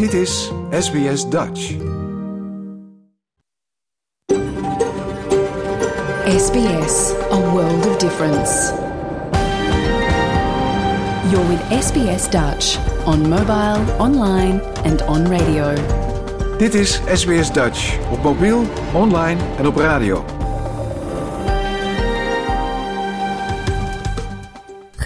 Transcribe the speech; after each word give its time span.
Dit 0.00 0.12
is 0.12 0.52
SBS 0.70 1.28
Dutch. 1.28 1.60
SBS, 6.36 7.12
a 7.30 7.50
world 7.52 7.86
of 7.86 7.96
difference. 7.96 8.72
You're 11.30 11.48
with 11.48 11.84
SBS 11.84 12.30
Dutch 12.30 12.78
on 13.04 13.28
mobile, 13.28 13.96
online 13.98 14.62
and 14.84 15.06
on 15.06 15.26
radio. 15.28 15.74
Dit 16.58 16.74
is 16.74 17.00
SBS 17.12 17.52
Dutch 17.52 18.10
op 18.12 18.22
mobiel, 18.22 18.62
online 18.94 19.40
en 19.58 19.66
op 19.66 19.76
radio. 19.76 20.24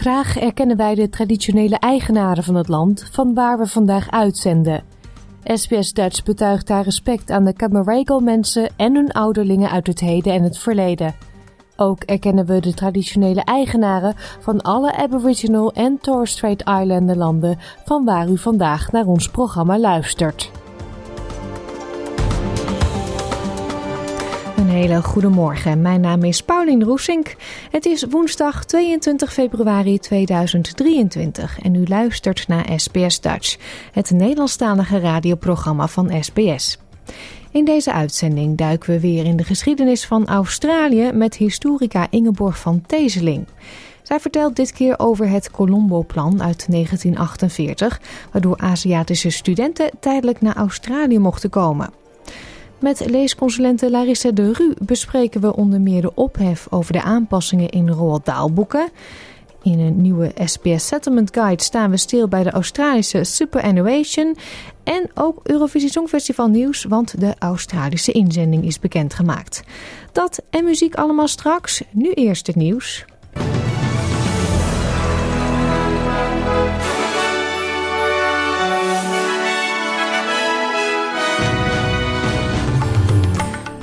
Graag 0.04 0.38
erkennen 0.38 0.76
wij 0.76 0.94
de 0.94 1.08
traditionele 1.08 1.78
eigenaren 1.78 2.44
van 2.44 2.54
het 2.54 2.68
land 2.68 3.08
van 3.12 3.34
waar 3.34 3.58
we 3.58 3.66
vandaag 3.66 4.10
uitzenden. 4.10 4.93
SBS 5.44 5.92
Dutch 5.92 6.22
betuigt 6.22 6.66
daar 6.66 6.84
respect 6.84 7.30
aan 7.30 7.44
de 7.44 7.52
Camaragal 7.52 8.20
mensen 8.20 8.70
en 8.76 8.94
hun 8.94 9.12
ouderlingen 9.12 9.70
uit 9.70 9.86
het 9.86 10.00
heden 10.00 10.32
en 10.32 10.42
het 10.42 10.58
verleden. 10.58 11.14
Ook 11.76 12.02
erkennen 12.02 12.46
we 12.46 12.60
de 12.60 12.74
traditionele 12.74 13.44
eigenaren 13.44 14.14
van 14.40 14.60
alle 14.60 14.96
Aboriginal 14.96 15.72
en 15.72 15.98
Torres 16.00 16.30
Strait 16.30 16.60
Islander 16.60 17.16
landen 17.16 17.58
van 17.84 18.04
waar 18.04 18.28
u 18.28 18.38
vandaag 18.38 18.92
naar 18.92 19.06
ons 19.06 19.28
programma 19.28 19.78
luistert. 19.78 20.50
Hele 24.74 25.02
goede 25.02 25.28
morgen. 25.28 25.82
Mijn 25.82 26.00
naam 26.00 26.22
is 26.22 26.42
Paulien 26.42 26.84
Roesink. 26.84 27.36
Het 27.70 27.86
is 27.86 28.04
woensdag 28.10 28.64
22 28.64 29.32
februari 29.32 29.98
2023 29.98 31.58
en 31.62 31.74
u 31.74 31.84
luistert 31.86 32.48
naar 32.48 32.68
SBS 32.76 33.20
Dutch, 33.20 33.56
het 33.92 34.10
Nederlandstalige 34.10 34.98
radioprogramma 34.98 35.86
van 35.86 36.12
SBS. 36.20 36.78
In 37.50 37.64
deze 37.64 37.92
uitzending 37.92 38.56
duiken 38.56 38.90
we 38.90 39.00
weer 39.00 39.24
in 39.24 39.36
de 39.36 39.44
geschiedenis 39.44 40.06
van 40.06 40.26
Australië 40.26 41.10
met 41.12 41.36
historica 41.36 42.06
Ingeborg 42.10 42.58
van 42.58 42.82
Teeseling. 42.86 43.46
Zij 44.02 44.20
vertelt 44.20 44.56
dit 44.56 44.72
keer 44.72 44.98
over 44.98 45.28
het 45.28 45.50
Colombo-plan 45.50 46.42
uit 46.42 46.66
1948, 46.70 48.00
waardoor 48.32 48.58
Aziatische 48.58 49.30
studenten 49.30 49.90
tijdelijk 50.00 50.40
naar 50.40 50.56
Australië 50.56 51.18
mochten 51.18 51.50
komen. 51.50 52.03
Met 52.84 53.10
leesconsulente 53.10 53.90
Larissa 53.90 54.30
de 54.30 54.52
Ru 54.52 54.74
bespreken 54.78 55.40
we 55.40 55.56
onder 55.56 55.80
meer 55.80 56.02
de 56.02 56.14
ophef 56.14 56.66
over 56.70 56.92
de 56.92 57.02
aanpassingen 57.02 57.68
in 57.68 57.88
Roald 57.88 58.24
Dahl-boeken. 58.24 58.90
In 59.62 59.78
een 59.78 60.00
nieuwe 60.00 60.32
SBS 60.44 60.86
Settlement 60.86 61.34
Guide 61.34 61.62
staan 61.62 61.90
we 61.90 61.96
stil 61.96 62.28
bij 62.28 62.42
de 62.42 62.50
Australische 62.50 63.24
Superannuation 63.24 64.36
en 64.82 65.10
ook 65.14 65.40
Eurovisie 65.42 65.90
Songfestival 65.90 66.48
nieuws, 66.48 66.84
want 66.84 67.20
de 67.20 67.34
Australische 67.38 68.12
inzending 68.12 68.64
is 68.64 68.78
bekendgemaakt. 68.78 69.62
Dat 70.12 70.42
en 70.50 70.64
muziek 70.64 70.94
allemaal 70.94 71.28
straks. 71.28 71.82
Nu 71.90 72.12
eerst 72.12 72.46
het 72.46 72.56
nieuws. 72.56 73.04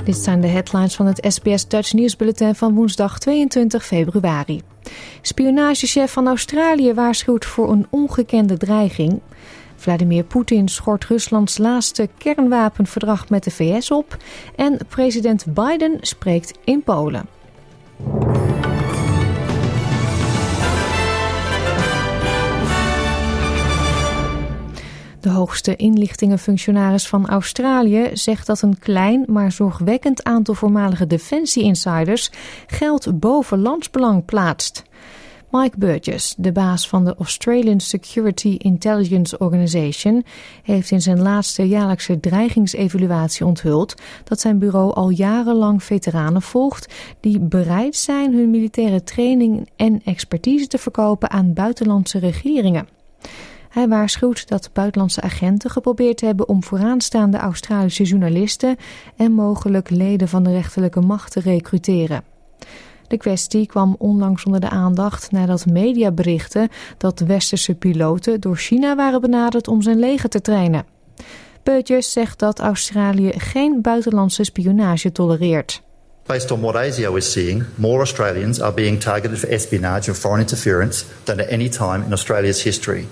Dit 0.04 0.16
zijn 0.16 0.40
de 0.40 0.46
headlines 0.46 0.94
van 0.94 1.06
het 1.06 1.26
SBS 1.28 1.68
Dutch 1.68 1.92
nieuwsbulletin 1.92 2.54
van 2.54 2.74
woensdag 2.74 3.18
22 3.18 3.86
februari. 3.86 4.62
Spionagechef 5.20 6.12
van 6.12 6.26
Australië 6.26 6.94
waarschuwt 6.94 7.44
voor 7.44 7.70
een 7.70 7.86
ongekende 7.90 8.56
dreiging. 8.56 9.20
Vladimir 9.76 10.24
Poetin 10.24 10.68
schort 10.68 11.04
Ruslands 11.04 11.58
laatste 11.58 12.08
kernwapenverdrag 12.18 13.28
met 13.28 13.44
de 13.44 13.50
VS 13.50 13.90
op. 13.90 14.16
En 14.56 14.78
president 14.88 15.44
Biden 15.54 15.96
spreekt 16.00 16.58
in 16.64 16.82
Polen. 16.82 17.26
De 25.22 25.30
hoogste 25.30 25.76
inlichtingenfunctionaris 25.76 27.08
van 27.08 27.28
Australië 27.28 28.10
zegt 28.12 28.46
dat 28.46 28.62
een 28.62 28.78
klein 28.78 29.24
maar 29.26 29.52
zorgwekkend 29.52 30.24
aantal 30.24 30.54
voormalige 30.54 31.06
defensie-insiders 31.06 32.30
geld 32.66 33.20
boven 33.20 33.58
landsbelang 33.58 34.24
plaatst. 34.24 34.82
Mike 35.50 35.78
Burgess, 35.78 36.34
de 36.38 36.52
baas 36.52 36.88
van 36.88 37.04
de 37.04 37.14
Australian 37.18 37.80
Security 37.80 38.54
Intelligence 38.58 39.38
Organization, 39.38 40.24
heeft 40.62 40.90
in 40.90 41.02
zijn 41.02 41.22
laatste 41.22 41.68
jaarlijkse 41.68 42.20
dreigingsevaluatie 42.20 43.46
onthuld 43.46 43.94
dat 44.24 44.40
zijn 44.40 44.58
bureau 44.58 44.94
al 44.94 45.10
jarenlang 45.10 45.82
veteranen 45.82 46.42
volgt 46.42 46.94
die 47.20 47.38
bereid 47.40 47.96
zijn 47.96 48.34
hun 48.34 48.50
militaire 48.50 49.04
training 49.04 49.68
en 49.76 50.02
expertise 50.04 50.66
te 50.66 50.78
verkopen 50.78 51.30
aan 51.30 51.52
buitenlandse 51.52 52.18
regeringen. 52.18 53.00
Hij 53.72 53.88
waarschuwt 53.88 54.48
dat 54.48 54.70
buitenlandse 54.72 55.20
agenten 55.20 55.70
geprobeerd 55.70 56.20
hebben 56.20 56.48
om 56.48 56.64
vooraanstaande 56.64 57.38
Australische 57.38 58.02
journalisten 58.02 58.76
en 59.16 59.32
mogelijk 59.32 59.90
leden 59.90 60.28
van 60.28 60.42
de 60.42 60.50
rechterlijke 60.50 61.00
macht 61.00 61.32
te 61.32 61.40
recruteren. 61.40 62.24
De 63.08 63.16
kwestie 63.16 63.66
kwam 63.66 63.96
onlangs 63.98 64.44
onder 64.44 64.60
de 64.60 64.68
aandacht 64.68 65.30
nadat 65.30 65.66
media 65.66 66.10
berichten 66.10 66.68
dat 66.98 67.20
westerse 67.20 67.74
piloten 67.74 68.40
door 68.40 68.56
China 68.56 68.96
waren 68.96 69.20
benaderd 69.20 69.68
om 69.68 69.82
zijn 69.82 69.98
leger 69.98 70.28
te 70.28 70.40
trainen. 70.40 70.84
Beutjes 71.62 72.12
zegt 72.12 72.38
dat 72.38 72.58
Australië 72.58 73.32
geen 73.36 73.82
buitenlandse 73.82 74.44
spionage 74.44 75.12
tolereert. 75.12 75.82
Based 76.26 76.50
on 76.50 76.60
what 76.60 76.74
ASIO 76.74 77.14
is 77.14 77.32
seeing, 77.32 77.64
more 77.74 77.98
Australians 77.98 78.60
are 78.60 78.74
being 78.74 79.00
targeted 79.00 79.38
for 79.38 79.48
espionage 79.48 80.08
and 80.08 80.18
foreign 80.18 80.40
interference 80.40 81.04
than 81.22 81.40
at 81.40 81.48
any 81.48 81.68
time 81.68 82.04
in 82.04 82.10
Australia's 82.10 82.62
history. 82.62 83.06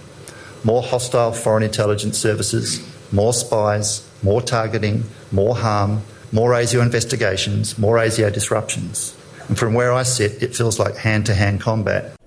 More 0.63 0.83
hostile 0.83 1.33
foreign 1.33 1.63
intelligence 1.63 2.19
services, 2.19 2.81
more 3.09 3.33
spies, 3.33 4.03
more 4.21 4.43
targeting, 4.43 5.05
more 5.29 5.55
harm, 5.55 6.03
more 6.31 6.63
ASIO 6.63 6.83
investigations, 6.83 7.77
more 7.77 8.07
ASIO 8.07 8.31
disruptions. 8.31 9.15
And 9.49 9.59
from 9.59 9.75
where 9.75 10.01
I 10.01 10.05
sit, 10.05 10.43
it 10.43 10.57
feels 10.57 10.79
like 10.79 10.97
hand-to-hand 10.97 11.63
combat. 11.63 12.19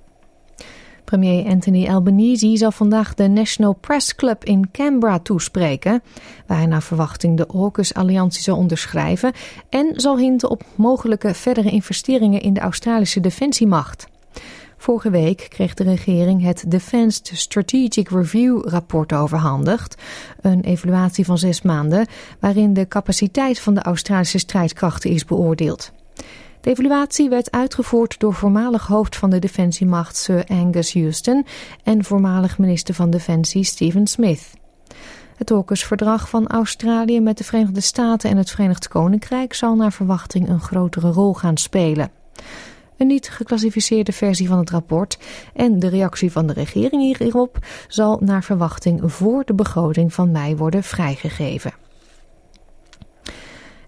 Premier 1.04 1.46
Anthony 1.46 1.88
Albanese 1.88 2.58
zal 2.58 2.72
vandaag 2.72 3.14
de 3.14 3.28
National 3.28 3.74
Press 3.74 4.16
Club 4.16 4.44
in 4.44 4.72
Canberra 4.72 5.20
toespreken, 5.20 6.04
waar 6.48 6.58
hij 6.58 6.66
naar 6.66 6.84
verwachting 6.84 7.38
de 7.38 7.46
AUKUS-alliantie 7.46 8.42
zal 8.42 8.58
onderschrijven 8.58 9.34
en 9.70 9.94
zal 9.96 10.18
hinten 10.18 10.50
op 10.50 10.64
mogelijke 10.76 11.34
verdere 11.34 11.70
investeringen 11.70 12.42
in 12.42 12.54
de 12.54 12.60
Australische 12.60 13.20
defensiemacht. 13.20 14.08
Vorige 14.84 15.10
week 15.10 15.46
kreeg 15.50 15.74
de 15.74 15.84
regering 15.84 16.44
het 16.44 16.64
Defence 16.68 17.36
Strategic 17.36 18.10
Review 18.10 18.68
rapport 18.68 19.14
overhandigd, 19.14 20.02
een 20.42 20.62
evaluatie 20.62 21.26
van 21.26 21.38
zes 21.38 21.62
maanden 21.62 22.08
waarin 22.40 22.74
de 22.74 22.88
capaciteit 22.88 23.60
van 23.60 23.74
de 23.74 23.82
Australische 23.82 24.38
strijdkrachten 24.38 25.10
is 25.10 25.26
beoordeeld. 25.26 25.92
De 26.62 26.70
evaluatie 26.70 27.30
werd 27.30 27.52
uitgevoerd 27.52 28.20
door 28.20 28.34
voormalig 28.34 28.88
hoofd 28.88 29.16
van 29.16 29.30
de 29.30 29.40
defensiemacht 29.40 30.18
Sir 30.18 30.44
Angus 30.48 30.94
Houston 30.94 31.46
en 31.84 32.04
voormalig 32.04 32.58
minister 32.58 32.94
van 32.94 33.10
Defensie 33.10 33.64
Stephen 33.64 34.08
Smith. 34.08 34.50
Het 35.36 35.52
AUKUS-verdrag 35.52 36.30
van 36.30 36.48
Australië 36.48 37.22
met 37.22 37.38
de 37.38 37.44
Verenigde 37.44 37.82
Staten 37.82 38.30
en 38.30 38.38
het 38.38 38.52
Verenigd 38.52 38.88
Koninkrijk 38.88 39.54
zal 39.54 39.76
naar 39.76 39.94
verwachting 39.94 40.50
een 40.50 40.62
grotere 40.62 41.12
rol 41.12 41.34
gaan 41.34 41.58
spelen. 41.58 42.12
Een 42.98 43.08
niet 43.08 43.30
geclassificeerde 43.30 44.12
versie 44.12 44.48
van 44.48 44.58
het 44.58 44.70
rapport 44.70 45.18
en 45.54 45.80
de 45.80 45.88
reactie 45.88 46.32
van 46.32 46.48
de 46.48 46.54
regering 46.54 47.18
hierop 47.18 47.58
zal 47.88 48.20
naar 48.22 48.44
verwachting 48.44 49.02
voor 49.12 49.46
de 49.46 49.54
begroting 49.54 50.14
van 50.14 50.32
mei 50.32 50.56
worden 50.56 50.84
vrijgegeven. 50.84 51.83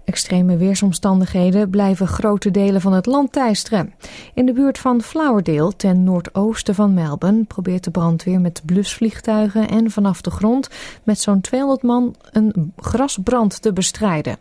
Extreme 0.05 0.57
weersomstandigheden 0.57 1.69
blijven 1.69 2.07
grote 2.07 2.51
delen 2.51 2.81
van 2.81 2.93
het 2.93 3.05
land 3.05 3.31
teisteren. 3.31 3.93
In 4.33 4.45
de 4.45 4.53
buurt 4.53 4.77
van 4.77 5.01
Flowerdale, 5.01 5.75
ten 5.75 6.03
noordoosten 6.03 6.75
van 6.75 6.93
Melbourne, 6.93 7.43
probeert 7.43 7.83
de 7.83 7.91
brandweer 7.91 8.41
met 8.41 8.61
blusvliegtuigen 8.65 9.69
en 9.69 9.91
vanaf 9.91 10.21
de 10.21 10.31
grond 10.31 10.69
met 11.03 11.19
zo'n 11.19 11.41
200 11.41 11.83
man 11.83 12.15
een 12.31 12.73
grasbrand 12.77 13.61
te 13.61 13.73
bestrijden. 13.73 14.37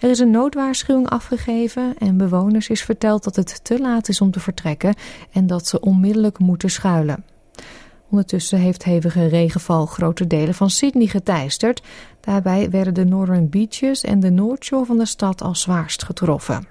Er 0.00 0.10
is 0.10 0.18
een 0.18 0.30
noodwaarschuwing 0.30 1.08
afgegeven 1.08 1.94
en 1.98 2.16
bewoners 2.16 2.68
is 2.68 2.82
verteld 2.82 3.24
dat 3.24 3.36
het 3.36 3.64
te 3.64 3.80
laat 3.80 4.08
is 4.08 4.20
om 4.20 4.30
te 4.30 4.40
vertrekken 4.40 4.94
en 5.32 5.46
dat 5.46 5.66
ze 5.66 5.80
onmiddellijk 5.80 6.38
moeten 6.38 6.70
schuilen. 6.70 7.24
Ondertussen 8.16 8.58
heeft 8.58 8.84
hevige 8.84 9.26
regenval 9.26 9.86
grote 9.86 10.26
delen 10.26 10.54
van 10.54 10.70
Sydney 10.70 11.06
geteisterd. 11.06 11.82
Daarbij 12.20 12.70
werden 12.70 12.94
de 12.94 13.04
Northern 13.04 13.48
Beaches 13.48 14.04
en 14.04 14.20
de 14.20 14.30
Noordshore 14.30 14.84
van 14.84 14.98
de 14.98 15.06
stad 15.06 15.42
als 15.42 15.60
zwaarst 15.60 16.04
getroffen. 16.04 16.68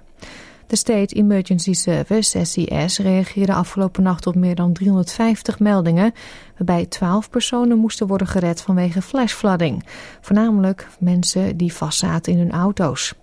De 0.68 0.76
State 0.76 1.16
Emergency 1.16 1.74
Service, 1.74 2.46
SES, 2.46 2.98
reageerde 2.98 3.54
afgelopen 3.54 4.04
nacht 4.04 4.28
op 4.28 4.36
meer 4.36 4.56
dan 4.56 4.74
350 4.74 5.60
meldingen, 5.60 6.14
waarbij 6.58 6.86
12 6.86 7.30
personen 7.30 7.78
moesten 7.78 8.08
worden 8.08 8.28
gered 8.28 8.62
vanwege 8.62 9.02
flashflooding. 9.02 9.86
Voornamelijk 10.22 10.88
mensen 11.00 11.58
die 11.58 11.74
vastzaten 11.74 12.34
in 12.34 12.40
hun 12.40 12.52
auto's. 12.52 13.14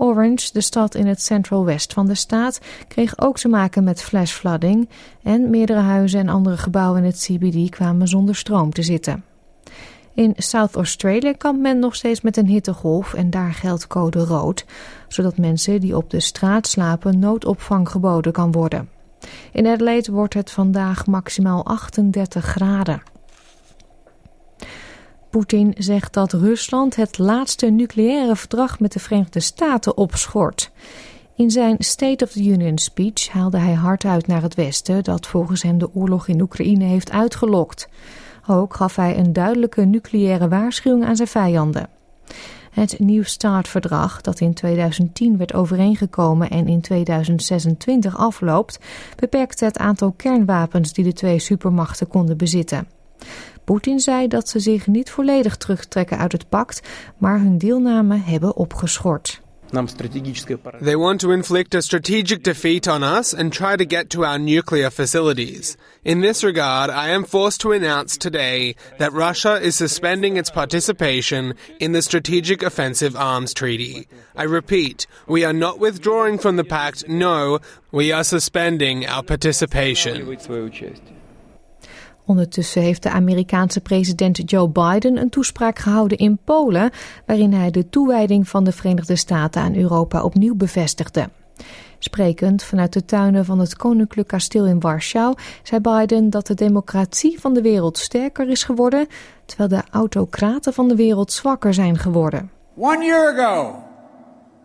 Orange, 0.00 0.52
de 0.52 0.60
stad 0.60 0.94
in 0.94 1.06
het 1.06 1.22
Central 1.22 1.64
West 1.64 1.92
van 1.92 2.06
de 2.06 2.14
staat, 2.14 2.60
kreeg 2.88 3.20
ook 3.20 3.38
te 3.38 3.48
maken 3.48 3.84
met 3.84 4.02
flashflooding 4.02 4.88
en 5.22 5.50
meerdere 5.50 5.80
huizen 5.80 6.20
en 6.20 6.28
andere 6.28 6.56
gebouwen 6.56 7.02
in 7.02 7.06
het 7.06 7.18
CBD 7.18 7.70
kwamen 7.70 8.08
zonder 8.08 8.36
stroom 8.36 8.72
te 8.72 8.82
zitten. 8.82 9.24
In 10.14 10.34
South 10.36 10.74
Australia 10.74 11.32
kampt 11.32 11.60
men 11.60 11.78
nog 11.78 11.94
steeds 11.94 12.20
met 12.20 12.36
een 12.36 12.46
hittegolf 12.46 13.14
en 13.14 13.30
daar 13.30 13.52
geldt 13.52 13.86
code 13.86 14.18
rood, 14.18 14.64
zodat 15.08 15.38
mensen 15.38 15.80
die 15.80 15.96
op 15.96 16.10
de 16.10 16.20
straat 16.20 16.66
slapen 16.66 17.18
noodopvang 17.18 17.88
geboden 17.88 18.32
kan 18.32 18.52
worden. 18.52 18.88
In 19.52 19.66
Adelaide 19.66 20.12
wordt 20.12 20.34
het 20.34 20.50
vandaag 20.50 21.06
maximaal 21.06 21.64
38 21.64 22.44
graden. 22.44 23.02
Poetin 25.30 25.74
zegt 25.78 26.12
dat 26.12 26.32
Rusland 26.32 26.96
het 26.96 27.18
laatste 27.18 27.66
nucleaire 27.66 28.36
verdrag 28.36 28.80
met 28.80 28.92
de 28.92 28.98
Verenigde 28.98 29.40
Staten 29.40 29.96
opschort. 29.96 30.70
In 31.36 31.50
zijn 31.50 31.76
State 31.78 32.24
of 32.24 32.30
the 32.30 32.44
Union 32.44 32.78
speech 32.78 33.28
haalde 33.28 33.58
hij 33.58 33.74
hard 33.74 34.04
uit 34.04 34.26
naar 34.26 34.42
het 34.42 34.54
Westen 34.54 35.04
dat 35.04 35.26
volgens 35.26 35.62
hem 35.62 35.78
de 35.78 35.94
oorlog 35.94 36.28
in 36.28 36.40
Oekraïne 36.40 36.84
heeft 36.84 37.10
uitgelokt. 37.10 37.88
Ook 38.46 38.74
gaf 38.74 38.96
hij 38.96 39.18
een 39.18 39.32
duidelijke 39.32 39.84
nucleaire 39.84 40.48
waarschuwing 40.48 41.04
aan 41.04 41.16
zijn 41.16 41.28
vijanden. 41.28 41.88
Het 42.70 42.98
New 42.98 43.24
START-verdrag, 43.24 44.20
dat 44.20 44.40
in 44.40 44.54
2010 44.54 45.36
werd 45.36 45.54
overeengekomen 45.54 46.50
en 46.50 46.68
in 46.68 46.80
2026 46.80 48.16
afloopt, 48.16 48.78
beperkte 49.16 49.64
het 49.64 49.78
aantal 49.78 50.12
kernwapens 50.16 50.92
die 50.92 51.04
de 51.04 51.12
twee 51.12 51.38
supermachten 51.38 52.08
konden 52.08 52.36
bezitten. 52.36 52.86
Poetin 53.70 54.00
zei 54.00 54.28
dat 54.28 54.48
ze 54.48 54.58
zich 54.58 54.86
niet 54.86 55.10
volledig 55.10 55.56
terugtrekken 55.56 56.18
uit 56.18 56.32
het 56.32 56.48
pact, 56.48 56.80
maar 57.18 57.38
hun 57.38 57.58
deelname 57.58 58.16
hebben 58.16 58.56
opgeschort. 58.56 59.40
They 60.82 60.96
want 60.96 61.20
to 61.20 61.30
inflict 61.30 61.74
a 61.74 61.80
strategic 61.80 62.42
defeat 62.44 62.86
on 62.86 63.02
us 63.02 63.34
and 63.34 63.52
try 63.52 63.76
to 63.76 63.84
get 63.96 64.08
to 64.08 64.24
our 64.24 64.40
nuclear 64.40 64.90
facilities. 64.90 65.76
In 66.02 66.20
this 66.20 66.42
regard, 66.42 66.90
I 66.90 67.14
am 67.14 67.24
forced 67.24 67.60
to 67.60 67.72
announce 67.72 68.18
today 68.18 68.74
that 68.98 69.12
Russia 69.12 69.60
is 69.60 69.76
suspending 69.76 70.36
its 70.36 70.50
participation 70.50 71.54
in 71.78 71.92
the 71.92 72.02
Strategic 72.02 72.62
Offensive 72.62 73.18
Arms 73.18 73.52
Treaty. 73.52 74.06
I 74.36 74.46
repeat, 74.46 75.06
we 75.26 75.44
are 75.46 75.58
not 75.58 75.78
withdrawing 75.78 76.40
from 76.40 76.56
the 76.56 76.64
pact, 76.64 77.04
no, 77.08 77.58
we 77.90 78.12
are 78.12 78.24
suspending 78.24 79.06
our 79.06 79.22
participation. 79.22 80.26
Ondertussen 82.24 82.82
heeft 82.82 83.02
de 83.02 83.10
Amerikaanse 83.10 83.80
president 83.80 84.50
Joe 84.50 84.68
Biden 84.68 85.16
een 85.16 85.30
toespraak 85.30 85.78
gehouden 85.78 86.18
in 86.18 86.38
Polen, 86.44 86.90
waarin 87.26 87.52
hij 87.52 87.70
de 87.70 87.88
toewijding 87.88 88.48
van 88.48 88.64
de 88.64 88.72
Verenigde 88.72 89.16
Staten 89.16 89.62
aan 89.62 89.76
Europa 89.76 90.22
opnieuw 90.22 90.54
bevestigde. 90.54 91.28
Sprekend 91.98 92.62
vanuit 92.62 92.92
de 92.92 93.04
tuinen 93.04 93.44
van 93.44 93.58
het 93.58 93.76
Koninklijk 93.76 94.28
Kasteel 94.28 94.66
in 94.66 94.80
Warschau 94.80 95.34
zei 95.62 95.80
Biden 95.80 96.30
dat 96.30 96.46
de 96.46 96.54
democratie 96.54 97.40
van 97.40 97.54
de 97.54 97.62
wereld 97.62 97.98
sterker 97.98 98.48
is 98.48 98.64
geworden, 98.64 99.06
terwijl 99.44 99.68
de 99.68 99.90
autocraten 99.90 100.72
van 100.72 100.88
de 100.88 100.96
wereld 100.96 101.32
zwakker 101.32 101.74
zijn 101.74 101.98
geworden. 101.98 102.50
One 102.76 103.04
year 103.04 103.38
ago, 103.38 103.82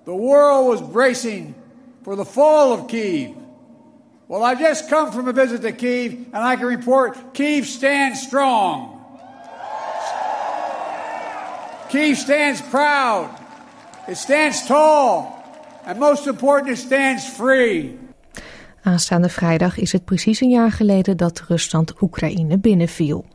the 0.04 0.12
world 0.12 0.68
was 0.68 0.90
bracing 0.92 1.54
for 2.02 2.16
the 2.16 2.26
fall 2.26 2.72
of 2.72 2.86
Kiev. 2.86 3.30
Well, 4.28 4.44
I 4.44 4.56
just 4.56 4.90
come 4.90 5.12
from 5.12 5.28
a 5.28 5.34
visit 5.34 5.62
to 5.62 5.72
Kiev, 5.72 6.12
and 6.34 6.44
I 6.44 6.56
can 6.56 6.66
report 6.66 7.34
Kiev 7.34 7.66
stands 7.66 8.22
strong. 8.22 9.00
Kiev 11.90 12.18
stands 12.18 12.62
proud. 12.62 13.30
It 14.08 14.18
stands 14.18 14.66
tall. 14.66 15.44
And 15.86 16.00
most 16.00 16.26
important, 16.26 16.72
it 16.72 16.78
stands 16.78 17.28
free. 17.28 17.98
Aanstaande 18.84 19.30
vrijdag 19.30 19.78
is 19.78 19.92
het 19.92 20.06
precies 20.06 20.42
een 20.42 20.50
jaar 20.50 20.72
geleden 20.72 21.18
dat 21.18 21.44
Rusland 21.48 22.02
Oekraïne 22.02 22.60
binnenviel. 22.60 23.26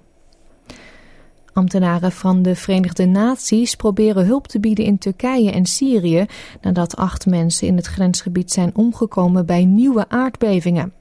Ambtenaren 1.52 2.12
van 2.12 2.42
de 2.42 2.54
Verenigde 2.54 3.06
Naties 3.06 3.74
proberen 3.74 4.26
hulp 4.26 4.46
te 4.46 4.60
bieden 4.60 4.84
in 4.84 4.98
Turkije 4.98 5.50
en 5.50 5.66
Syrië 5.66 6.26
nadat 6.60 6.96
acht 6.96 7.26
mensen 7.26 7.66
in 7.66 7.76
het 7.76 7.86
grensgebied 7.86 8.52
zijn 8.52 8.70
omgekomen 8.74 9.46
bij 9.46 9.64
nieuwe 9.64 10.08
aardbevingen. 10.08 10.92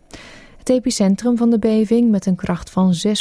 Het 0.57 0.69
epicentrum 0.69 1.37
van 1.37 1.49
de 1.49 1.59
beving, 1.59 2.11
met 2.11 2.25
een 2.25 2.35
kracht 2.35 2.69
van 2.69 2.93
6,4 3.07 3.11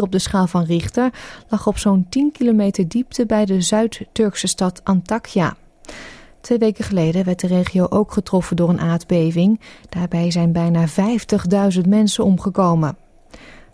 op 0.00 0.12
de 0.12 0.18
schaal 0.18 0.46
van 0.46 0.64
Richter, 0.64 1.10
lag 1.48 1.66
op 1.66 1.78
zo'n 1.78 2.06
10 2.08 2.32
kilometer 2.32 2.88
diepte 2.88 3.26
bij 3.26 3.44
de 3.44 3.60
Zuid-Turkse 3.60 4.46
stad 4.46 4.80
Antakya. 4.84 5.56
Twee 6.40 6.58
weken 6.58 6.84
geleden 6.84 7.24
werd 7.24 7.40
de 7.40 7.46
regio 7.46 7.86
ook 7.88 8.12
getroffen 8.12 8.56
door 8.56 8.68
een 8.68 8.80
aardbeving. 8.80 9.60
Daarbij 9.88 10.30
zijn 10.30 10.52
bijna 10.52 10.88
50.000 10.88 11.88
mensen 11.88 12.24
omgekomen. 12.24 12.96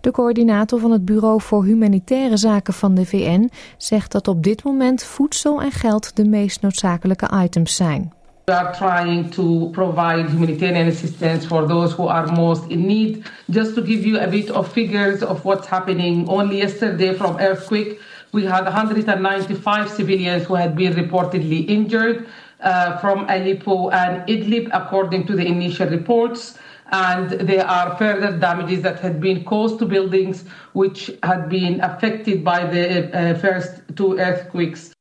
De 0.04 0.10
coördinator 0.10 0.80
van 0.80 0.90
het 0.90 1.04
Bureau 1.04 1.40
voor 1.40 1.64
Humanitaire 1.64 2.36
Zaken 2.36 2.74
van 2.74 2.94
de 2.94 3.06
VN 3.06 3.50
zegt 3.76 4.12
dat 4.12 4.28
op 4.28 4.42
dit 4.42 4.64
moment 4.64 5.04
voedsel 5.04 5.62
en 5.62 5.70
geld 5.70 6.16
de 6.16 6.24
meest 6.24 6.62
noodzakelijke 6.62 7.28
items 7.44 7.76
zijn. 7.76 8.12
We 8.44 8.54
are 8.54 8.70
trying 8.76 9.30
to 9.30 9.68
provide 9.68 10.30
humanitarian 10.30 10.88
assistance 10.88 11.46
for 11.46 11.66
those 11.66 11.94
who 11.94 12.08
are 12.08 12.32
most 12.32 12.62
in 12.68 12.86
need. 12.86 13.32
Just 13.46 13.74
to 13.74 13.82
give 13.82 14.08
you 14.08 14.20
a 14.20 14.28
bit 14.28 14.50
of 14.50 14.72
figures 14.72 15.22
of 15.22 15.42
what's 15.42 15.68
happening, 15.68 16.28
only 16.28 16.56
yesterday 16.56 17.14
from 17.14 17.38
earthquake, 17.38 18.00
we 18.30 18.44
had 18.46 18.64
195 18.64 19.90
civilians 19.90 20.44
who 20.44 20.54
had 20.54 20.74
been 20.74 20.92
reportedly 20.92 21.66
injured 21.68 22.26
uh, 22.60 22.98
from 22.98 23.18
Aleppo 23.28 23.88
and 23.88 24.28
Idlib, 24.28 24.68
according 24.72 25.26
to 25.26 25.34
the 25.34 25.46
initial 25.46 25.88
reports. 25.88 26.58
And 26.90 27.30
there 27.30 27.66
are 27.66 27.96
further 27.96 28.38
damages 28.38 28.80
that 28.82 29.00
had 29.00 29.20
been 29.20 29.44
caused 29.44 29.78
to 29.78 29.86
buildings 29.86 30.44
which 30.72 31.10
had 31.20 31.48
been 31.48 31.80
affected 31.80 32.44
by 32.44 32.66
the 32.70 33.10
uh, 33.12 33.38
first 33.38 33.82
two 33.94 34.18
earthquakes. 34.18 34.92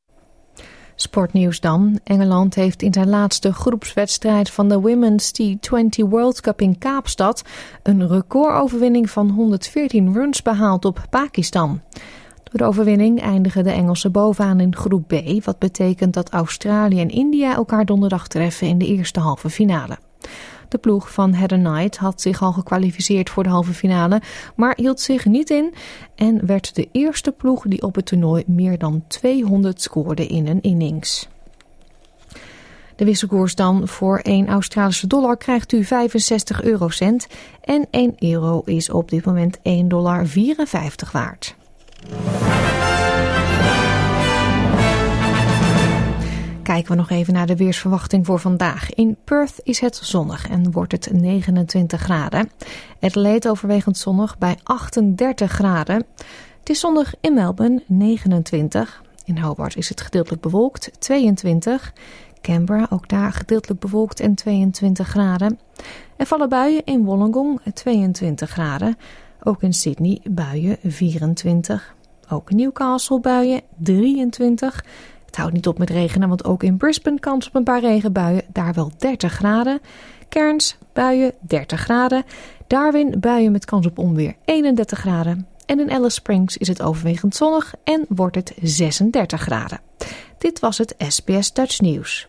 Sportnieuws 0.96 1.60
dan. 1.60 2.00
Engeland 2.04 2.54
heeft 2.54 2.82
in 2.82 2.92
zijn 2.92 3.08
laatste 3.08 3.52
groepswedstrijd 3.52 4.50
van 4.50 4.68
de 4.68 4.80
Women's 4.80 5.32
T20 5.42 6.08
World 6.08 6.40
Cup 6.40 6.60
in 6.60 6.78
Kaapstad 6.78 7.42
een 7.82 8.08
recordoverwinning 8.08 9.10
van 9.10 9.30
114 9.30 10.12
runs 10.12 10.42
behaald 10.42 10.84
op 10.84 11.06
Pakistan. 11.10 11.80
Door 12.42 12.58
de 12.58 12.64
overwinning 12.64 13.20
eindigen 13.20 13.64
de 13.64 13.70
Engelsen 13.70 14.12
bovenaan 14.12 14.60
in 14.60 14.76
groep 14.76 15.08
B, 15.08 15.44
wat 15.44 15.58
betekent 15.58 16.14
dat 16.14 16.30
Australië 16.30 17.00
en 17.00 17.10
India 17.10 17.54
elkaar 17.54 17.84
donderdag 17.84 18.28
treffen 18.28 18.66
in 18.66 18.78
de 18.78 18.86
eerste 18.86 19.20
halve 19.20 19.50
finale. 19.50 19.98
De 20.74 20.80
ploeg 20.80 21.12
van 21.12 21.34
Heather 21.34 21.58
Knight 21.58 21.96
had 21.96 22.20
zich 22.20 22.42
al 22.42 22.52
gekwalificeerd 22.52 23.30
voor 23.30 23.42
de 23.42 23.48
halve 23.48 23.72
finale, 23.72 24.22
maar 24.54 24.72
hield 24.76 25.00
zich 25.00 25.24
niet 25.24 25.50
in 25.50 25.74
en 26.14 26.46
werd 26.46 26.74
de 26.74 26.88
eerste 26.92 27.32
ploeg 27.32 27.64
die 27.66 27.82
op 27.82 27.94
het 27.94 28.06
toernooi 28.06 28.44
meer 28.46 28.78
dan 28.78 29.04
200 29.06 29.82
scoorde 29.82 30.26
in 30.26 30.46
een 30.46 30.60
innings. 30.60 31.28
De 32.96 33.04
wisselkoers 33.04 33.54
dan 33.54 33.88
voor 33.88 34.18
1 34.18 34.48
Australische 34.48 35.06
dollar 35.06 35.36
krijgt 35.36 35.72
u 35.72 35.84
65 35.84 36.62
eurocent 36.62 37.26
en 37.60 37.86
1 37.90 38.14
euro 38.18 38.62
is 38.64 38.90
op 38.90 39.10
dit 39.10 39.24
moment 39.24 39.58
1,54 39.58 39.62
dollar 39.86 40.26
waard. 41.12 41.56
Kijken 46.74 46.92
we 46.92 46.98
nog 46.98 47.10
even 47.10 47.34
naar 47.34 47.46
de 47.46 47.56
weersverwachting 47.56 48.26
voor 48.26 48.38
vandaag. 48.38 48.94
In 48.94 49.16
Perth 49.24 49.60
is 49.62 49.80
het 49.80 49.96
zonnig 49.96 50.48
en 50.48 50.70
wordt 50.70 50.92
het 50.92 51.12
29 51.12 52.00
graden. 52.00 52.50
Adelaide 53.00 53.50
overwegend 53.50 53.98
zonnig 53.98 54.38
bij 54.38 54.58
38 54.62 55.52
graden. 55.52 56.06
Het 56.58 56.70
is 56.70 56.80
zonnig 56.80 57.14
in 57.20 57.34
Melbourne 57.34 57.82
29. 57.86 59.02
In 59.24 59.38
Hobart 59.38 59.76
is 59.76 59.88
het 59.88 60.00
gedeeltelijk 60.00 60.42
bewolkt 60.42 60.90
22. 61.00 61.92
Canberra 62.40 62.86
ook 62.90 63.08
daar 63.08 63.32
gedeeltelijk 63.32 63.80
bewolkt 63.80 64.20
en 64.20 64.34
22 64.34 65.08
graden. 65.08 65.58
Er 66.16 66.26
vallen 66.26 66.48
buien 66.48 66.84
in 66.84 67.04
Wollongong 67.04 67.60
22 67.74 68.50
graden. 68.50 68.96
Ook 69.42 69.62
in 69.62 69.72
Sydney 69.72 70.20
buien 70.30 70.76
24. 70.82 71.94
Ook 72.28 72.50
Newcastle 72.50 73.20
buien 73.20 73.60
23. 73.76 74.84
Het 75.34 75.42
houdt 75.42 75.58
niet 75.58 75.68
op 75.68 75.78
met 75.78 75.90
regenen, 75.90 76.28
want 76.28 76.44
ook 76.44 76.62
in 76.62 76.76
Brisbane 76.76 77.18
kans 77.18 77.46
op 77.46 77.54
een 77.54 77.64
paar 77.64 77.80
regenbuien. 77.80 78.42
Daar 78.52 78.72
wel 78.74 78.90
30 78.98 79.32
graden. 79.32 79.80
Cairns 80.28 80.76
buien 80.92 81.32
30 81.40 81.80
graden. 81.80 82.24
Darwin 82.66 83.20
buien 83.20 83.52
met 83.52 83.64
kans 83.64 83.86
op 83.86 83.98
onweer 83.98 84.34
31 84.44 84.98
graden. 84.98 85.46
En 85.66 85.80
in 85.80 85.90
Alice 85.90 86.14
Springs 86.14 86.56
is 86.56 86.68
het 86.68 86.82
overwegend 86.82 87.36
zonnig 87.36 87.74
en 87.84 88.04
wordt 88.08 88.36
het 88.36 88.54
36 88.62 89.40
graden. 89.40 89.80
Dit 90.38 90.60
was 90.60 90.78
het 90.78 90.94
SBS 90.98 91.52
Dutch 91.52 91.80
Nieuws. 91.80 92.28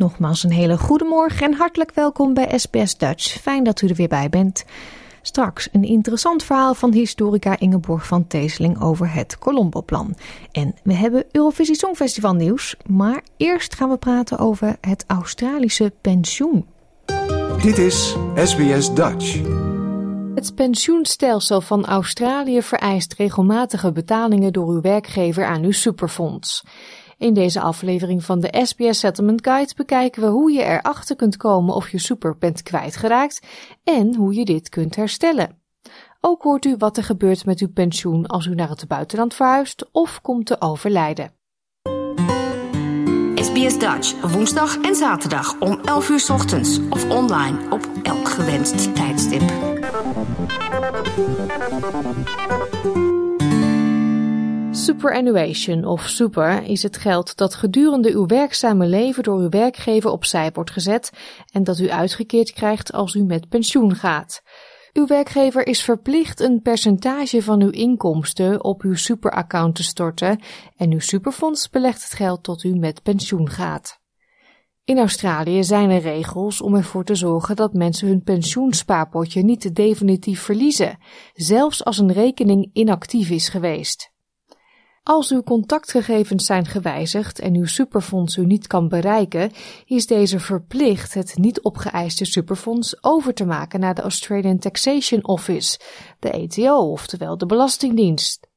Nogmaals 0.00 0.42
een 0.42 0.52
hele 0.52 0.78
goede 0.78 1.04
morgen 1.04 1.46
en 1.46 1.54
hartelijk 1.54 1.94
welkom 1.94 2.34
bij 2.34 2.58
SBS 2.58 2.96
Dutch. 2.96 3.40
Fijn 3.40 3.64
dat 3.64 3.82
u 3.82 3.88
er 3.88 3.94
weer 3.94 4.08
bij 4.08 4.28
bent. 4.28 4.64
Straks 5.22 5.68
een 5.72 5.84
interessant 5.84 6.42
verhaal 6.42 6.74
van 6.74 6.92
historica 6.92 7.58
Ingeborg 7.58 8.06
van 8.06 8.26
Teeseling 8.26 8.80
over 8.80 9.12
het 9.12 9.38
Colombo-plan. 9.38 10.16
En 10.52 10.74
we 10.82 10.94
hebben 10.94 11.24
Eurovisie 11.32 11.74
Songfestival 11.74 12.34
nieuws, 12.34 12.76
maar 12.86 13.22
eerst 13.36 13.74
gaan 13.74 13.88
we 13.88 13.96
praten 13.96 14.38
over 14.38 14.76
het 14.80 15.04
Australische 15.06 15.92
pensioen. 16.00 16.66
Dit 17.62 17.78
is 17.78 18.16
SBS 18.34 18.94
Dutch. 18.94 19.40
Het 20.34 20.54
pensioenstelsel 20.54 21.60
van 21.60 21.84
Australië 21.84 22.62
vereist 22.62 23.14
regelmatige 23.14 23.92
betalingen 23.92 24.52
door 24.52 24.68
uw 24.68 24.80
werkgever 24.80 25.44
aan 25.44 25.64
uw 25.64 25.72
superfonds. 25.72 26.64
In 27.18 27.34
deze 27.34 27.60
aflevering 27.60 28.24
van 28.24 28.40
de 28.40 28.60
SBS 28.62 28.98
Settlement 28.98 29.46
Guide 29.46 29.72
bekijken 29.76 30.22
we 30.22 30.28
hoe 30.28 30.52
je 30.52 30.62
erachter 30.62 31.16
kunt 31.16 31.36
komen 31.36 31.74
of 31.74 31.90
je 31.90 31.98
super 31.98 32.38
bent 32.38 32.62
kwijtgeraakt 32.62 33.46
en 33.84 34.14
hoe 34.14 34.34
je 34.34 34.44
dit 34.44 34.68
kunt 34.68 34.96
herstellen. 34.96 35.62
Ook 36.20 36.42
hoort 36.42 36.64
u 36.64 36.74
wat 36.78 36.96
er 36.96 37.04
gebeurt 37.04 37.46
met 37.46 37.60
uw 37.60 37.72
pensioen 37.72 38.26
als 38.26 38.46
u 38.46 38.54
naar 38.54 38.68
het 38.68 38.88
buitenland 38.88 39.34
verhuist 39.34 39.88
of 39.92 40.20
komt 40.20 40.46
te 40.46 40.60
overlijden. 40.60 41.32
SBS 43.34 43.78
Dutch, 43.78 44.32
woensdag 44.32 44.80
en 44.80 44.94
zaterdag 44.94 45.60
om 45.60 45.80
11 45.84 46.08
uur 46.08 46.26
ochtends 46.32 46.80
of 46.90 47.10
online 47.10 47.58
op 47.70 47.88
elk 48.02 48.28
gewenst 48.28 48.94
tijdstip. 48.94 49.42
Superannuation 54.84 55.84
of 55.84 56.08
super 56.08 56.62
is 56.62 56.82
het 56.82 56.96
geld 56.96 57.36
dat 57.36 57.54
gedurende 57.54 58.12
uw 58.12 58.26
werkzame 58.26 58.86
leven 58.86 59.22
door 59.22 59.38
uw 59.38 59.48
werkgever 59.48 60.10
opzij 60.10 60.50
wordt 60.52 60.70
gezet 60.70 61.12
en 61.52 61.64
dat 61.64 61.78
u 61.78 61.90
uitgekeerd 61.90 62.52
krijgt 62.52 62.92
als 62.92 63.14
u 63.14 63.22
met 63.22 63.48
pensioen 63.48 63.94
gaat. 63.94 64.42
Uw 64.92 65.06
werkgever 65.06 65.66
is 65.66 65.82
verplicht 65.82 66.40
een 66.40 66.62
percentage 66.62 67.42
van 67.42 67.62
uw 67.62 67.70
inkomsten 67.70 68.64
op 68.64 68.82
uw 68.82 68.94
superaccount 68.94 69.74
te 69.74 69.82
storten 69.82 70.40
en 70.76 70.92
uw 70.92 71.00
superfonds 71.00 71.70
belegt 71.70 72.02
het 72.02 72.12
geld 72.12 72.42
tot 72.42 72.64
u 72.64 72.74
met 72.74 73.02
pensioen 73.02 73.50
gaat. 73.50 74.00
In 74.84 74.98
Australië 74.98 75.64
zijn 75.64 75.90
er 75.90 76.00
regels 76.00 76.60
om 76.60 76.74
ervoor 76.74 77.04
te 77.04 77.14
zorgen 77.14 77.56
dat 77.56 77.72
mensen 77.72 78.08
hun 78.08 78.22
pensioenspaarpotje 78.22 79.42
niet 79.42 79.74
definitief 79.74 80.40
verliezen, 80.40 80.98
zelfs 81.32 81.84
als 81.84 81.98
een 81.98 82.12
rekening 82.12 82.70
inactief 82.72 83.30
is 83.30 83.48
geweest. 83.48 84.12
Als 85.06 85.30
uw 85.30 85.42
contactgegevens 85.42 86.46
zijn 86.46 86.66
gewijzigd 86.66 87.38
en 87.38 87.54
uw 87.54 87.66
superfonds 87.66 88.36
u 88.36 88.46
niet 88.46 88.66
kan 88.66 88.88
bereiken, 88.88 89.50
is 89.86 90.06
deze 90.06 90.40
verplicht 90.40 91.14
het 91.14 91.36
niet 91.36 91.60
opgeëiste 91.60 92.24
superfonds 92.24 93.04
over 93.04 93.34
te 93.34 93.44
maken 93.44 93.80
naar 93.80 93.94
de 93.94 94.02
Australian 94.02 94.58
Taxation 94.58 95.24
Office, 95.24 95.78
de 96.18 96.32
ATO, 96.32 96.90
oftewel 96.90 97.38
de 97.38 97.46
Belastingdienst. 97.46 98.48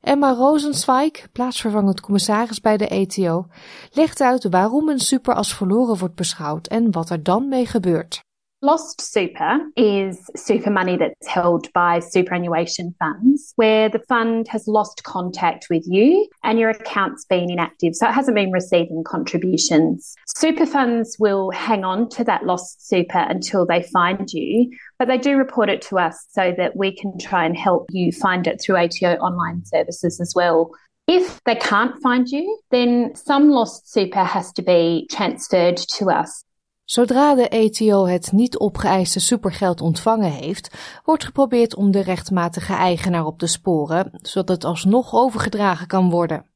Emma 0.00 0.32
Rosenzweig, 0.32 1.32
plaatsvervangend 1.32 2.00
commissaris 2.00 2.60
bij 2.60 2.76
de 2.76 2.88
ATO, 2.90 3.46
legt 3.92 4.20
uit 4.20 4.48
waarom 4.50 4.88
een 4.88 4.98
super 4.98 5.34
als 5.34 5.54
verloren 5.54 5.98
wordt 5.98 6.14
beschouwd 6.14 6.66
en 6.66 6.92
wat 6.92 7.10
er 7.10 7.22
dan 7.22 7.48
mee 7.48 7.66
gebeurt. 7.66 8.24
Lost 8.62 9.00
super 9.00 9.58
is 9.74 10.28
super 10.36 10.68
money 10.68 10.98
that's 10.98 11.26
held 11.26 11.72
by 11.72 11.98
superannuation 11.98 12.94
funds 12.98 13.54
where 13.56 13.88
the 13.88 14.00
fund 14.00 14.46
has 14.48 14.68
lost 14.68 15.02
contact 15.02 15.68
with 15.70 15.82
you 15.86 16.28
and 16.44 16.58
your 16.58 16.68
account's 16.68 17.24
been 17.24 17.50
inactive, 17.50 17.94
so 17.94 18.06
it 18.06 18.12
hasn't 18.12 18.34
been 18.34 18.52
receiving 18.52 19.02
contributions. 19.02 20.14
Super 20.36 20.66
funds 20.66 21.16
will 21.18 21.50
hang 21.52 21.84
on 21.84 22.10
to 22.10 22.24
that 22.24 22.44
lost 22.44 22.86
super 22.86 23.20
until 23.20 23.64
they 23.64 23.82
find 23.82 24.30
you, 24.30 24.70
but 24.98 25.08
they 25.08 25.16
do 25.16 25.38
report 25.38 25.70
it 25.70 25.80
to 25.80 25.98
us 25.98 26.26
so 26.28 26.52
that 26.58 26.76
we 26.76 26.94
can 26.94 27.18
try 27.18 27.46
and 27.46 27.56
help 27.56 27.86
you 27.90 28.12
find 28.12 28.46
it 28.46 28.60
through 28.60 28.76
ATO 28.76 29.14
online 29.20 29.64
services 29.64 30.20
as 30.20 30.34
well. 30.36 30.70
If 31.06 31.42
they 31.44 31.56
can't 31.56 32.00
find 32.02 32.28
you, 32.28 32.60
then 32.70 33.14
some 33.14 33.48
lost 33.48 33.90
super 33.90 34.22
has 34.22 34.52
to 34.52 34.62
be 34.62 35.08
transferred 35.10 35.78
to 35.78 36.10
us. 36.10 36.44
Zodra 36.90 37.34
de 37.34 37.48
ETO 37.48 38.06
het 38.06 38.32
niet 38.32 38.58
opgeëiste 38.58 39.20
supergeld 39.20 39.80
ontvangen 39.80 40.32
heeft, 40.32 40.76
wordt 41.04 41.24
geprobeerd 41.24 41.74
om 41.74 41.90
de 41.90 42.00
rechtmatige 42.00 42.72
eigenaar 42.72 43.24
op 43.24 43.38
te 43.38 43.46
sporen, 43.46 44.10
zodat 44.22 44.48
het 44.48 44.64
alsnog 44.64 45.14
overgedragen 45.14 45.86
kan 45.86 46.10
worden. 46.10 46.46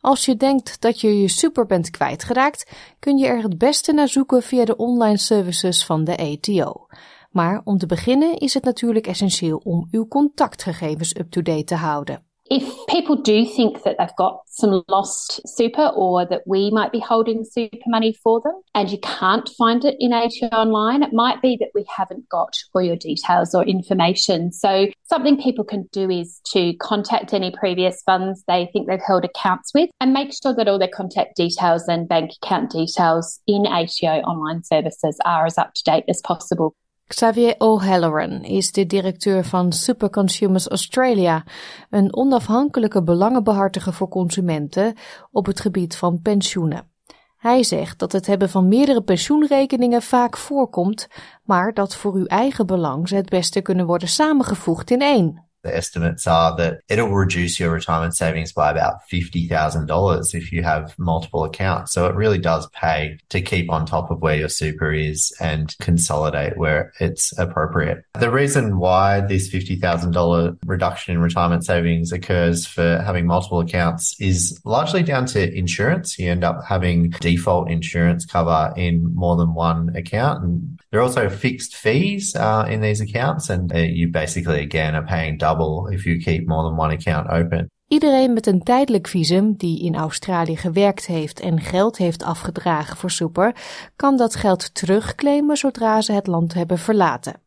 Als 0.00 0.24
je 0.24 0.36
denkt 0.36 0.80
dat 0.80 1.00
je 1.00 1.20
je 1.20 1.28
super 1.28 1.66
bent 1.66 1.90
kwijtgeraakt, 1.90 2.70
kun 2.98 3.16
je 3.16 3.26
er 3.26 3.42
het 3.42 3.58
beste 3.58 3.92
naar 3.92 4.08
zoeken 4.08 4.42
via 4.42 4.64
de 4.64 4.76
online 4.76 5.18
services 5.18 5.84
van 5.84 6.04
de 6.04 6.16
ETO. 6.16 6.86
Maar 7.30 7.60
om 7.64 7.78
te 7.78 7.86
beginnen 7.86 8.38
is 8.38 8.54
het 8.54 8.64
natuurlijk 8.64 9.06
essentieel 9.06 9.60
om 9.64 9.88
uw 9.90 10.08
contactgegevens 10.08 11.16
up-to-date 11.16 11.64
te 11.64 11.74
houden. 11.74 12.33
If 12.50 12.86
people 12.88 13.16
do 13.16 13.46
think 13.46 13.84
that 13.84 13.96
they've 13.98 14.16
got 14.18 14.42
some 14.46 14.84
lost 14.86 15.40
super 15.46 15.86
or 15.86 16.26
that 16.26 16.42
we 16.46 16.70
might 16.70 16.92
be 16.92 17.00
holding 17.00 17.42
super 17.42 17.78
money 17.86 18.12
for 18.22 18.40
them 18.42 18.60
and 18.74 18.90
you 18.90 18.98
can't 18.98 19.48
find 19.56 19.82
it 19.82 19.96
in 19.98 20.12
ATO 20.12 20.48
online, 20.48 21.02
it 21.02 21.14
might 21.14 21.40
be 21.40 21.56
that 21.60 21.70
we 21.74 21.86
haven't 21.88 22.28
got 22.28 22.54
all 22.74 22.82
your 22.82 22.96
details 22.96 23.54
or 23.54 23.64
information. 23.64 24.52
So, 24.52 24.88
something 25.04 25.40
people 25.40 25.64
can 25.64 25.88
do 25.90 26.10
is 26.10 26.40
to 26.52 26.74
contact 26.74 27.32
any 27.32 27.50
previous 27.50 28.02
funds 28.02 28.44
they 28.46 28.68
think 28.72 28.88
they've 28.88 29.00
held 29.00 29.24
accounts 29.24 29.72
with 29.72 29.88
and 30.00 30.12
make 30.12 30.32
sure 30.42 30.54
that 30.54 30.68
all 30.68 30.78
their 30.78 30.88
contact 30.88 31.36
details 31.36 31.88
and 31.88 32.08
bank 32.08 32.32
account 32.42 32.70
details 32.70 33.40
in 33.46 33.66
ATO 33.66 34.20
online 34.20 34.62
services 34.64 35.18
are 35.24 35.46
as 35.46 35.56
up 35.56 35.72
to 35.74 35.82
date 35.84 36.04
as 36.08 36.20
possible. 36.22 36.76
Xavier 37.06 37.54
O'Halloran 37.58 38.42
is 38.42 38.72
de 38.72 38.86
directeur 38.86 39.44
van 39.44 39.72
Super 39.72 40.10
Consumers 40.10 40.68
Australia, 40.68 41.44
een 41.90 42.16
onafhankelijke 42.16 43.02
belangenbehartiger 43.02 43.92
voor 43.92 44.08
consumenten 44.08 44.94
op 45.30 45.46
het 45.46 45.60
gebied 45.60 45.96
van 45.96 46.20
pensioenen. 46.22 46.90
Hij 47.36 47.62
zegt 47.62 47.98
dat 47.98 48.12
het 48.12 48.26
hebben 48.26 48.50
van 48.50 48.68
meerdere 48.68 49.02
pensioenrekeningen 49.02 50.02
vaak 50.02 50.36
voorkomt, 50.36 51.08
maar 51.42 51.72
dat 51.72 51.94
voor 51.94 52.14
uw 52.14 52.26
eigen 52.26 52.66
belang 52.66 53.08
ze 53.08 53.14
het 53.16 53.28
beste 53.28 53.60
kunnen 53.60 53.86
worden 53.86 54.08
samengevoegd 54.08 54.90
in 54.90 55.00
één. 55.00 55.48
The 55.64 55.76
estimates 55.76 56.26
are 56.26 56.56
that 56.56 56.80
it'll 56.88 57.10
reduce 57.10 57.58
your 57.58 57.70
retirement 57.70 58.16
savings 58.16 58.52
by 58.52 58.70
about 58.70 59.08
$50,000 59.10 60.34
if 60.34 60.52
you 60.52 60.62
have 60.62 60.94
multiple 60.98 61.44
accounts. 61.44 61.92
So 61.92 62.06
it 62.06 62.14
really 62.14 62.38
does 62.38 62.68
pay 62.70 63.18
to 63.30 63.40
keep 63.40 63.70
on 63.70 63.86
top 63.86 64.10
of 64.10 64.20
where 64.20 64.36
your 64.36 64.48
super 64.48 64.92
is 64.92 65.32
and 65.40 65.74
consolidate 65.78 66.56
where 66.56 66.92
it's 67.00 67.36
appropriate. 67.38 68.04
The 68.14 68.30
reason 68.30 68.78
why 68.78 69.20
this 69.20 69.52
$50,000 69.52 70.58
reduction 70.66 71.14
in 71.14 71.20
retirement 71.20 71.64
savings 71.64 72.12
occurs 72.12 72.66
for 72.66 73.02
having 73.04 73.26
multiple 73.26 73.60
accounts 73.60 74.16
is 74.20 74.60
largely 74.64 75.02
down 75.02 75.26
to 75.26 75.52
insurance. 75.56 76.18
You 76.18 76.30
end 76.30 76.44
up 76.44 76.62
having 76.64 77.10
default 77.10 77.70
insurance 77.70 78.26
cover 78.26 78.72
in 78.76 79.14
more 79.14 79.36
than 79.36 79.54
one 79.54 79.94
account. 79.96 80.44
And 80.44 80.80
there 80.94 81.02
are 81.02 81.08
also 81.08 81.36
fixed 81.36 81.76
fees 81.76 82.34
uh, 82.34 82.66
in 82.68 82.80
these 82.80 83.02
accounts. 83.02 83.50
And 83.50 83.72
uh, 83.72 83.78
you 83.78 84.10
basically, 84.10 84.60
again, 84.60 84.94
are 84.94 85.04
paying 85.04 85.38
double 85.38 85.92
if 85.92 86.04
you 86.04 86.18
keep 86.18 86.46
more 86.46 86.62
than 86.62 86.78
one 86.78 86.92
account 86.92 87.28
open. 87.28 87.68
Iedereen 87.88 88.32
met 88.32 88.46
een 88.46 88.62
tijdelijk 88.62 89.08
visum 89.08 89.56
die 89.56 89.82
in 89.82 89.94
Australië 89.94 90.56
gewerkt 90.56 91.06
heeft 91.06 91.40
en 91.40 91.60
geld 91.60 91.96
heeft 91.96 92.22
afgedragen 92.22 92.96
voor 92.96 93.10
super, 93.10 93.56
kan 93.96 94.16
dat 94.16 94.34
geld 94.34 94.74
terugclaimen 94.74 95.56
zodra 95.56 96.00
ze 96.00 96.12
het 96.12 96.26
land 96.26 96.54
hebben 96.54 96.78
verlaten. 96.78 97.40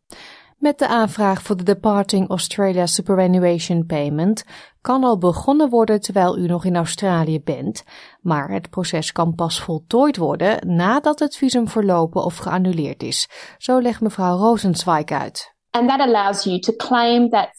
Met 0.58 0.80
de 0.80 0.88
aanvraag 0.88 1.42
voor 1.42 1.58
de 1.58 1.64
Departing 1.64 2.30
Australia 2.30 2.86
Superannuation 2.86 3.86
Payment 3.86 4.46
kan 4.82 5.04
al 5.04 5.18
begonnen 5.18 5.70
worden 5.70 6.02
terwijl 6.02 6.38
u 6.38 6.46
nog 6.46 6.66
in 6.66 6.76
Australië 6.76 7.42
bent, 7.42 7.84
maar 8.28 8.50
het 8.50 8.70
proces 8.70 9.12
kan 9.12 9.36
pas 9.36 9.62
voltooid 9.62 10.18
worden 10.18 10.76
nadat 10.76 11.20
het 11.20 11.36
visum 11.36 11.68
verlopen 11.68 12.24
of 12.24 12.38
geannuleerd 12.38 13.04
is. 13.04 13.30
Zo 13.58 13.80
legt 13.80 14.02
mevrouw 14.02 14.38
Rosenzweig 14.38 15.06
uit. 15.06 15.56
And 15.72 15.90
that 15.90 16.00
allows 16.00 16.44
you 16.44 16.60
to 16.60 16.74
claim 16.74 17.30
that 17.30 17.50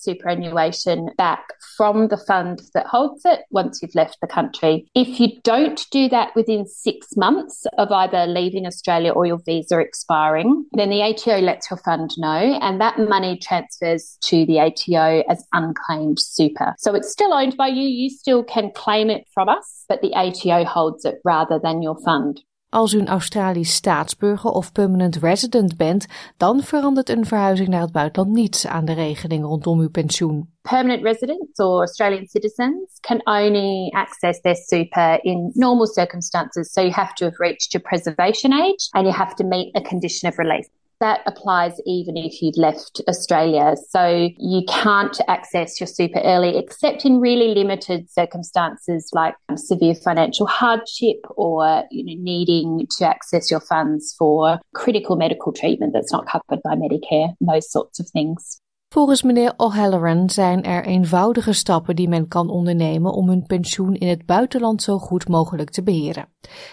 back 1.15 1.57
from 1.79 2.09
the 2.09 2.17
fund 2.17 2.61
that 2.75 2.87
holds 2.87 3.23
it 3.25 3.43
once 3.51 3.81
you've 3.81 3.95
left 3.95 4.19
the 4.21 4.27
country. 4.27 4.85
If 4.97 5.21
you 5.21 5.41
don't 5.45 5.87
do 5.93 6.09
that 6.09 6.35
within 6.35 6.67
six 6.67 7.17
months 7.17 7.67
of 7.79 7.93
either 7.93 8.27
leaving 8.27 8.67
Australia 8.67 9.13
or 9.13 9.27
your 9.27 9.39
visa 9.47 9.79
expiring, 9.79 10.67
then 10.73 10.91
the 10.91 11.03
ATO 11.03 11.39
lets 11.39 11.71
your 11.71 11.79
fund 11.79 12.11
know 12.19 12.59
and 12.61 12.81
that 12.81 12.99
money 12.99 13.39
transfers 13.39 14.19
to 14.23 14.45
the 14.45 14.59
ATO 14.59 15.23
as 15.31 15.47
unclaimed 15.53 16.19
super. 16.19 16.75
So 16.79 16.97
it's 16.97 17.13
still 17.13 17.33
owned 17.33 17.57
by 17.57 17.69
you, 17.69 17.87
you 17.87 18.11
still 18.11 18.43
can 18.43 18.73
claim 18.73 19.09
it 19.09 19.27
from 19.33 19.49
us, 19.49 19.85
but 19.89 20.03
the 20.03 20.15
ATO 20.15 20.65
holds 20.65 21.05
it 21.05 21.21
rather 21.25 21.61
than 21.63 21.81
your 21.81 21.97
fund. 22.01 22.43
Als 22.71 22.93
u 22.93 22.99
een 22.99 23.09
Australisch 23.09 23.73
staatsburger 23.73 24.51
of 24.51 24.73
permanent 24.73 25.17
resident 25.17 25.77
bent, 25.77 26.07
dan 26.37 26.63
verandert 26.63 27.09
een 27.09 27.27
verhuizing 27.27 27.69
naar 27.69 27.81
het 27.81 27.93
buitenland 27.93 28.35
niets 28.35 28.67
aan 28.67 28.85
de 28.85 28.93
regeling 28.93 29.45
rondom 29.45 29.81
uw 29.81 29.91
pensioen. 29.91 30.53
Permanent 30.63 31.03
residents 31.03 31.59
or 31.59 31.79
Australian 31.79 32.27
citizens 32.27 32.99
can 33.01 33.21
only 33.25 33.91
access 33.91 34.41
their 34.41 34.57
super 34.57 35.19
in 35.23 35.51
normal 35.55 35.87
circumstances. 35.87 36.73
So 36.73 36.81
you 36.81 36.93
have 36.93 37.13
to 37.15 37.25
have 37.25 37.37
reached 37.39 37.73
your 37.73 37.89
preservation 37.89 38.53
age 38.53 38.89
and 38.91 39.07
you 39.07 39.17
have 39.17 39.35
to 39.35 39.45
meet 39.45 39.77
a 39.77 39.81
condition 39.81 40.31
of 40.31 40.39
release. 40.39 40.69
That 41.01 41.21
applies 41.27 41.81
even 41.87 42.17
if 42.17 42.43
you'd 42.43 42.57
left 42.57 43.01
Australia. 43.07 43.77
So 43.91 44.31
you 44.37 44.63
can't 44.69 45.17
access 45.29 45.81
your 45.81 45.87
super 45.87 46.21
early 46.21 46.57
except 46.57 47.05
in 47.05 47.21
really 47.21 47.55
limited 47.55 48.11
circumstances 48.11 49.11
like 49.13 49.35
severe 49.55 49.95
financial 49.95 50.47
hardship 50.47 51.19
or 51.37 51.85
you 51.91 52.05
know, 52.05 52.21
needing 52.21 52.87
to 52.99 53.07
access 53.07 53.49
your 53.49 53.61
funds 53.61 54.15
for 54.19 54.59
critical 54.75 55.17
medical 55.17 55.53
treatment 55.53 55.93
that's 55.93 56.13
not 56.13 56.27
covered 56.27 56.63
by 56.65 56.75
Medicare, 56.75 57.35
those 57.41 57.71
sorts 57.71 58.01
of 58.01 58.09
things. 58.11 58.61
Volgens 58.95 59.23
meneer 59.23 59.53
O'Halloran 59.57 60.31
zijn 60.31 60.63
er 60.63 60.85
eenvoudige 60.85 61.53
stappen 61.53 61.97
die 61.97 62.09
men 62.09 62.29
kan 62.29 62.51
ondernemen 62.51 63.13
om 63.13 63.29
hun 63.29 63.47
pensioen 63.47 63.95
in 63.95 64.09
het 64.09 64.27
buitenland 64.27 64.83
zo 64.83 64.99
goed 64.99 65.29
mogelijk 65.29 65.71
te 65.71 65.83
beheren. 65.83 66.29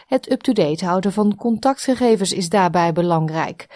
Het 0.05 0.31
up-to-date 0.31 0.85
houden 0.85 1.11
van 1.11 1.35
contactgegevens 1.35 2.33
is 2.33 2.49
daarbij 2.49 2.93
belangrijk. 2.93 3.67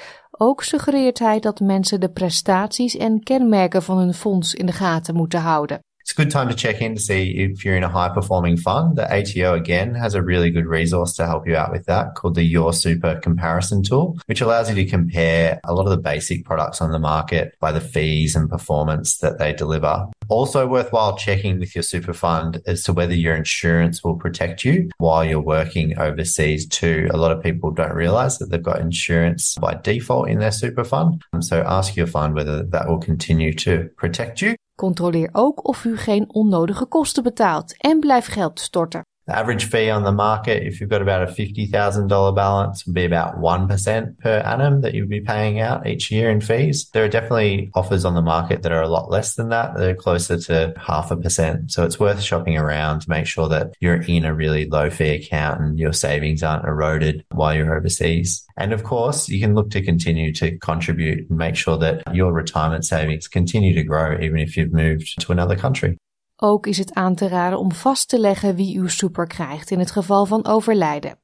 Ook 0.42 0.64
suggereert 0.64 1.20
hij 1.20 1.40
dat 1.40 1.60
mensen 1.60 2.00
de 2.00 2.10
prestaties 2.10 2.98
en 2.98 3.24
kenmerken 3.24 3.84
van 3.84 3.98
hun 3.98 4.14
fonds 4.14 4.54
in 4.54 4.66
de 4.66 4.72
gaten 4.72 5.16
moeten 5.16 5.40
houden. 5.40 5.80
It's 5.98 6.20
a 6.20 6.22
good 6.22 6.32
time 6.32 6.50
to 6.50 6.56
check 6.56 6.80
in 6.80 6.96
to 6.96 7.02
see 7.02 7.34
if 7.34 7.64
you're 7.64 7.78
in 7.78 7.84
a 7.84 8.04
high 8.04 8.14
performing 8.14 8.60
fund. 8.60 8.96
The 8.96 9.08
ATO 9.10 9.54
again 9.54 9.96
has 9.96 10.16
a 10.16 10.22
really 10.22 10.52
good 10.52 10.66
resource 10.66 11.14
to 11.16 11.24
help 11.24 11.46
you 11.46 11.58
out 11.58 11.72
with 11.72 11.86
that 11.86 12.16
called 12.16 12.36
the 12.36 12.50
Your 12.50 12.74
Super 12.74 13.20
comparison 13.20 13.84
tool, 13.84 14.18
which 14.26 14.42
allows 14.42 14.70
you 14.70 14.76
to 14.76 14.90
compare 14.90 15.60
a 15.64 15.74
lot 15.74 15.86
of 15.86 15.92
the 15.92 16.10
basic 16.12 16.46
products 16.46 16.82
on 16.82 16.92
the 16.92 17.00
market 17.00 17.56
by 17.60 17.72
the 17.72 17.82
fees 17.82 18.36
and 18.36 18.50
performance 18.50 19.18
that 19.18 19.38
they 19.38 19.54
deliver. 19.54 20.08
Also 20.30 20.68
worthwhile 20.68 21.18
checking 21.18 21.60
with 21.60 21.76
your 21.76 21.84
super 21.84 22.14
fund 22.14 22.62
as 22.68 22.84
to 22.84 22.94
whether 22.94 23.16
your 23.16 23.36
insurance 23.36 24.04
will 24.04 24.16
protect 24.16 24.64
you 24.64 24.90
while 24.98 25.26
you're 25.26 25.42
working 25.42 25.98
overseas 25.98 26.68
too. 26.68 27.10
A 27.12 27.18
lot 27.18 27.32
of 27.32 27.42
people 27.42 27.72
don't 27.72 27.96
realize 27.96 28.38
that 28.38 28.50
they've 28.52 28.72
got 28.72 28.80
insurance 28.80 29.56
by 29.60 29.74
default 29.74 30.30
in 30.30 30.40
their 30.40 30.52
super 30.52 30.84
fund. 30.84 31.24
Um, 31.34 31.42
so 31.42 31.64
ask 31.66 31.96
your 31.96 32.08
fund 32.08 32.36
whether 32.36 32.64
that 32.64 32.88
will 32.88 33.00
continue 33.00 33.54
to 33.54 33.90
protect 33.98 34.42
you. 34.42 34.54
Controleer 34.76 35.30
ook 35.32 35.68
of 35.68 35.84
u 35.86 35.98
geen 35.98 36.34
onnodige 36.34 36.86
kosten 36.86 37.24
betaalt 37.24 37.76
en 37.78 38.00
blijf 38.00 38.26
geld 38.26 38.60
storten. 38.60 39.09
The 39.30 39.38
average 39.38 39.66
fee 39.66 39.92
on 39.92 40.02
the 40.02 40.12
market, 40.12 40.66
if 40.66 40.82
you've 40.82 40.90
got 40.90 41.04
about 41.04 41.22
a 41.22 41.32
$50,000 41.32 42.36
balance, 42.36 42.84
would 42.84 42.96
be 42.96 43.06
about 43.06 43.36
1% 43.38 44.18
per 44.18 44.38
annum 44.40 44.82
that 44.82 44.96
you'd 44.96 45.08
be 45.08 45.22
paying 45.22 45.60
out 45.60 45.86
each 45.86 46.10
year 46.10 46.32
in 46.32 46.42
fees. 46.42 46.90
There 46.94 47.06
are 47.06 47.10
definitely 47.10 47.70
offers 47.76 48.06
on 48.06 48.16
the 48.16 48.24
market 48.24 48.64
that 48.64 48.72
are 48.72 48.82
a 48.82 48.88
lot 48.88 49.12
less 49.12 49.36
than 49.36 49.50
that. 49.50 49.78
They're 49.78 49.94
closer 49.94 50.40
to 50.40 50.74
half 50.78 51.12
a 51.12 51.16
percent. 51.16 51.70
So 51.70 51.84
it's 51.84 52.00
worth 52.00 52.24
shopping 52.24 52.58
around 52.58 53.02
to 53.02 53.10
make 53.12 53.28
sure 53.28 53.48
that 53.50 53.76
you're 53.80 54.02
in 54.02 54.26
a 54.26 54.34
really 54.34 54.66
low 54.66 54.90
fee 54.90 55.10
account 55.10 55.62
and 55.62 55.78
your 55.78 55.94
savings 55.94 56.42
aren't 56.42 56.66
eroded 56.66 57.24
while 57.30 57.54
you're 57.54 57.78
overseas. 57.78 58.44
And 58.58 58.74
of 58.74 58.84
course, 58.84 59.30
you 59.30 59.40
can 59.40 59.54
look 59.54 59.70
to 59.72 59.84
continue 59.84 60.34
to 60.34 60.58
contribute 60.58 61.30
and 61.30 61.38
make 61.38 61.56
sure 61.56 61.78
that 61.78 62.02
your 62.16 62.34
retirement 62.34 62.84
savings 62.84 63.28
continue 63.28 63.76
to 63.76 63.84
grow 63.84 64.20
even 64.20 64.40
if 64.40 64.58
you've 64.58 64.74
moved 64.74 65.22
to 65.22 65.32
another 65.32 65.56
country. 65.56 66.00
Ook 66.42 66.68
is 66.68 66.78
het 66.78 66.94
aan 66.94 67.16
te 67.16 67.28
raden 67.28 67.60
om 67.60 67.72
vast 67.72 68.10
te 68.10 68.20
leggen 68.20 68.56
wie 68.56 68.78
uw 68.78 68.88
super 68.88 69.28
krijgt 69.28 69.72
in 69.72 69.80
het 69.80 69.92
geval 69.92 70.26
van 70.26 70.46
overlijden. 70.46 71.20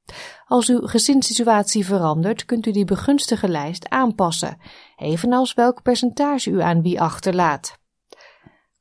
Als 0.45 0.69
uw 0.69 0.87
gezinssituatie 0.87 1.85
verandert, 1.85 2.45
kunt 2.45 2.65
u 2.65 2.71
die 2.71 2.85
begunstige 2.85 3.47
lijst 3.47 3.89
aanpassen, 3.89 4.57
evenals 4.97 5.53
welk 5.53 5.81
percentage 5.81 6.49
u 6.49 6.61
aan 6.61 6.81
wie 6.81 7.01
achterlaat. 7.01 7.79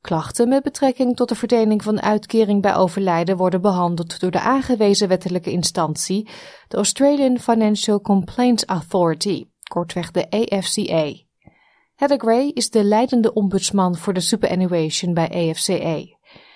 Klachten 0.01 0.49
met 0.49 0.63
betrekking 0.63 1.15
tot 1.15 1.29
de 1.29 1.35
verdeling 1.35 1.83
van 1.83 2.01
uitkering 2.01 2.61
bij 2.61 2.75
overlijden 2.75 3.37
worden 3.37 3.61
behandeld 3.61 4.19
door 4.19 4.31
de 4.31 4.39
aangewezen 4.39 5.07
wettelijke 5.07 5.51
instantie, 5.51 6.29
de 6.67 6.77
Australian 6.77 7.39
Financial 7.39 8.01
Complaints 8.01 8.65
Authority, 8.65 9.45
kortweg 9.69 10.11
de 10.11 10.29
AFCA. 10.29 11.13
Heather 11.95 12.19
Gray 12.19 12.51
is 12.53 12.69
de 12.69 12.83
leidende 12.83 13.33
ombudsman 13.33 13.95
voor 13.95 14.13
de 14.13 14.19
superannuation 14.19 15.13
bij 15.13 15.49
AFCA. 15.49 16.14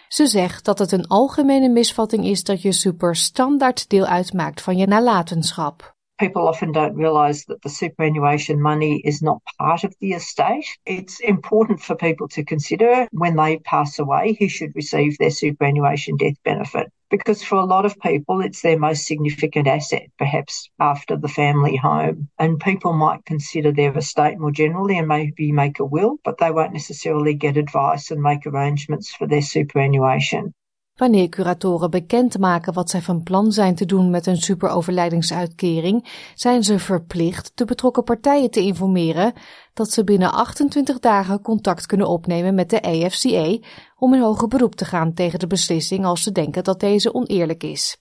Ze 0.10 0.26
zegt 0.28 0.65
dat 0.65 0.80
het 0.80 0.91
een 0.91 1.08
algemene 1.08 1.69
misvatting 1.69 2.26
is 2.26 2.43
dat 2.43 2.62
je 2.62 2.72
super 2.72 3.15
standaard 3.15 3.89
deel 3.89 4.06
uitmaakt 4.06 4.62
van 4.62 4.78
je 4.78 4.88
nalatenschap. 4.88 5.95
People 6.15 6.41
often 6.41 6.72
don't 6.72 6.95
realize 6.95 7.45
that 7.45 7.62
the 7.62 7.69
superannuation 7.69 8.62
money 8.62 8.98
is 8.98 9.19
not 9.19 9.41
part 9.58 9.84
of 9.84 9.95
the 9.98 10.13
estate. 10.13 10.78
It's 10.84 11.19
important 11.19 11.82
for 11.82 11.95
people 11.95 12.28
to 12.28 12.43
consider 12.43 13.08
when 13.12 13.36
they 13.36 13.60
pass 13.60 14.00
away 14.00 14.36
who 14.39 14.48
should 14.48 14.76
receive 14.76 15.15
their 15.15 15.32
superannuation 15.32 16.15
death 16.15 16.41
benefit. 16.41 16.91
Because 17.10 17.43
for 17.43 17.56
a 17.56 17.65
lot 17.65 17.86
of 17.86 18.00
people, 18.00 18.41
it's 18.41 18.62
their 18.62 18.78
most 18.78 19.06
significant 19.06 19.67
asset, 19.67 20.08
perhaps 20.17 20.69
after 20.80 21.17
the 21.17 21.28
family 21.28 21.76
home. 21.76 22.30
And 22.38 22.60
people 22.60 22.93
might 22.93 23.26
consider 23.26 23.72
their 23.72 23.98
estate 23.98 24.39
more 24.39 24.52
generally 24.52 24.98
and 24.98 25.08
maybe 25.08 25.52
make 25.52 25.80
a 25.80 25.86
will, 25.86 26.17
but 26.24 26.38
they 26.38 26.52
won't 26.52 26.74
necessarily 26.74 27.34
get 27.34 27.58
advice 27.58 28.12
and 28.12 28.22
make 28.22 28.45
arrangements 28.45 29.13
for 29.13 29.28
their 29.28 29.41
superannuation. 29.41 30.54
Wanneer 30.99 31.29
curatoren 31.29 31.91
bekendmaken 31.91 32.73
wat 32.73 32.89
zij 32.89 33.01
van 33.01 33.23
plan 33.23 33.51
zijn 33.51 33.75
te 33.75 33.85
doen 33.85 34.09
met 34.09 34.25
een 34.25 34.38
superoverlijdingsuitkering, 34.38 36.05
zijn 36.35 36.63
ze 36.63 36.79
verplicht 36.79 37.51
de 37.55 37.65
betrokken 37.65 38.03
partijen 38.03 38.51
te 38.51 38.59
informeren 38.59 39.33
dat 39.73 39.91
ze 39.91 40.03
binnen 40.03 40.31
28 40.31 40.99
dagen 40.99 41.41
contact 41.41 41.85
kunnen 41.85 42.07
opnemen 42.07 42.55
met 42.55 42.69
de 42.69 42.81
AFCA 42.81 43.57
om 43.97 44.13
in 44.13 44.21
hoger 44.21 44.47
beroep 44.47 44.75
te 44.75 44.85
gaan 44.85 45.13
tegen 45.13 45.39
de 45.39 45.47
beslissing 45.47 46.05
als 46.05 46.23
ze 46.23 46.31
denken 46.31 46.63
dat 46.63 46.79
deze 46.79 47.13
oneerlijk 47.13 47.63
is. 47.63 47.97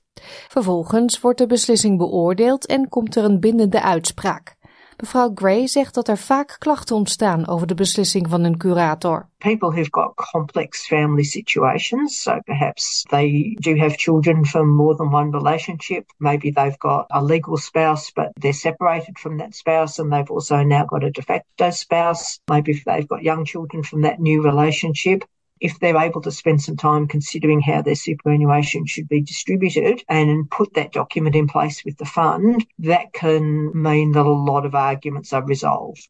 Vervolgens 0.48 1.20
wordt 1.20 1.38
de 1.38 1.46
beslissing 1.46 1.98
beoordeeld 1.98 2.66
en 2.66 2.88
komt 2.88 3.16
er 3.16 3.24
een 3.24 3.40
bindende 3.40 3.82
uitspraak. 3.82 4.57
Mevrouw 5.00 5.30
Gray 5.34 5.66
zegt 5.66 5.94
dat 5.94 6.08
er 6.08 6.18
vaak 6.18 6.56
klachten 6.58 6.96
ontstaan 6.96 7.46
over 7.46 7.66
de 7.66 7.74
beslissing 7.74 8.28
van 8.28 8.44
een 8.44 8.56
curator. 8.56 9.28
People 9.36 9.70
who've 9.70 9.90
got 9.90 10.14
complex 10.14 10.86
family 10.86 11.22
situations, 11.22 12.22
so 12.22 12.40
perhaps 12.44 13.06
they 13.08 13.56
do 13.60 13.76
have 13.76 13.94
children 13.96 14.46
from 14.46 14.68
more 14.68 14.96
than 14.96 15.12
one 15.12 15.30
relationship. 15.30 16.04
Maybe 16.16 16.52
they've 16.52 16.78
got 16.78 17.04
a 17.08 17.22
legal 17.24 17.56
spouse, 17.56 18.12
but 18.12 18.30
they're 18.32 18.52
separated 18.52 19.18
from 19.18 19.36
that 19.36 19.54
spouse 19.54 20.02
and 20.02 20.12
they've 20.12 20.30
also 20.30 20.62
now 20.62 20.84
got 20.84 21.04
a 21.04 21.10
de 21.10 21.22
facto 21.22 21.70
spouse. 21.70 22.38
Maybe 22.48 22.82
they've 22.84 23.08
got 23.08 23.22
young 23.22 23.44
children 23.44 23.82
from 23.82 24.00
that 24.00 24.18
new 24.18 24.42
relationship 24.42 25.22
if 25.60 25.78
they're 25.78 26.04
able 26.06 26.20
to 26.20 26.30
spend 26.30 26.62
some 26.62 26.76
time 26.76 27.06
considering 27.06 27.62
how 27.62 27.82
their 27.82 27.96
superannuation 27.96 28.86
should 28.86 29.08
be 29.08 29.22
distributed 29.22 30.02
and 30.06 30.48
put 30.48 30.74
that 30.74 30.92
document 30.92 31.34
in 31.34 31.46
place 31.46 31.82
with 31.84 31.96
the 31.96 32.04
fund, 32.04 32.66
that 32.78 33.12
can 33.12 33.70
mean 33.72 34.12
that 34.12 34.26
a 34.26 34.42
lot 34.50 34.64
of 34.64 34.74
arguments 34.74 35.32
are 35.32 35.44
resolved. 35.46 36.08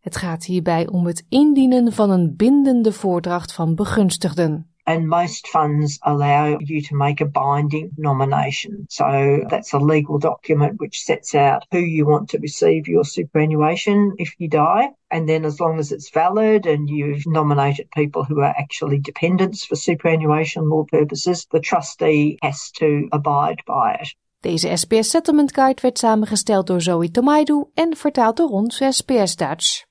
Het 0.00 0.16
gaat 0.16 0.44
hierbij 0.44 0.88
om 0.88 1.06
het 1.06 1.26
indienen 1.28 1.92
van 1.92 2.10
een 2.10 2.36
bindende 2.36 2.92
voordracht 2.92 3.52
van 3.52 3.74
begunstigden. 3.74 4.70
And 4.86 5.08
most 5.08 5.46
funds 5.48 5.98
allow 6.02 6.58
you 6.60 6.80
to 6.82 6.94
make 6.94 7.20
a 7.20 7.26
binding 7.26 7.90
nomination. 7.96 8.86
So 8.88 9.44
that's 9.48 9.72
a 9.72 9.78
legal 9.78 10.18
document 10.18 10.80
which 10.80 11.02
sets 11.02 11.34
out 11.34 11.64
who 11.70 11.78
you 11.78 12.06
want 12.06 12.30
to 12.30 12.38
receive 12.38 12.88
your 12.88 13.04
superannuation 13.04 14.14
if 14.18 14.34
you 14.38 14.48
die. 14.48 14.88
And 15.10 15.28
then 15.28 15.44
as 15.44 15.60
long 15.60 15.78
as 15.78 15.92
it's 15.92 16.10
valid 16.10 16.66
and 16.66 16.88
you've 16.88 17.26
nominated 17.26 17.88
people 17.90 18.24
who 18.24 18.40
are 18.40 18.54
actually 18.58 18.98
dependents 18.98 19.64
for 19.64 19.76
superannuation 19.76 20.68
law 20.68 20.84
purposes, 20.84 21.46
the 21.50 21.60
trustee 21.60 22.38
has 22.42 22.70
to 22.72 23.08
abide 23.12 23.62
by 23.66 23.98
it. 24.00 24.14
Deze 24.40 24.76
SPS 24.76 25.10
Settlement 25.10 25.54
Guide 25.54 25.80
werd 25.80 25.98
samengesteld 25.98 26.66
door 26.66 26.80
Zoe 26.80 27.10
Tomaidu 27.10 27.64
en 27.74 27.96
vertaald 27.96 28.36
door 28.36 28.48
ons 28.48 28.82
SPS 28.88 29.36
Dutch. 29.36 29.89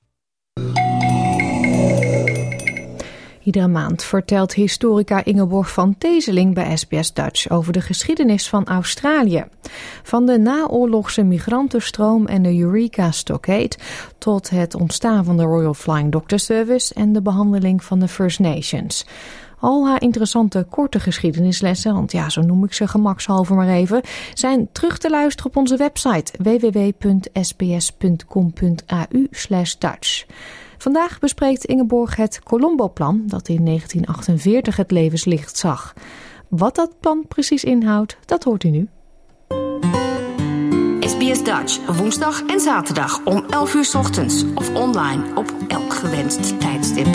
Iedere 3.50 3.68
maand 3.68 4.02
vertelt 4.02 4.54
historica 4.54 5.24
Ingeborg 5.24 5.72
van 5.72 5.98
Tezeling 5.98 6.54
bij 6.54 6.76
SBS 6.76 7.12
Dutch 7.12 7.48
over 7.48 7.72
de 7.72 7.80
geschiedenis 7.80 8.48
van 8.48 8.66
Australië. 8.66 9.44
Van 10.02 10.26
de 10.26 10.38
naoorlogse 10.38 11.22
migrantenstroom 11.22 12.26
en 12.26 12.42
de 12.42 12.58
Eureka 12.58 13.10
Stockade 13.10 13.70
tot 14.18 14.50
het 14.50 14.74
ontstaan 14.74 15.24
van 15.24 15.36
de 15.36 15.42
Royal 15.42 15.74
Flying 15.74 16.12
Doctor 16.12 16.38
Service 16.38 16.94
en 16.94 17.12
de 17.12 17.22
behandeling 17.22 17.84
van 17.84 17.98
de 17.98 18.08
First 18.08 18.38
Nations. 18.38 19.06
Al 19.58 19.86
haar 19.86 20.02
interessante 20.02 20.66
korte 20.70 21.00
geschiedenislessen, 21.00 21.94
want 21.94 22.12
ja, 22.12 22.28
zo 22.28 22.40
noem 22.42 22.64
ik 22.64 22.72
ze 22.72 22.88
gemakshalve 22.88 23.54
maar 23.54 23.68
even, 23.68 24.02
zijn 24.34 24.68
terug 24.72 24.98
te 24.98 25.10
luisteren 25.10 25.50
op 25.50 25.56
onze 25.56 25.76
website 25.76 26.32
www.sbs.com.au 26.38 27.28
Dutch. 29.78 30.24
Vandaag 30.80 31.18
bespreekt 31.18 31.64
Ingeborg 31.64 32.16
het 32.16 32.40
Colombo-plan 32.42 33.22
dat 33.26 33.48
in 33.48 33.64
1948 33.64 34.76
het 34.76 34.90
levenslicht 34.90 35.56
zag. 35.56 35.94
Wat 36.48 36.74
dat 36.74 37.00
plan 37.00 37.24
precies 37.28 37.64
inhoudt, 37.64 38.16
dat 38.24 38.44
hoort 38.44 38.64
u 38.64 38.68
nu. 38.68 38.88
SBS 41.00 41.44
Dutch 41.44 41.96
woensdag 41.96 42.46
en 42.46 42.60
zaterdag 42.60 43.24
om 43.24 43.44
11 43.50 43.74
uur 43.74 43.84
's 43.84 43.94
ochtends 43.94 44.44
of 44.54 44.74
online 44.74 45.22
op 45.34 45.54
elk 45.68 45.92
gewenst 45.92 46.60
tijdstip. 46.60 47.06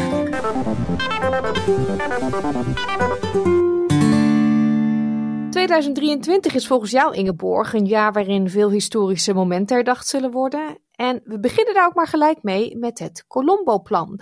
...2023 6.50 6.54
is 6.54 6.68
volgens 6.68 6.92
jou, 6.92 7.16
Ingeborg, 7.16 7.74
een 7.74 7.86
jaar 7.86 8.14
waarin 8.14 8.50
veel 8.50 8.72
historische 8.72 9.34
momenten 9.34 9.76
herdacht 9.76 10.08
zullen 10.08 10.32
worden. 10.32 10.85
En 10.96 11.22
we 11.24 11.40
beginnen 11.40 11.74
daar 11.74 11.86
ook 11.86 11.96
maar 11.96 12.08
gelijk 12.08 12.44
mee 12.44 12.78
met 12.78 13.00
het 13.00 13.26
Colombo-plan. 13.28 14.20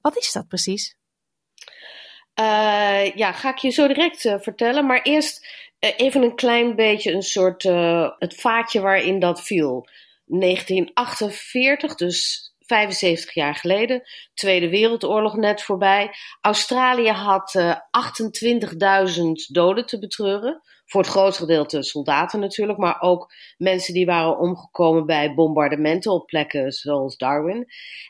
Wat 0.00 0.16
is 0.16 0.32
dat 0.32 0.48
precies? 0.48 0.96
Uh, 2.40 3.14
ja, 3.14 3.32
ga 3.32 3.50
ik 3.50 3.58
je 3.58 3.70
zo 3.70 3.86
direct 3.86 4.24
uh, 4.24 4.34
vertellen. 4.38 4.86
Maar 4.86 5.02
eerst 5.02 5.46
uh, 5.80 5.90
even 5.96 6.22
een 6.22 6.34
klein 6.34 6.74
beetje 6.74 7.12
een 7.12 7.22
soort 7.22 7.62
het 8.18 8.34
vaatje 8.34 8.80
waarin 8.80 9.18
dat 9.18 9.42
viel. 9.42 9.88
1948, 10.24 11.94
dus 11.94 12.50
75 12.58 13.34
jaar 13.34 13.54
geleden, 13.54 14.02
Tweede 14.34 14.68
Wereldoorlog 14.68 15.36
net 15.36 15.62
voorbij. 15.62 16.10
Australië 16.40 17.10
had 17.10 17.76
28.000 19.16 19.22
doden 19.48 19.86
te 19.86 19.98
betreuren. 19.98 20.62
Voor 20.86 21.00
het 21.00 21.10
grootste 21.10 21.42
gedeelte 21.42 21.82
soldaten 21.82 22.40
natuurlijk, 22.40 22.78
maar 22.78 23.00
ook 23.00 23.32
mensen 23.56 23.94
die 23.94 24.06
waren 24.06 24.38
omgekomen 24.38 25.06
bij 25.06 25.34
bombardementen 25.34 26.12
op 26.12 26.26
plekken 26.26 26.72
zoals 26.72 27.16
Darwin. 27.16 27.66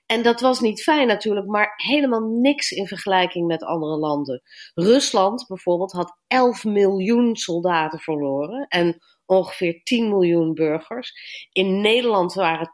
En 0.07 0.23
dat 0.23 0.41
was 0.41 0.61
niet 0.61 0.83
fijn 0.83 1.07
natuurlijk, 1.07 1.47
maar 1.47 1.73
helemaal 1.77 2.21
niks 2.21 2.71
in 2.71 2.87
vergelijking 2.87 3.47
met 3.47 3.65
andere 3.65 3.97
landen. 3.97 4.43
Rusland 4.75 5.45
bijvoorbeeld 5.49 5.93
had 5.93 6.19
11 6.27 6.65
miljoen 6.65 7.37
soldaten 7.37 7.99
verloren 7.99 8.67
en 8.69 9.01
ongeveer 9.27 9.81
10 9.83 10.09
miljoen 10.09 10.55
burgers. 10.55 11.13
In 11.53 11.81
Nederland 11.81 12.35
waren 12.35 12.69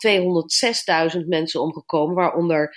206.000 1.17 1.27
mensen 1.27 1.61
omgekomen, 1.61 2.15
waaronder 2.15 2.77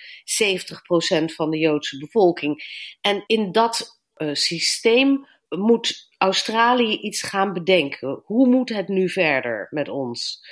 70% 1.24 1.26
van 1.26 1.50
de 1.50 1.58
Joodse 1.58 1.98
bevolking. 1.98 2.64
En 3.02 3.24
in 3.26 3.52
dat 3.52 4.02
uh, 4.18 4.34
systeem 4.34 5.28
moet 5.50 6.15
Australië 6.26 6.98
iets 6.98 7.22
gaan 7.22 7.54
bedenken. 7.54 8.22
Hoe 8.26 8.48
moet 8.48 8.70
het 8.70 8.88
nu 8.88 9.10
verder 9.10 9.68
met 9.72 9.90
ons? 9.90 10.44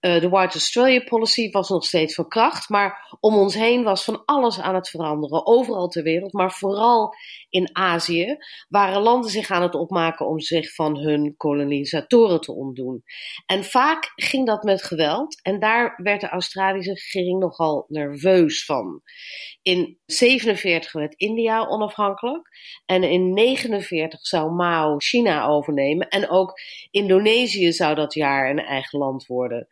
Uh, 0.00 0.20
de 0.20 0.28
White 0.28 0.52
Australia 0.52 1.04
Policy 1.04 1.50
was 1.50 1.68
nog 1.68 1.84
steeds 1.84 2.14
van 2.14 2.28
kracht, 2.28 2.68
maar 2.68 3.16
om 3.20 3.34
ons 3.34 3.54
heen 3.54 3.82
was 3.82 4.04
van 4.04 4.22
alles 4.24 4.60
aan 4.60 4.74
het 4.74 4.88
veranderen. 4.88 5.46
Overal 5.46 5.88
ter 5.88 6.02
wereld, 6.02 6.32
maar 6.32 6.52
vooral 6.52 7.14
in 7.48 7.70
Azië 7.72 8.36
waren 8.68 9.02
landen 9.02 9.30
zich 9.30 9.50
aan 9.50 9.62
het 9.62 9.74
opmaken 9.74 10.26
om 10.26 10.40
zich 10.40 10.74
van 10.74 10.98
hun 10.98 11.34
kolonisatoren 11.36 12.40
te 12.40 12.52
ontdoen. 12.52 13.02
En 13.46 13.64
vaak 13.64 14.12
ging 14.14 14.46
dat 14.46 14.62
met 14.62 14.82
geweld 14.82 15.42
en 15.42 15.58
daar 15.58 16.00
werd 16.02 16.20
de 16.20 16.28
Australische 16.28 16.92
regering 16.92 17.40
nogal 17.40 17.84
nerveus 17.88 18.64
van. 18.64 19.02
In 19.62 19.98
47 20.06 20.92
werd 20.92 21.14
India 21.14 21.66
onafhankelijk 21.66 22.48
en 22.86 23.02
in 23.02 23.32
49 23.32 24.26
zou 24.26 24.52
Mao 24.52 24.98
China 24.98 25.46
overnemen 25.46 26.08
en 26.08 26.28
ook 26.28 26.60
Indonesië 26.90 27.72
zou 27.72 27.94
dat 27.94 28.14
jaar 28.14 28.50
een 28.50 28.58
eigen 28.58 28.98
land 28.98 29.26
worden. 29.26 29.68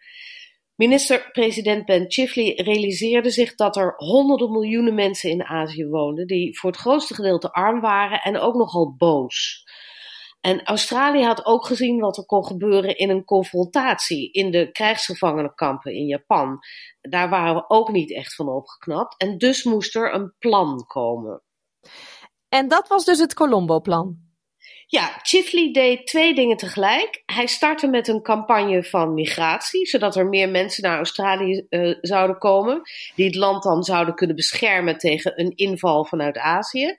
Minister-president 0.77 1.85
Ben 1.85 2.05
Chifley 2.09 2.53
realiseerde 2.57 3.31
zich 3.31 3.55
dat 3.55 3.77
er 3.77 3.95
honderden 3.97 4.51
miljoenen 4.51 4.95
mensen 4.95 5.31
in 5.31 5.45
Azië 5.45 5.87
woonden, 5.87 6.27
die 6.27 6.59
voor 6.59 6.71
het 6.71 6.81
grootste 6.81 7.15
gedeelte 7.15 7.53
arm 7.53 7.81
waren 7.81 8.21
en 8.21 8.39
ook 8.39 8.55
nogal 8.55 8.95
boos. 8.97 9.65
En 10.41 10.65
Australië 10.65 11.23
had 11.23 11.45
ook 11.45 11.67
gezien 11.67 12.01
wat 12.01 12.17
er 12.17 12.25
kon 12.25 12.47
gebeuren 12.47 12.97
in 12.97 13.11
een 13.11 13.25
confrontatie 13.25 14.31
in 14.33 14.51
de 14.51 14.71
krijgsgevangenenkampen 14.71 15.93
in 15.93 16.07
Japan. 16.07 16.59
Daar 17.01 17.29
waren 17.29 17.55
we 17.55 17.69
ook 17.69 17.89
niet 17.91 18.13
echt 18.13 18.35
van 18.35 18.49
opgeknapt 18.49 19.17
en 19.17 19.39
dus 19.39 19.65
moest 19.65 19.97
er 19.97 20.15
een 20.15 20.35
plan 20.39 20.85
komen. 20.87 21.43
En 22.49 22.69
dat 22.69 22.89
was 22.89 23.05
dus 23.05 23.19
het 23.19 23.35
Colombo-plan. 23.35 24.26
Ja, 24.89 25.19
Chifley 25.23 25.73
deed 25.73 26.07
twee 26.07 26.35
dingen 26.35 26.57
tegelijk. 26.57 27.23
Hij 27.27 27.47
startte 27.47 27.87
met 27.87 28.09
een 28.09 28.23
campagne 28.23 28.85
van 28.85 29.15
migratie, 29.15 29.87
zodat 29.87 30.17
er 30.17 30.27
meer 30.27 30.49
mensen 30.49 30.83
naar 30.83 30.97
Australië 30.97 31.67
uh, 31.71 31.99
zouden 32.01 32.39
komen, 32.39 32.83
die 33.15 33.27
het 33.27 33.35
land 33.35 33.63
dan 33.63 33.83
zouden 33.83 34.15
kunnen 34.15 34.37
beschermen 34.37 34.99
tegen 34.99 35.41
een 35.41 35.53
inval 35.55 36.05
vanuit 36.05 36.39
Azië. 36.39 36.95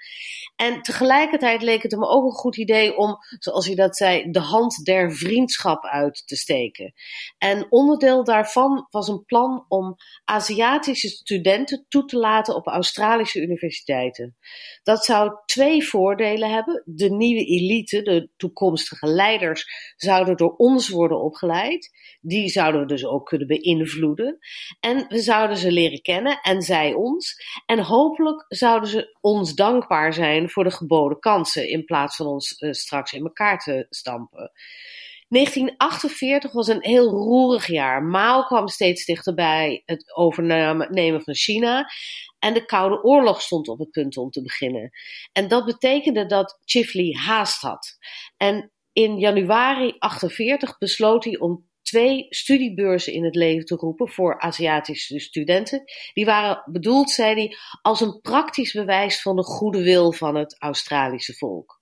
En 0.56 0.82
tegelijkertijd 0.82 1.62
leek 1.62 1.84
het 1.84 1.92
hem 1.92 2.06
ook 2.06 2.24
een 2.24 2.38
goed 2.38 2.58
idee 2.58 2.98
om, 2.98 3.18
zoals 3.40 3.66
hij 3.66 3.76
dat 3.76 3.98
zei, 3.98 4.32
de 4.32 4.40
hand 4.40 4.86
der 4.86 5.16
vriendschap 5.16 5.86
uit 5.86 6.24
te 6.26 6.36
steken. 6.36 6.94
En 7.38 7.66
onderdeel 7.70 8.24
daarvan 8.24 8.88
was 8.90 9.08
een 9.08 9.26
plan 9.26 9.66
om 9.68 9.96
Aziatische 10.24 11.08
studenten 11.08 11.86
toe 11.88 12.06
te 12.06 12.18
laten 12.18 12.56
op 12.56 12.68
Australische 12.68 13.42
universiteiten. 13.42 14.38
Dat 14.84 15.06
zou 15.06 15.32
twee 15.46 15.88
voordelen 15.88 16.52
hebben. 16.52 16.84
De 16.86 17.10
nieuwe 17.10 17.46
de 17.86 18.30
toekomstige 18.38 19.08
leiders, 19.08 19.66
zouden 19.96 20.38
door 20.38 20.56
ons 20.56 20.90
worden 20.90 21.22
opgeleid. 21.22 21.90
Die 22.22 22.50
zouden 22.50 22.82
we 22.82 22.88
dus 22.88 23.06
ook 23.06 23.26
kunnen 23.26 23.48
beïnvloeden. 23.48 24.38
En 24.80 25.06
we 25.08 25.20
zouden 25.20 25.58
ze 25.58 25.72
leren 25.72 26.02
kennen 26.02 26.40
en 26.42 26.62
zij 26.62 26.94
ons. 26.94 27.36
En 27.66 27.80
hopelijk 27.80 28.46
zouden 28.48 28.90
ze 28.90 29.18
ons 29.22 29.54
dankbaar 29.54 30.14
zijn 30.14 30.50
voor 30.50 30.64
de 30.64 30.72
geboden 30.72 31.20
kansen 31.20 31.70
in 31.70 31.86
plaats 31.86 32.16
van 32.16 32.26
ons 32.26 32.62
uh, 32.62 32.72
straks 32.72 33.14
in 33.14 33.24
elkaar 33.24 33.60
te 33.60 33.86
stampen. 33.90 34.52
1948 35.30 36.52
was 36.52 36.68
een 36.68 36.84
heel 36.84 37.10
roerig 37.10 37.68
jaar. 37.68 38.04
Mao 38.04 38.44
kwam 38.44 38.68
steeds 38.68 39.06
dichterbij 39.06 39.82
het 39.86 40.16
overnemen 40.16 41.22
van 41.22 41.36
China. 41.36 41.90
En 42.40 42.54
de 42.54 42.66
Koude 42.66 43.04
Oorlog 43.04 43.42
stond 43.42 43.68
op 43.68 43.80
het 43.80 43.92
punt 43.92 44.18
om 44.18 44.30
te 44.30 44.42
beginnen. 44.42 44.90
En 45.32 45.48
dat 45.48 45.66
betekende 45.66 46.26
dat 46.26 46.60
Chifley 46.66 47.14
haast 47.20 47.62
had. 47.62 47.98
En 48.38 48.72
in 48.94 49.18
januari 49.18 49.96
48 50.00 50.78
besloot 50.78 51.24
hij 51.24 51.38
om 51.40 51.70
twee 51.82 52.26
studiebeurzen 52.30 53.14
in 53.14 53.24
het 53.24 53.36
leven 53.36 53.66
te 53.66 53.76
roepen 53.76 54.10
voor 54.10 54.40
Aziatische 54.40 55.20
studenten. 55.20 55.84
Die 56.14 56.26
waren 56.26 56.72
bedoeld, 56.72 57.10
zei 57.10 57.34
hij, 57.34 57.58
als 57.82 58.02
een 58.02 58.22
praktisch 58.22 58.74
bewijs 58.74 59.22
van 59.22 59.36
de 59.36 59.44
goede 59.44 59.84
wil 59.84 60.12
van 60.12 60.36
het 60.36 60.56
Australische 60.60 61.34
volk 61.34 61.78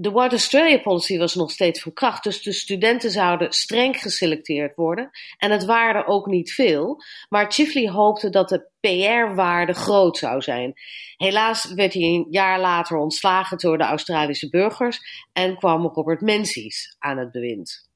de 0.00 0.10
White 0.10 0.34
Australia 0.34 0.78
Policy 0.78 1.18
was 1.18 1.34
nog 1.34 1.50
steeds 1.50 1.82
van 1.82 1.92
kracht, 1.92 2.24
dus 2.24 2.42
de 2.42 2.52
studenten 2.52 3.10
zouden 3.10 3.52
streng 3.52 4.00
geselecteerd 4.00 4.76
worden. 4.76 5.10
En 5.38 5.50
het 5.50 5.64
waren 5.64 6.06
ook 6.06 6.26
niet 6.26 6.52
veel, 6.52 7.02
maar 7.28 7.52
Chifley 7.52 7.90
hoopte 7.90 8.30
dat 8.30 8.48
de 8.48 8.66
PR-waarde 8.80 9.72
groot 9.72 10.16
zou 10.16 10.40
zijn. 10.42 10.72
Helaas 11.16 11.72
werd 11.74 11.92
hij 11.92 12.02
een 12.02 12.26
jaar 12.30 12.60
later 12.60 12.96
ontslagen 12.96 13.58
door 13.58 13.78
de 13.78 13.84
Australische 13.84 14.48
burgers 14.48 15.00
en 15.32 15.56
kwam 15.56 15.86
Robert 15.86 16.20
Menzies 16.20 16.96
aan 16.98 17.18
het 17.18 17.32
bewind. 17.32 17.88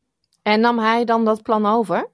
En 0.43 0.61
nam 0.61 0.79
hij 0.79 1.05
dan 1.05 1.25
dat 1.25 1.43
plan 1.43 1.67
over? 1.67 2.11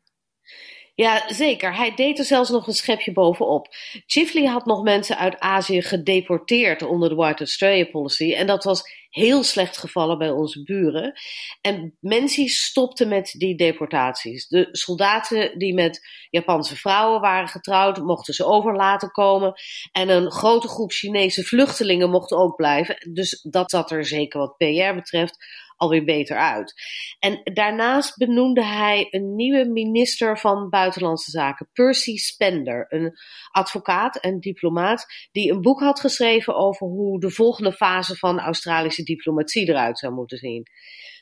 Ja, 0.95 1.33
zeker. 1.33 1.77
Hij 1.77 1.95
deed 1.95 2.19
er 2.19 2.25
zelfs 2.25 2.51
nog 2.51 2.67
een 2.67 2.73
schepje 2.75 3.13
bovenop. 3.13 3.69
Chifley 4.07 4.45
had 4.45 4.67
nog 4.67 4.83
mensen 4.83 5.19
uit 5.19 5.39
Azië 5.39 5.83
gedeporteerd 5.83 6.83
onder 6.83 7.09
de 7.09 7.15
White 7.15 7.39
Australia 7.39 7.85
Policy. 7.85 8.33
En 8.33 8.47
dat 8.47 8.65
was 8.65 8.83
heel 9.19 9.43
slecht 9.43 9.79
gevallen 9.79 10.19
bij 10.19 10.31
onze 10.31 10.63
buren. 10.63 11.13
En 11.61 11.97
Menzies 12.01 12.65
stopte 12.65 13.07
met 13.07 13.35
die 13.39 13.57
deportaties. 13.57 14.49
De 14.49 14.69
soldaten 14.73 15.59
die 15.59 15.75
met 15.75 16.01
Japanse 16.31 16.77
vrouwen 16.77 17.21
waren 17.21 17.49
getrouwd, 17.49 17.99
mochten 17.99 18.35
ze 18.35 18.45
over 18.45 18.77
laten 18.77 19.11
komen. 19.11 19.53
En 19.93 20.09
een 20.09 20.31
grote 20.31 20.69
groep 20.69 20.93
Chinese 20.93 21.45
vluchtelingen 21.45 22.11
mochten 22.11 22.39
ook 22.39 22.57
blijven. 22.57 22.97
Dus 23.13 23.47
dat 23.51 23.71
zat 23.71 23.91
er 23.91 24.07
zeker 24.07 24.41
wat 24.41 24.57
PR 24.57 24.95
betreft 24.95 25.37
alweer 25.79 26.05
beter 26.05 26.37
uit. 26.37 26.75
En 27.19 27.41
daarnaast 27.45 28.17
benoemde 28.17 28.65
hij 28.65 29.07
een 29.11 29.35
nieuwe 29.35 29.65
minister 29.65 30.39
van 30.39 30.69
Buitenlandse 30.69 31.31
Zaken, 31.31 31.69
Percy 31.73 32.17
Spender, 32.17 32.87
een 32.89 33.13
advocaat 33.51 34.17
en 34.17 34.41
diplomaat 34.41 35.07
die 35.33 35.53
een 35.53 35.61
boek 35.61 35.81
had 35.81 36.01
geschreven 36.01 36.57
over 36.57 36.87
hoe 36.87 37.21
de 37.21 37.31
volgende 37.31 37.73
fase 37.73 38.17
van 38.17 38.41
Australische 38.41 39.03
diplomatie 39.03 39.69
eruit 39.69 39.99
zou 39.99 40.13
moeten 40.13 40.39
zien. 40.39 40.67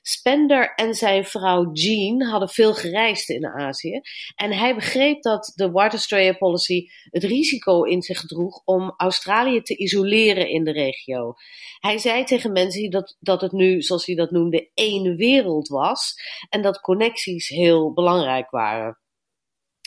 Spender 0.08 0.74
en 0.74 0.94
zijn 0.94 1.24
vrouw 1.24 1.72
Jean 1.72 2.22
hadden 2.22 2.48
veel 2.48 2.74
gereisd 2.74 3.28
in 3.28 3.46
Azië. 3.46 4.00
En 4.34 4.52
hij 4.52 4.74
begreep 4.74 5.22
dat 5.22 5.52
de 5.54 5.70
White 5.70 5.96
Australia 5.96 6.32
Policy 6.32 6.86
het 7.10 7.24
risico 7.24 7.82
in 7.82 8.02
zich 8.02 8.26
droeg 8.26 8.62
om 8.64 8.94
Australië 8.96 9.62
te 9.62 9.76
isoleren 9.76 10.48
in 10.48 10.64
de 10.64 10.72
regio. 10.72 11.34
Hij 11.78 11.98
zei 11.98 12.24
tegen 12.24 12.52
mensen 12.52 12.90
dat, 12.90 13.16
dat 13.18 13.40
het 13.40 13.52
nu, 13.52 13.82
zoals 13.82 14.06
hij 14.06 14.14
dat 14.14 14.30
noemde, 14.30 14.70
één 14.74 15.16
wereld 15.16 15.68
was. 15.68 16.14
En 16.48 16.62
dat 16.62 16.80
connecties 16.80 17.48
heel 17.48 17.92
belangrijk 17.92 18.50
waren. 18.50 18.98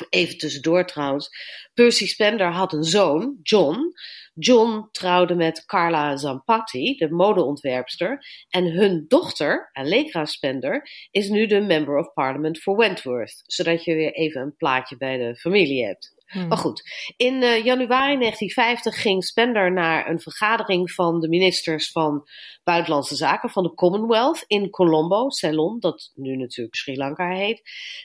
Even 0.09 0.37
tussendoor 0.37 0.85
trouwens. 0.85 1.29
Percy 1.73 2.07
Spender 2.07 2.51
had 2.51 2.73
een 2.73 2.83
zoon, 2.83 3.39
John. 3.41 3.93
John 4.39 4.89
trouwde 4.91 5.35
met 5.35 5.65
Carla 5.65 6.17
Zampatti, 6.17 6.95
de 6.95 7.09
modeontwerpster, 7.11 8.25
en 8.49 8.71
hun 8.71 9.05
dochter, 9.07 9.69
Allegra 9.73 10.25
Spender, 10.25 10.89
is 11.11 11.29
nu 11.29 11.45
de 11.45 11.61
Member 11.61 11.97
of 11.97 12.13
Parliament 12.13 12.61
voor 12.61 12.77
Wentworth, 12.77 13.43
zodat 13.45 13.83
je 13.83 13.93
weer 13.93 14.13
even 14.13 14.41
een 14.41 14.55
plaatje 14.55 14.97
bij 14.97 15.17
de 15.17 15.35
familie 15.35 15.85
hebt. 15.85 16.18
Hmm. 16.29 16.47
Maar 16.47 16.57
goed, 16.57 16.83
in 17.17 17.33
uh, 17.33 17.63
januari 17.63 18.17
1950 18.17 19.01
ging 19.01 19.23
Spender 19.23 19.71
naar 19.71 20.09
een 20.09 20.19
vergadering 20.19 20.91
van 20.91 21.19
de 21.19 21.29
ministers 21.29 21.91
van 21.91 22.27
Buitenlandse 22.63 23.15
Zaken 23.15 23.49
van 23.49 23.63
de 23.63 23.73
Commonwealth 23.73 24.43
in 24.47 24.69
Colombo, 24.69 25.29
Ceylon, 25.29 25.79
dat 25.79 26.11
nu 26.15 26.35
natuurlijk 26.35 26.75
Sri 26.75 26.97
Lanka 26.97 27.29
heet. 27.29 27.61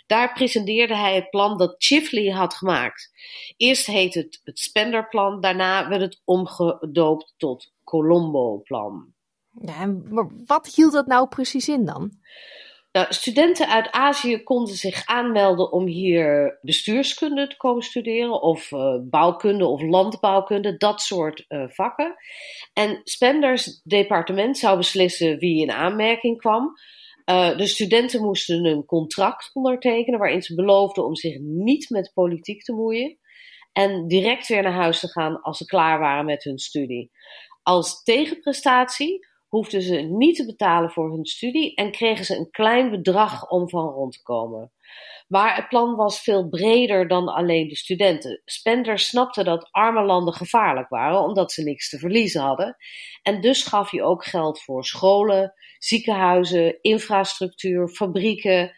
Daar 0.07 0.33
presenteerde 0.33 0.97
hij 0.97 1.15
het 1.15 1.31
plan 1.31 1.59
dat 1.59 1.75
Chifley 1.79 2.31
had 2.31 2.55
gemaakt. 2.55 3.11
Eerst 3.57 3.87
heette 3.87 4.19
het 4.19 4.41
het 4.45 4.59
Spender-plan, 4.59 5.41
daarna 5.41 5.89
werd 5.89 6.01
het 6.01 6.21
omgedoopt 6.25 7.35
tot 7.37 7.73
Colombo-plan. 7.85 9.13
Ja, 9.51 9.87
maar 9.87 10.31
wat 10.47 10.67
hield 10.75 10.93
dat 10.93 11.07
nou 11.07 11.29
precies 11.29 11.69
in 11.69 11.85
dan? 11.85 12.11
Nou, 12.95 13.07
studenten 13.09 13.69
uit 13.69 13.91
Azië 13.91 14.43
konden 14.43 14.75
zich 14.75 15.07
aanmelden 15.07 15.73
om 15.73 15.87
hier 15.87 16.59
bestuurskunde 16.63 17.47
te 17.47 17.57
komen 17.57 17.83
studeren, 17.83 18.43
of 18.43 18.71
uh, 18.71 18.97
bouwkunde 19.03 19.67
of 19.67 19.83
landbouwkunde, 19.83 20.77
dat 20.77 21.01
soort 21.01 21.45
uh, 21.49 21.69
vakken. 21.69 22.15
En 22.73 23.01
Spenders 23.05 23.81
departement 23.85 24.59
zou 24.59 24.77
beslissen 24.77 25.39
wie 25.39 25.61
in 25.61 25.71
aanmerking 25.71 26.39
kwam. 26.39 26.73
Uh, 27.31 27.57
de 27.57 27.67
studenten 27.67 28.23
moesten 28.23 28.65
een 28.65 28.85
contract 28.85 29.51
ondertekenen 29.53 30.19
waarin 30.19 30.43
ze 30.43 30.55
beloofden 30.55 31.05
om 31.05 31.15
zich 31.15 31.39
niet 31.41 31.91
met 31.91 32.13
politiek 32.15 32.63
te 32.63 32.73
moeien 32.73 33.19
en 33.73 34.07
direct 34.07 34.47
weer 34.47 34.63
naar 34.63 34.73
huis 34.73 35.01
te 35.01 35.09
gaan 35.09 35.41
als 35.43 35.59
ze 35.59 35.65
klaar 35.65 35.99
waren 35.99 36.25
met 36.25 36.45
hun 36.45 36.59
studie. 36.59 37.11
Als 37.63 38.03
tegenprestatie 38.03 39.27
hoefden 39.55 39.83
ze 39.83 39.97
niet 39.97 40.37
te 40.37 40.47
betalen 40.47 40.91
voor 40.91 41.11
hun 41.11 41.27
studie 41.27 41.75
en 41.75 41.91
kregen 41.91 42.25
ze 42.25 42.37
een 42.37 42.51
klein 42.51 42.91
bedrag 42.91 43.49
om 43.51 43.69
van 43.69 43.89
rond 43.89 44.13
te 44.13 44.23
komen. 44.23 44.73
Maar 45.29 45.57
het 45.57 45.69
plan 45.69 45.95
was 45.95 46.21
veel 46.21 46.49
breder 46.49 47.09
dan 47.09 47.29
alleen 47.29 47.69
de 47.69 47.77
studenten. 47.77 48.43
Spender 48.45 48.99
snapte 48.99 49.45
dat 49.45 49.69
arme 49.71 50.03
landen 50.03 50.35
gevaarlijk 50.35 50.89
waren 50.89 51.21
omdat 51.21 51.53
ze 51.53 51.63
niks 51.63 51.89
te 51.89 51.99
verliezen 51.99 52.41
hadden. 52.43 52.77
En 53.23 53.41
dus 53.41 53.63
gaf 53.63 53.91
hij 53.91 54.03
ook 54.03 54.25
geld 54.25 54.63
voor 54.63 54.85
scholen, 54.85 55.55
ziekenhuizen, 55.79 56.79
infrastructuur, 56.81 57.89
fabrieken. 57.89 58.75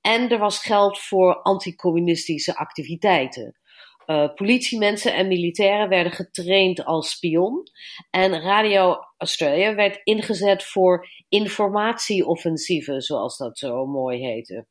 En 0.00 0.30
er 0.30 0.38
was 0.38 0.58
geld 0.58 0.98
voor 0.98 1.42
anticommunistische 1.42 2.56
activiteiten. 2.56 3.60
Uh, 4.06 4.34
politiemensen 4.34 5.14
en 5.14 5.28
militairen 5.28 5.88
werden 5.88 6.12
getraind 6.12 6.84
als 6.84 7.10
spion. 7.10 7.62
En 8.10 8.40
Radio 8.40 8.98
Australia 9.16 9.74
werd 9.74 10.00
ingezet 10.04 10.64
voor 10.64 11.08
informatieoffensieven, 11.28 13.02
zoals 13.02 13.36
dat 13.36 13.58
zo 13.58 13.86
mooi 13.86 14.24
heette. 14.24 14.66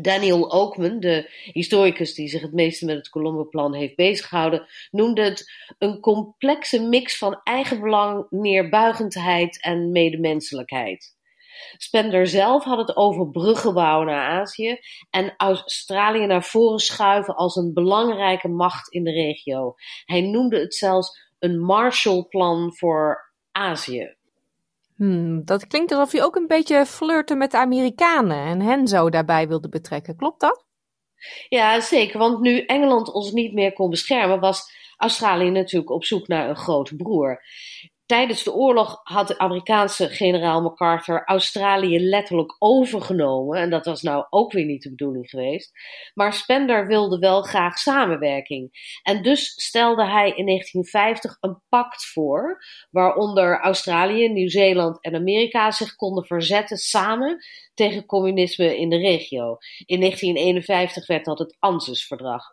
Daniel 0.00 0.52
Oakman, 0.52 1.00
de 1.00 1.30
historicus 1.52 2.14
die 2.14 2.28
zich 2.28 2.40
het 2.40 2.52
meeste 2.52 2.84
met 2.84 2.96
het 2.96 3.08
Colombo-plan 3.08 3.74
heeft 3.74 3.96
bezighouden, 3.96 4.66
noemde 4.90 5.22
het 5.22 5.52
een 5.78 6.00
complexe 6.00 6.82
mix 6.82 7.18
van 7.18 7.40
eigenbelang, 7.44 8.26
neerbuigendheid 8.30 9.62
en 9.62 9.92
medemenselijkheid. 9.92 11.18
Spender 11.76 12.26
zelf 12.26 12.64
had 12.64 12.78
het 12.78 12.96
over 12.96 13.30
bruggen 13.30 13.74
bouwen 13.74 14.06
naar 14.06 14.40
Azië 14.40 14.78
en 15.10 15.34
Australië 15.36 16.26
naar 16.26 16.44
voren 16.44 16.78
schuiven 16.78 17.34
als 17.36 17.56
een 17.56 17.72
belangrijke 17.74 18.48
macht 18.48 18.92
in 18.92 19.04
de 19.04 19.12
regio. 19.12 19.74
Hij 20.04 20.20
noemde 20.20 20.58
het 20.58 20.74
zelfs 20.74 21.28
een 21.38 21.60
Marshallplan 21.60 22.76
voor 22.76 23.32
Azië. 23.52 24.14
Hmm, 24.96 25.44
dat 25.44 25.66
klinkt 25.66 25.92
alsof 25.92 26.12
hij 26.12 26.22
ook 26.22 26.36
een 26.36 26.46
beetje 26.46 26.86
flirte 26.86 27.34
met 27.34 27.50
de 27.50 27.58
Amerikanen 27.58 28.44
en 28.44 28.60
hen 28.60 28.88
zo 28.88 29.10
daarbij 29.10 29.48
wilde 29.48 29.68
betrekken. 29.68 30.16
Klopt 30.16 30.40
dat? 30.40 30.64
Ja, 31.48 31.80
zeker. 31.80 32.18
Want 32.18 32.40
nu 32.40 32.64
Engeland 32.64 33.12
ons 33.12 33.32
niet 33.32 33.52
meer 33.52 33.72
kon 33.72 33.90
beschermen, 33.90 34.40
was 34.40 34.72
Australië 34.96 35.50
natuurlijk 35.50 35.90
op 35.90 36.04
zoek 36.04 36.28
naar 36.28 36.48
een 36.48 36.56
grote 36.56 36.96
broer. 36.96 37.42
Tijdens 38.10 38.42
de 38.42 38.52
oorlog 38.52 39.00
had 39.02 39.28
de 39.28 39.38
Amerikaanse 39.38 40.08
generaal 40.08 40.62
MacArthur 40.62 41.22
Australië 41.24 42.00
letterlijk 42.00 42.56
overgenomen. 42.58 43.58
En 43.58 43.70
dat 43.70 43.84
was 43.84 44.02
nou 44.02 44.26
ook 44.30 44.52
weer 44.52 44.64
niet 44.64 44.82
de 44.82 44.90
bedoeling 44.90 45.30
geweest. 45.30 45.72
Maar 46.14 46.32
Spender 46.32 46.86
wilde 46.86 47.18
wel 47.18 47.42
graag 47.42 47.78
samenwerking. 47.78 48.70
En 49.02 49.22
dus 49.22 49.52
stelde 49.62 50.04
hij 50.04 50.32
in 50.32 50.46
1950 50.46 51.36
een 51.40 51.62
pact 51.68 52.04
voor. 52.06 52.64
Waaronder 52.90 53.60
Australië, 53.60 54.28
Nieuw-Zeeland 54.28 55.02
en 55.02 55.14
Amerika 55.14 55.70
zich 55.70 55.94
konden 55.94 56.24
verzetten 56.24 56.76
samen 56.76 57.44
tegen 57.74 58.06
communisme 58.06 58.78
in 58.78 58.88
de 58.88 58.98
regio. 58.98 59.56
In 59.86 60.00
1951 60.00 61.06
werd 61.06 61.24
dat 61.24 61.38
het 61.38 61.56
ANZUS-verdrag. 61.58 62.44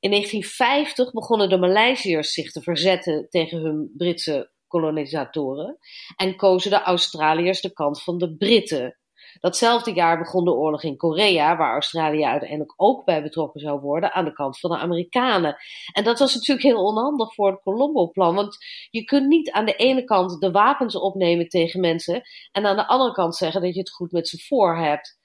In 0.00 0.10
1950 0.10 1.12
begonnen 1.12 1.48
de 1.48 1.58
Maleisiërs 1.58 2.32
zich 2.32 2.52
te 2.52 2.62
verzetten 2.62 3.26
tegen 3.30 3.58
hun 3.58 3.92
Britse 3.96 4.50
kolonisatoren 4.72 5.78
en 6.16 6.36
kozen 6.36 6.70
de 6.70 6.82
Australiërs 6.82 7.60
de 7.60 7.72
kant 7.72 8.02
van 8.02 8.18
de 8.18 8.36
Britten. 8.36 8.96
Datzelfde 9.40 9.92
jaar 9.92 10.18
begon 10.18 10.44
de 10.44 10.52
oorlog 10.52 10.82
in 10.82 10.96
Korea, 10.96 11.56
waar 11.56 11.72
Australië 11.72 12.24
uiteindelijk 12.24 12.72
ook 12.76 13.04
bij 13.04 13.22
betrokken 13.22 13.60
zou 13.60 13.80
worden, 13.80 14.12
aan 14.12 14.24
de 14.24 14.32
kant 14.32 14.58
van 14.58 14.70
de 14.70 14.76
Amerikanen. 14.76 15.56
En 15.92 16.04
dat 16.04 16.18
was 16.18 16.34
natuurlijk 16.34 16.66
heel 16.66 16.84
onhandig 16.84 17.34
voor 17.34 17.50
het 17.50 17.62
Colombo-plan, 17.62 18.34
want 18.34 18.56
je 18.90 19.04
kunt 19.04 19.26
niet 19.26 19.50
aan 19.50 19.64
de 19.64 19.74
ene 19.74 20.04
kant 20.04 20.40
de 20.40 20.50
wapens 20.50 20.96
opnemen 20.96 21.48
tegen 21.48 21.80
mensen 21.80 22.22
en 22.52 22.66
aan 22.66 22.76
de 22.76 22.86
andere 22.86 23.12
kant 23.12 23.36
zeggen 23.36 23.60
dat 23.60 23.74
je 23.74 23.80
het 23.80 23.90
goed 23.90 24.12
met 24.12 24.28
ze 24.28 24.38
voor 24.38 24.76
hebt. 24.76 25.20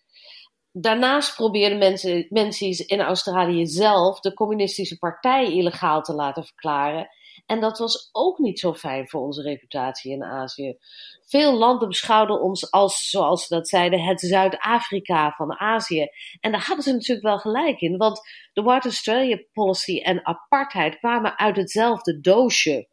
Daarnaast 0.72 1.36
probeerden 1.36 1.78
mensen, 1.78 2.26
mensen 2.30 2.88
in 2.88 3.02
Australië 3.02 3.66
zelf 3.66 4.20
de 4.20 4.34
communistische 4.34 4.98
partij 4.98 5.52
illegaal 5.52 6.02
te 6.02 6.14
laten 6.14 6.44
verklaren. 6.44 7.10
En 7.46 7.60
dat 7.60 7.78
was 7.78 8.10
ook 8.12 8.38
niet 8.38 8.60
zo 8.60 8.74
fijn 8.74 9.10
voor 9.10 9.22
onze 9.22 9.42
reputatie 9.42 10.12
in 10.12 10.24
Azië. 10.24 10.78
Veel 11.26 11.58
landen 11.58 11.88
beschouwden 11.88 12.42
ons 12.42 12.72
als, 12.72 13.10
zoals 13.10 13.48
ze 13.48 13.56
dat 13.56 13.68
zeiden, 13.70 14.06
het 14.06 14.20
Zuid-Afrika 14.20 15.32
van 15.32 15.60
Azië. 15.60 16.08
En 16.40 16.52
daar 16.52 16.66
hadden 16.66 16.84
ze 16.84 16.94
natuurlijk 16.94 17.28
wel 17.28 17.40
gelijk 17.40 17.80
in, 17.80 17.98
want 17.98 18.22
de 18.54 18.62
White 18.62 18.88
Australia 18.88 19.44
Policy 19.54 20.00
en 20.00 20.26
apartheid 20.26 20.98
kwamen 20.98 21.38
uit 21.38 21.56
hetzelfde 21.56 22.20
doosje. 22.20 22.88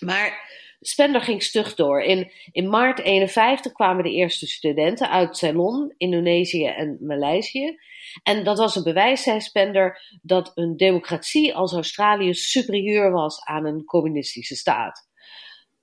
Maar 0.00 0.62
Spender 0.86 1.20
ging 1.20 1.42
stug 1.42 1.74
door. 1.74 2.02
In, 2.02 2.30
in 2.52 2.68
maart 2.68 3.00
51 3.00 3.72
kwamen 3.72 4.04
de 4.04 4.10
eerste 4.10 4.46
studenten 4.46 5.10
uit 5.10 5.36
Ceylon, 5.36 5.94
Indonesië 5.96 6.66
en 6.66 6.98
Maleisië. 7.00 7.76
En 8.22 8.44
dat 8.44 8.58
was 8.58 8.76
een 8.76 8.82
bewijs, 8.82 9.22
zei 9.22 9.40
Spender, 9.40 10.18
dat 10.22 10.52
een 10.54 10.76
democratie 10.76 11.54
als 11.54 11.72
Australië 11.72 12.34
superieur 12.34 13.10
was 13.10 13.44
aan 13.44 13.66
een 13.66 13.84
communistische 13.84 14.54
staat. 14.54 15.08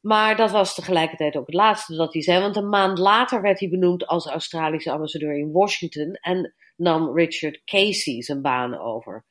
Maar 0.01 0.35
dat 0.35 0.51
was 0.51 0.75
tegelijkertijd 0.75 1.35
ook 1.37 1.45
het 1.45 1.55
laatste 1.55 1.95
dat 1.95 2.13
hij 2.13 2.21
zei, 2.21 2.41
want 2.41 2.55
een 2.55 2.69
maand 2.69 2.97
later 2.97 3.41
werd 3.41 3.59
hij 3.59 3.69
benoemd 3.69 4.07
als 4.07 4.27
Australische 4.27 4.91
ambassadeur 4.91 5.37
in 5.37 5.51
Washington 5.51 6.13
en 6.13 6.53
nam 6.75 7.15
Richard 7.15 7.61
Casey 7.63 8.21
zijn 8.21 8.41
baan 8.41 8.79
over. 8.79 9.25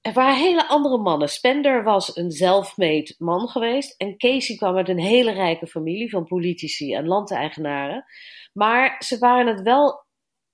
Er 0.00 0.12
waren 0.12 0.36
hele 0.36 0.68
andere 0.68 0.98
mannen. 0.98 1.28
Spender 1.28 1.82
was 1.82 2.16
een 2.16 2.30
zelfmade 2.30 3.14
man 3.18 3.48
geweest 3.48 3.94
en 4.00 4.16
Casey 4.16 4.56
kwam 4.56 4.76
uit 4.76 4.88
een 4.88 5.00
hele 5.00 5.32
rijke 5.32 5.66
familie 5.66 6.10
van 6.10 6.24
politici 6.24 6.94
en 6.94 7.06
landeigenaren. 7.06 8.04
Maar 8.52 9.02
ze 9.04 9.18
waren 9.18 9.46
het 9.46 9.62
wel 9.62 10.04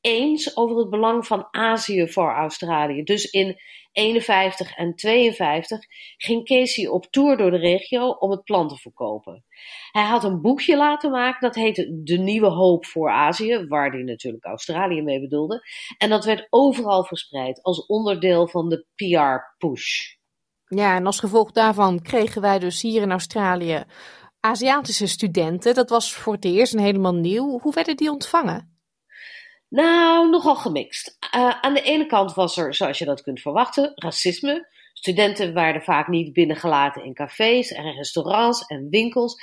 eens 0.00 0.56
over 0.56 0.76
het 0.76 0.90
belang 0.90 1.26
van 1.26 1.48
Azië 1.50 2.08
voor 2.08 2.30
Australië. 2.30 3.02
Dus 3.02 3.24
in 3.30 3.60
51 3.96 4.76
en 4.76 4.94
52 4.94 5.78
ging 6.16 6.44
Casey 6.44 6.86
op 6.86 7.06
tour 7.10 7.36
door 7.36 7.50
de 7.50 7.56
regio 7.56 8.08
om 8.08 8.30
het 8.30 8.44
plan 8.44 8.68
te 8.68 8.76
verkopen. 8.76 9.44
Hij 9.90 10.04
had 10.04 10.24
een 10.24 10.40
boekje 10.40 10.76
laten 10.76 11.10
maken 11.10 11.40
dat 11.40 11.54
heette 11.54 12.02
De 12.02 12.18
Nieuwe 12.18 12.48
Hoop 12.48 12.86
voor 12.86 13.10
Azië, 13.10 13.66
waar 13.68 13.90
hij 13.90 14.02
natuurlijk 14.02 14.44
Australië 14.44 15.02
mee 15.02 15.20
bedoelde. 15.20 15.62
En 15.98 16.08
dat 16.08 16.24
werd 16.24 16.46
overal 16.50 17.04
verspreid 17.04 17.62
als 17.62 17.86
onderdeel 17.86 18.48
van 18.48 18.68
de 18.68 18.86
PR-push. 18.94 20.14
Ja, 20.66 20.96
en 20.96 21.06
als 21.06 21.18
gevolg 21.18 21.52
daarvan 21.52 22.02
kregen 22.02 22.40
wij 22.42 22.58
dus 22.58 22.82
hier 22.82 23.02
in 23.02 23.10
Australië 23.10 23.84
Aziatische 24.40 25.06
studenten. 25.06 25.74
Dat 25.74 25.90
was 25.90 26.14
voor 26.14 26.32
het 26.32 26.44
eerst 26.44 26.74
en 26.74 26.80
helemaal 26.80 27.14
nieuw. 27.14 27.58
Hoe 27.60 27.72
werden 27.72 27.96
die 27.96 28.10
ontvangen? 28.10 28.75
Nou, 29.68 30.30
nogal 30.30 30.56
gemixt. 30.56 31.16
Uh, 31.34 31.60
aan 31.60 31.74
de 31.74 31.82
ene 31.82 32.06
kant 32.06 32.34
was 32.34 32.56
er, 32.56 32.74
zoals 32.74 32.98
je 32.98 33.04
dat 33.04 33.22
kunt 33.22 33.40
verwachten, 33.40 33.92
racisme. 33.94 34.68
Studenten 34.92 35.54
werden 35.54 35.82
vaak 35.82 36.08
niet 36.08 36.32
binnengelaten 36.32 37.04
in 37.04 37.14
cafés 37.14 37.72
en 37.72 37.94
restaurants 37.94 38.66
en 38.66 38.88
winkels. 38.88 39.34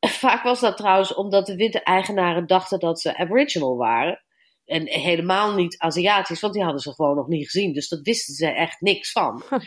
Vaak 0.00 0.42
was 0.42 0.60
dat 0.60 0.76
trouwens 0.76 1.14
omdat 1.14 1.46
de 1.46 1.56
witte 1.56 1.82
eigenaren 1.82 2.46
dachten 2.46 2.78
dat 2.78 3.00
ze 3.00 3.16
Aboriginal 3.16 3.76
waren. 3.76 4.24
En 4.64 4.88
helemaal 4.88 5.54
niet 5.54 5.78
Aziatisch, 5.78 6.40
want 6.40 6.52
die 6.52 6.62
hadden 6.62 6.80
ze 6.80 6.94
gewoon 6.94 7.16
nog 7.16 7.26
niet 7.26 7.50
gezien. 7.50 7.72
Dus 7.72 7.88
dat 7.88 8.00
wisten 8.02 8.34
ze 8.34 8.46
echt 8.46 8.80
niks 8.80 9.12
van. 9.12 9.42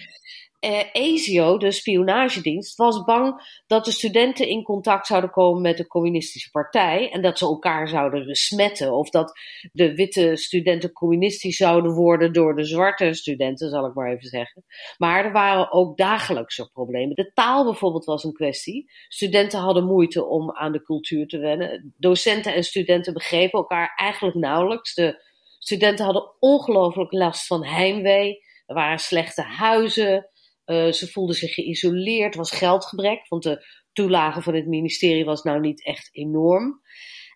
eh, 0.59 0.83
ASIO, 0.93 1.57
de 1.57 1.71
spionagedienst, 1.71 2.77
was 2.77 3.03
bang 3.03 3.61
dat 3.67 3.85
de 3.85 3.91
studenten 3.91 4.47
in 4.47 4.63
contact 4.63 5.07
zouden 5.07 5.29
komen 5.29 5.61
met 5.61 5.77
de 5.77 5.87
communistische 5.87 6.51
partij 6.51 7.11
en 7.11 7.21
dat 7.21 7.37
ze 7.37 7.45
elkaar 7.45 7.87
zouden 7.87 8.25
besmetten 8.25 8.93
of 8.93 9.09
dat 9.09 9.39
de 9.71 9.95
witte 9.95 10.35
studenten 10.35 10.91
communistisch 10.91 11.57
zouden 11.57 11.91
worden 11.91 12.33
door 12.33 12.55
de 12.55 12.63
zwarte 12.63 13.13
studenten, 13.13 13.69
zal 13.69 13.85
ik 13.85 13.93
maar 13.93 14.11
even 14.11 14.27
zeggen. 14.27 14.63
Maar 14.97 15.25
er 15.25 15.31
waren 15.31 15.71
ook 15.71 15.97
dagelijkse 15.97 16.69
problemen. 16.71 17.15
De 17.15 17.31
taal 17.33 17.63
bijvoorbeeld 17.63 18.05
was 18.05 18.23
een 18.23 18.33
kwestie. 18.33 18.91
Studenten 19.07 19.59
hadden 19.59 19.85
moeite 19.85 20.25
om 20.25 20.51
aan 20.51 20.71
de 20.71 20.83
cultuur 20.83 21.27
te 21.27 21.37
wennen. 21.37 21.93
Docenten 21.97 22.53
en 22.53 22.63
studenten 22.63 23.13
begrepen 23.13 23.59
elkaar 23.59 23.93
eigenlijk 23.95 24.37
nauwelijks. 24.37 24.93
De 24.93 25.23
studenten 25.59 26.05
hadden 26.05 26.31
ongelooflijk 26.39 27.11
last 27.11 27.47
van 27.47 27.65
heimwee. 27.65 28.43
Er 28.65 28.75
waren 28.75 28.99
slechte 28.99 29.41
huizen. 29.41 30.29
Uh, 30.69 30.91
ze 30.91 31.07
voelden 31.07 31.35
zich 31.35 31.53
geïsoleerd, 31.53 32.35
was 32.35 32.51
geldgebrek, 32.51 33.27
want 33.27 33.43
de 33.43 33.65
toelage 33.93 34.41
van 34.41 34.55
het 34.55 34.67
ministerie 34.67 35.25
was 35.25 35.43
nou 35.43 35.59
niet 35.59 35.85
echt 35.85 36.09
enorm. 36.11 36.81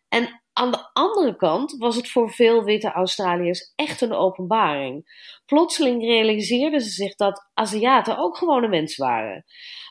En 0.09 0.43
aan 0.53 0.71
de 0.71 0.89
andere 0.93 1.35
kant 1.35 1.75
was 1.77 1.95
het 1.95 2.09
voor 2.09 2.31
veel 2.31 2.63
witte 2.63 2.91
Australiërs 2.91 3.73
echt 3.75 4.01
een 4.01 4.13
openbaring. 4.13 5.05
Plotseling 5.45 6.01
realiseerden 6.03 6.81
ze 6.81 6.89
zich 6.89 7.15
dat 7.15 7.49
Aziaten 7.53 8.17
ook 8.17 8.37
gewone 8.37 8.67
mensen 8.67 9.05
waren. 9.05 9.45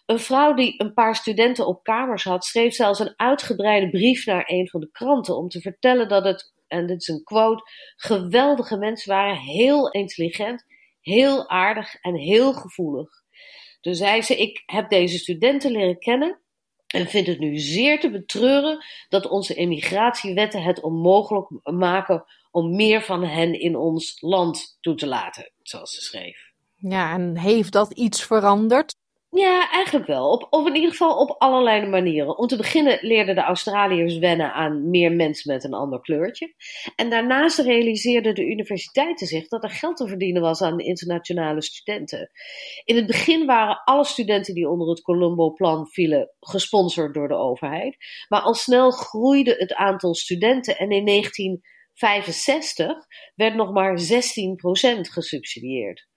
Een 0.07 0.19
vrouw 0.19 0.55
die 0.55 0.75
een 0.77 0.93
paar 0.95 1.17
studenten 1.17 1.67
op 1.67 1.83
kamers 1.83 2.25
had, 2.25 2.45
schreef 2.45 2.75
zelfs 2.75 2.99
een 2.99 3.15
uitgebreide 3.17 3.91
brief 3.91 4.27
naar 4.27 4.45
een 4.47 4.69
van 4.69 4.81
de 4.81 4.91
kranten 4.91 5.37
om 5.37 5.49
te 5.49 5.61
vertellen 5.61 6.09
dat 6.09 6.25
het, 6.25 6.53
en 6.69 6.87
dit 6.87 7.01
is 7.01 7.09
een 7.09 7.25
quote, 7.25 7.63
geweldige 7.97 8.77
mensen 8.79 9.13
waren, 9.13 9.37
heel 9.37 9.91
intelligent, 9.91 10.65
heel 11.01 11.49
aardig 11.49 11.95
en 11.95 12.15
heel 12.15 12.53
gevoelig. 12.53 13.22
Toen 13.83 13.95
zei 13.95 14.23
ze: 14.23 14.37
Ik 14.37 14.63
heb 14.67 14.91
deze 14.91 15.19
studenten 15.19 15.71
leren 15.71 15.99
kennen 15.99 16.41
en 16.87 17.07
vind 17.07 17.27
het 17.27 17.39
nu 17.39 17.59
zeer 17.59 18.01
te 18.01 18.11
betreuren 18.11 18.85
dat 19.09 19.29
onze 19.29 19.55
immigratiewetten 19.55 20.63
het 20.63 20.81
onmogelijk 20.81 21.49
maken 21.63 22.25
om 22.51 22.77
meer 22.77 23.03
van 23.03 23.25
hen 23.25 23.61
in 23.61 23.77
ons 23.77 24.17
land 24.21 24.79
toe 24.81 24.95
te 24.95 25.07
laten, 25.07 25.53
zoals 25.63 25.95
ze 25.95 26.01
schreef. 26.01 26.51
Ja, 26.77 27.13
en 27.13 27.37
heeft 27.37 27.73
dat 27.73 27.93
iets 27.93 28.27
veranderd? 28.27 28.95
Ja, 29.35 29.71
eigenlijk 29.71 30.07
wel. 30.07 30.31
Op, 30.31 30.47
of 30.51 30.67
in 30.67 30.75
ieder 30.75 30.91
geval 30.91 31.17
op 31.17 31.35
allerlei 31.39 31.87
manieren. 31.87 32.39
Om 32.39 32.47
te 32.47 32.57
beginnen 32.57 32.99
leerden 33.01 33.35
de 33.35 33.41
Australiërs 33.41 34.19
wennen 34.19 34.53
aan 34.53 34.91
meer 34.91 35.13
mensen 35.13 35.53
met 35.53 35.65
een 35.65 35.75
ander 35.75 36.01
kleurtje. 36.01 36.55
En 36.97 37.11
daarnaast 37.11 37.59
realiseerden 37.59 38.35
de 38.35 38.47
universiteiten 38.47 39.27
zich 39.27 39.49
dat 39.49 39.63
er 39.63 39.71
geld 39.71 39.97
te 39.97 40.09
verdienen 40.09 40.43
was 40.43 40.63
aan 40.63 40.79
internationale 40.79 41.63
studenten. 41.63 42.31
In 42.85 42.97
het 42.97 43.07
begin 43.07 43.47
waren 43.47 43.83
alle 43.85 44.05
studenten 44.05 44.55
die 44.55 44.69
onder 44.69 44.89
het 44.89 45.03
Colombo-plan 45.03 45.89
vielen 45.89 46.31
gesponsord 46.41 47.15
door 47.15 47.29
de 47.29 47.37
overheid. 47.37 47.97
Maar 48.29 48.41
al 48.41 48.55
snel 48.55 48.91
groeide 48.91 49.55
het 49.59 49.75
aantal 49.75 50.15
studenten 50.15 50.77
en 50.77 50.91
in 50.91 51.05
1965 51.05 52.97
werd 53.35 53.55
nog 53.55 53.73
maar 53.73 53.99
16% 53.99 54.03
gesubsidieerd. 55.01 56.11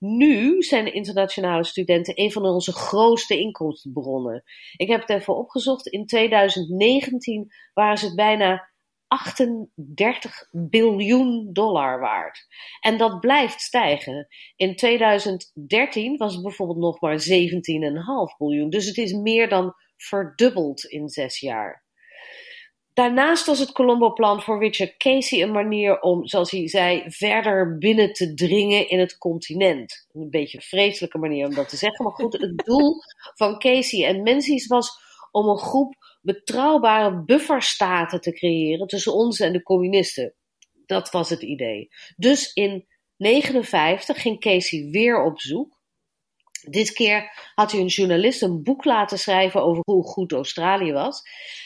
Nu 0.00 0.62
zijn 0.62 0.94
internationale 0.94 1.64
studenten 1.64 2.20
een 2.20 2.32
van 2.32 2.44
onze 2.44 2.72
grootste 2.72 3.38
inkomstenbronnen. 3.38 4.42
Ik 4.76 4.88
heb 4.88 5.00
het 5.00 5.10
even 5.10 5.36
opgezocht. 5.36 5.86
In 5.86 6.06
2019 6.06 7.52
waren 7.74 7.98
ze 7.98 8.14
bijna 8.14 8.70
38 9.06 10.48
biljoen 10.50 11.52
dollar 11.52 12.00
waard. 12.00 12.46
En 12.80 12.98
dat 12.98 13.20
blijft 13.20 13.60
stijgen. 13.60 14.26
In 14.56 14.76
2013 14.76 16.16
was 16.16 16.32
het 16.32 16.42
bijvoorbeeld 16.42 16.78
nog 16.78 17.00
maar 17.00 17.18
17,5 17.28 18.36
biljoen. 18.38 18.70
Dus 18.70 18.86
het 18.86 18.96
is 18.96 19.12
meer 19.12 19.48
dan 19.48 19.74
verdubbeld 19.96 20.84
in 20.84 21.08
zes 21.08 21.40
jaar. 21.40 21.84
Daarnaast 22.92 23.46
was 23.46 23.58
het 23.58 23.72
Colombo-plan 23.72 24.42
voor 24.42 24.58
Richard 24.58 24.96
Casey 24.96 25.42
een 25.42 25.52
manier 25.52 26.00
om, 26.00 26.26
zoals 26.26 26.50
hij 26.50 26.68
zei, 26.68 27.02
verder 27.06 27.78
binnen 27.78 28.12
te 28.12 28.34
dringen 28.34 28.88
in 28.88 28.98
het 28.98 29.18
continent. 29.18 30.06
Een 30.12 30.30
beetje 30.30 30.56
een 30.56 30.64
vreselijke 30.64 31.18
manier 31.18 31.46
om 31.46 31.54
dat 31.54 31.68
te 31.68 31.76
zeggen, 31.76 32.04
maar 32.04 32.14
goed, 32.14 32.32
het 32.32 32.56
doel 32.64 32.94
van 33.34 33.58
Casey 33.58 34.06
en 34.06 34.22
Menzies 34.22 34.66
was 34.66 34.90
om 35.30 35.48
een 35.48 35.58
groep 35.58 35.94
betrouwbare 36.20 37.24
bufferstaten 37.24 38.20
te 38.20 38.32
creëren 38.32 38.86
tussen 38.86 39.14
ons 39.14 39.40
en 39.40 39.52
de 39.52 39.62
communisten. 39.62 40.34
Dat 40.86 41.10
was 41.10 41.30
het 41.30 41.42
idee. 41.42 41.88
Dus 42.16 42.52
in 42.52 42.86
1959 43.16 44.22
ging 44.22 44.40
Casey 44.40 44.88
weer 44.90 45.22
op 45.22 45.40
zoek 45.40 45.79
dit 46.68 46.92
keer 46.92 47.50
had 47.54 47.72
hij 47.72 47.80
een 47.80 47.86
journalist 47.86 48.42
een 48.42 48.62
boek 48.62 48.84
laten 48.84 49.18
schrijven 49.18 49.62
over 49.62 49.82
hoe 49.84 50.04
goed 50.04 50.32
Australië 50.32 50.92
was. 50.92 51.22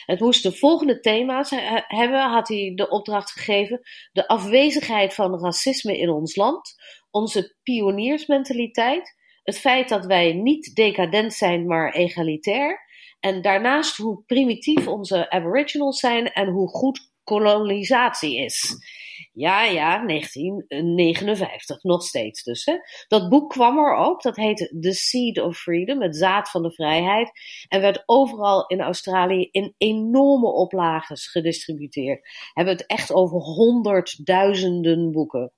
Het 0.07 0.21
moest 0.21 0.43
de 0.43 0.53
volgende 0.53 1.01
thema's 1.01 1.51
hebben, 1.87 2.31
had 2.31 2.49
hij 2.49 2.73
de 2.75 2.89
opdracht 2.89 3.31
gegeven. 3.31 3.81
De 4.13 4.29
afwezigheid 4.29 5.15
van 5.15 5.41
racisme 5.41 5.99
in 5.99 6.11
ons 6.11 6.37
land, 6.37 6.75
onze 7.11 7.57
pioniersmentaliteit, 7.63 9.15
het 9.43 9.59
feit 9.59 9.89
dat 9.89 10.07
wij 10.07 10.33
niet 10.33 10.75
decadent 10.75 11.33
zijn, 11.33 11.67
maar 11.67 11.93
egalitair. 11.93 12.83
En 13.21 13.43
daarnaast 13.43 13.97
hoe 13.97 14.23
primitief 14.27 14.87
onze 14.87 15.31
aboriginals 15.31 15.99
zijn 15.99 16.33
en 16.33 16.49
hoe 16.49 16.69
goed 16.69 17.13
kolonisatie 17.25 18.45
is. 18.45 18.77
Ja, 19.37 19.65
ja, 19.65 20.07
1959, 20.07 21.83
nog 21.83 22.03
steeds 22.03 22.43
dus. 22.43 22.65
Hè. 22.65 22.75
Dat 23.09 23.29
boek 23.29 23.51
kwam 23.51 23.79
er 23.79 23.95
ook, 23.95 24.23
dat 24.23 24.37
heette 24.37 24.77
The 24.81 24.93
Seed 24.93 25.41
of 25.41 25.57
Freedom, 25.57 26.03
het 26.03 26.17
zaad 26.17 26.51
van 26.51 26.63
de 26.63 26.73
vrijheid. 26.73 27.31
En 27.69 27.81
werd 27.81 28.03
overal 28.07 28.67
in 28.67 28.81
Australië 28.81 29.49
in 29.51 29.75
enorme 29.79 30.47
oplages 30.47 31.31
gedistributeerd. 31.31 32.21
We 32.21 32.51
hebben 32.53 32.75
het 32.75 32.87
echt 32.87 33.13
over 33.13 33.39
honderdduizenden 33.39 35.11
boeken. 35.11 35.53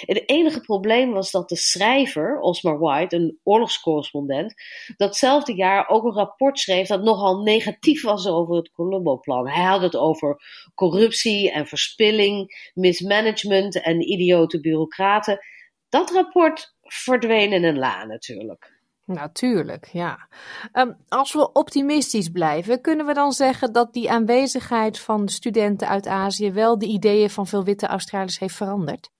Het 0.00 0.28
enige 0.28 0.60
probleem 0.60 1.12
was 1.12 1.30
dat 1.30 1.48
de 1.48 1.56
schrijver, 1.56 2.40
Osmar 2.40 2.78
White, 2.78 3.16
een 3.16 3.38
oorlogscorrespondent, 3.42 4.54
datzelfde 4.96 5.54
jaar 5.54 5.88
ook 5.88 6.04
een 6.04 6.12
rapport 6.12 6.58
schreef 6.58 6.88
dat 6.88 7.02
nogal 7.02 7.42
negatief 7.42 8.02
was 8.02 8.26
over 8.26 8.56
het 8.56 8.70
Colombo-plan. 8.70 9.48
Hij 9.48 9.64
had 9.64 9.82
het 9.82 9.96
over 9.96 10.42
corruptie 10.74 11.50
en 11.50 11.66
verspilling, 11.66 12.70
mismanagement 12.74 13.82
en 13.82 14.10
idiote 14.10 14.60
bureaucraten. 14.60 15.38
Dat 15.88 16.10
rapport 16.10 16.74
verdween 16.80 17.52
in 17.52 17.64
een 17.64 17.78
la 17.78 18.04
natuurlijk. 18.04 18.78
Natuurlijk, 19.04 19.88
ja. 19.92 20.28
Um, 20.72 20.96
als 21.08 21.32
we 21.32 21.52
optimistisch 21.52 22.28
blijven, 22.28 22.80
kunnen 22.80 23.06
we 23.06 23.14
dan 23.14 23.32
zeggen 23.32 23.72
dat 23.72 23.92
die 23.92 24.10
aanwezigheid 24.10 24.98
van 24.98 25.28
studenten 25.28 25.88
uit 25.88 26.06
Azië 26.06 26.52
wel 26.52 26.78
de 26.78 26.86
ideeën 26.86 27.30
van 27.30 27.46
veel 27.46 27.64
witte 27.64 27.86
Australiërs 27.86 28.38
heeft 28.38 28.54
veranderd? 28.54 29.10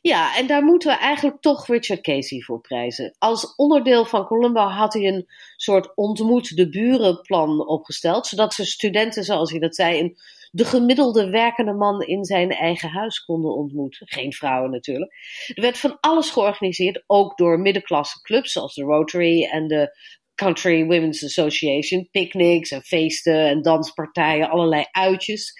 Ja, 0.00 0.36
en 0.36 0.46
daar 0.46 0.62
moeten 0.62 0.90
we 0.90 0.98
eigenlijk 0.98 1.40
toch 1.40 1.66
Richard 1.66 2.00
Casey 2.00 2.40
voor 2.40 2.60
prijzen. 2.60 3.14
Als 3.18 3.54
onderdeel 3.54 4.04
van 4.04 4.26
Columbo 4.26 4.60
had 4.60 4.92
hij 4.92 5.06
een 5.06 5.26
soort 5.56 5.96
ontmoet 5.96 6.56
de 6.56 6.68
buren 6.68 7.20
plan 7.20 7.68
opgesteld, 7.68 8.26
zodat 8.26 8.54
ze 8.54 8.64
studenten, 8.64 9.24
zoals 9.24 9.50
hij 9.50 9.60
dat 9.60 9.74
zei, 9.74 9.98
in 9.98 10.16
de 10.50 10.64
gemiddelde 10.64 11.30
werkende 11.30 11.72
man 11.72 12.02
in 12.02 12.24
zijn 12.24 12.50
eigen 12.50 12.88
huis 12.88 13.24
konden 13.24 13.54
ontmoeten. 13.54 14.08
Geen 14.08 14.32
vrouwen 14.32 14.70
natuurlijk. 14.70 15.12
Er 15.54 15.62
werd 15.62 15.78
van 15.78 15.96
alles 16.00 16.30
georganiseerd, 16.30 17.04
ook 17.06 17.36
door 17.36 17.60
middenklasse 17.60 18.20
clubs 18.20 18.52
zoals 18.52 18.74
de 18.74 18.82
Rotary 18.82 19.44
en 19.44 19.66
de 19.66 19.98
Country 20.34 20.84
Women's 20.84 21.24
Association. 21.24 22.08
Picnics 22.10 22.70
en 22.70 22.82
feesten 22.82 23.46
en 23.46 23.62
danspartijen, 23.62 24.50
allerlei 24.50 24.84
uitjes. 24.90 25.52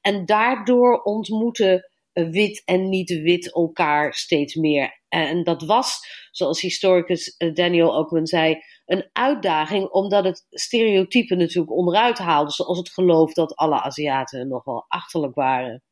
En 0.00 0.24
daardoor 0.24 1.02
ontmoeten 1.02 1.91
wit 2.12 2.62
en 2.64 2.88
niet-wit 2.88 3.52
elkaar 3.52 4.14
steeds 4.14 4.54
meer. 4.54 5.00
En 5.08 5.42
dat 5.44 5.62
was, 5.62 5.98
zoals 6.30 6.60
historicus 6.60 7.36
eh, 7.36 7.54
Daniel 7.54 7.96
Oakman 7.96 8.26
zei, 8.26 8.56
een 8.86 9.08
uitdaging, 9.12 9.88
omdat 9.88 10.24
het 10.24 10.46
stereotypen 10.50 11.38
natuurlijk 11.38 11.72
onderuit 11.72 12.18
haalde, 12.18 12.50
zoals 12.50 12.78
het 12.78 12.92
geloof 12.92 13.32
dat 13.32 13.56
alle 13.56 13.82
Aziaten 13.82 14.48
nogal 14.48 14.84
achterlijk 14.88 15.34
waren. 15.34 15.82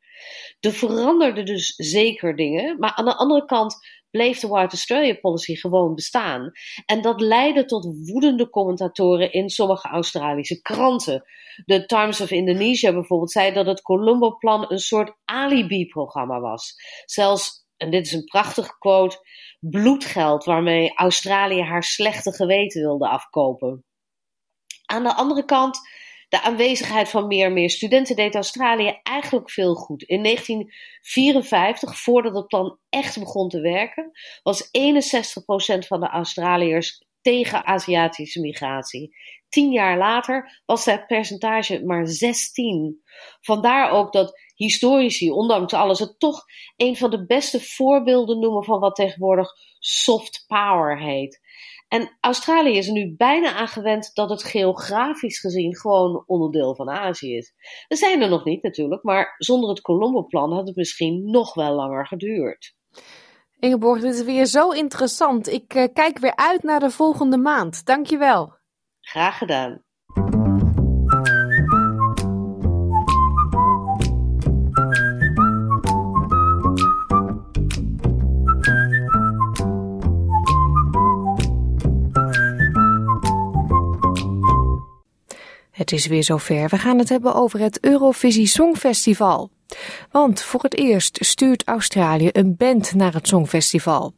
Er 0.60 0.72
veranderden 0.72 1.44
dus 1.44 1.74
zeker 1.76 2.36
dingen, 2.36 2.78
maar 2.78 2.94
aan 2.94 3.04
de 3.04 3.16
andere 3.16 3.44
kant 3.44 3.76
bleef 4.10 4.40
de 4.40 4.48
White 4.48 4.70
Australia 4.70 5.14
Policy 5.14 5.54
gewoon 5.54 5.94
bestaan. 5.94 6.50
En 6.86 7.02
dat 7.02 7.20
leidde 7.20 7.64
tot 7.64 8.08
woedende 8.10 8.50
commentatoren 8.50 9.32
in 9.32 9.48
sommige 9.48 9.88
Australische 9.88 10.60
kranten. 10.62 11.24
De 11.64 11.86
Times 11.86 12.20
of 12.20 12.30
Indonesia 12.30 12.92
bijvoorbeeld 12.92 13.32
zei 13.32 13.52
dat 13.52 13.66
het 13.66 13.82
Colombo-plan 13.82 14.64
een 14.68 14.78
soort 14.78 15.16
alibi-programma 15.24 16.40
was. 16.40 16.74
Zelfs, 17.04 17.66
en 17.76 17.90
dit 17.90 18.06
is 18.06 18.12
een 18.12 18.24
prachtige 18.24 18.78
quote, 18.78 19.18
bloedgeld 19.60 20.44
waarmee 20.44 20.92
Australië 20.94 21.62
haar 21.62 21.84
slechte 21.84 22.32
geweten 22.32 22.80
wilde 22.80 23.08
afkopen. 23.08 23.84
Aan 24.84 25.02
de 25.02 25.14
andere 25.14 25.44
kant 25.44 25.78
De 26.30 26.42
aanwezigheid 26.42 27.08
van 27.08 27.26
meer 27.26 27.46
en 27.46 27.52
meer 27.52 27.70
studenten 27.70 28.16
deed 28.16 28.34
Australië 28.34 29.00
eigenlijk 29.02 29.50
veel 29.50 29.74
goed. 29.74 30.02
In 30.02 30.22
1954, 30.22 31.98
voordat 31.98 32.34
het 32.34 32.46
plan 32.46 32.78
echt 32.88 33.18
begon 33.18 33.48
te 33.48 33.60
werken, 33.60 34.10
was 34.42 34.66
61% 34.66 34.70
van 35.86 36.00
de 36.00 36.08
Australiërs 36.08 37.04
tegen 37.20 37.66
Aziatische 37.66 38.40
migratie. 38.40 39.16
Tien 39.48 39.72
jaar 39.72 39.98
later 39.98 40.62
was 40.66 40.84
dat 40.84 41.06
percentage 41.06 41.84
maar 41.84 42.06
16. 42.06 43.00
Vandaar 43.40 43.90
ook 43.90 44.12
dat 44.12 44.40
historici, 44.54 45.30
ondanks 45.30 45.72
alles, 45.72 45.98
het 45.98 46.18
toch 46.18 46.44
een 46.76 46.96
van 46.96 47.10
de 47.10 47.26
beste 47.26 47.60
voorbeelden 47.60 48.38
noemen 48.38 48.64
van 48.64 48.80
wat 48.80 48.94
tegenwoordig 48.94 49.48
soft 49.78 50.44
power 50.46 51.00
heet. 51.00 51.40
En 51.90 52.16
Australië 52.20 52.76
is 52.76 52.86
er 52.86 52.92
nu 52.92 53.14
bijna 53.16 53.52
aan 53.52 53.68
gewend 53.68 54.10
dat 54.14 54.30
het 54.30 54.44
geografisch 54.44 55.40
gezien 55.40 55.76
gewoon 55.76 56.24
onderdeel 56.26 56.74
van 56.74 56.90
Azië 56.90 57.36
is. 57.36 57.54
We 57.88 57.96
zijn 57.96 58.22
er 58.22 58.28
nog 58.28 58.44
niet 58.44 58.62
natuurlijk, 58.62 59.02
maar 59.02 59.34
zonder 59.38 59.68
het 59.70 59.80
Colombo-plan 59.80 60.52
had 60.52 60.66
het 60.66 60.76
misschien 60.76 61.30
nog 61.30 61.54
wel 61.54 61.74
langer 61.74 62.06
geduurd. 62.06 62.74
Ingeborg, 63.58 64.00
dit 64.00 64.14
is 64.14 64.22
weer 64.22 64.46
zo 64.46 64.70
interessant. 64.70 65.48
Ik 65.48 65.74
uh, 65.74 65.84
kijk 65.92 66.18
weer 66.18 66.36
uit 66.36 66.62
naar 66.62 66.80
de 66.80 66.90
volgende 66.90 67.38
maand. 67.38 67.84
Dankjewel. 67.84 68.52
Graag 69.00 69.38
gedaan. 69.38 69.84
Het 85.80 85.92
is 85.92 86.06
weer 86.06 86.24
zover. 86.24 86.68
We 86.68 86.78
gaan 86.78 86.98
het 86.98 87.08
hebben 87.08 87.34
over 87.34 87.60
het 87.60 87.78
Eurovisie 87.80 88.46
Songfestival. 88.46 89.50
Want 90.10 90.42
voor 90.42 90.62
het 90.62 90.76
eerst 90.76 91.18
stuurt 91.20 91.62
Australië 91.64 92.28
een 92.32 92.56
band 92.56 92.94
naar 92.94 93.12
het 93.12 93.28
Songfestival. 93.28 94.14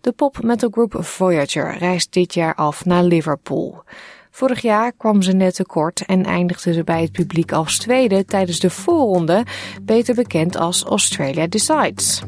De 0.00 0.12
pop-metalgroep 0.12 0.96
Voyager 0.98 1.78
reist 1.78 2.12
dit 2.12 2.34
jaar 2.34 2.54
af 2.54 2.84
naar 2.84 3.02
Liverpool. 3.02 3.82
Vorig 4.30 4.62
jaar 4.62 4.92
kwam 4.92 5.22
ze 5.22 5.32
net 5.32 5.54
tekort 5.54 6.04
en 6.06 6.24
eindigde 6.24 6.72
ze 6.72 6.84
bij 6.84 7.02
het 7.02 7.12
publiek 7.12 7.52
als 7.52 7.78
tweede 7.78 8.24
tijdens 8.24 8.58
de 8.58 8.70
voorronde, 8.70 9.46
beter 9.82 10.14
bekend 10.14 10.56
als 10.56 10.82
Australia 10.82 11.46
Decides. 11.46 12.22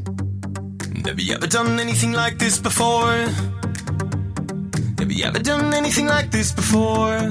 Have 1.03 1.25
you 1.25 1.37
ever 1.37 1.49
done 1.49 1.81
anything 1.83 2.17
like 2.17 2.37
this 2.37 2.61
before? 2.61 3.25
Have 4.97 5.15
you 5.15 5.29
ever 5.29 5.43
done 5.43 5.77
anything 5.77 6.11
like 6.11 6.29
this 6.29 6.55
before? 6.55 7.29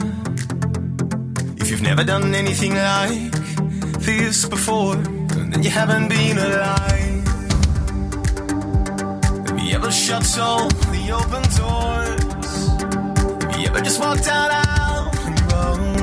If 1.64 1.72
you've 1.72 1.82
never 1.82 2.04
done 2.04 2.36
anything 2.36 2.74
like 2.74 3.32
this 4.00 4.46
before, 4.46 4.98
then 4.98 5.64
you 5.64 5.70
haven't 5.70 6.10
been 6.10 6.38
alive. 6.38 7.24
Have 9.48 9.60
you 9.62 9.74
ever 9.74 9.90
shut 9.90 10.38
all 10.40 10.68
the 10.68 11.12
open 11.20 11.42
doors? 11.56 12.68
Have 13.46 13.62
you 13.62 13.68
ever 13.68 13.80
just 13.80 14.02
walked 14.02 14.28
out 14.28 14.52
on 14.52 15.34
your? 15.48 15.96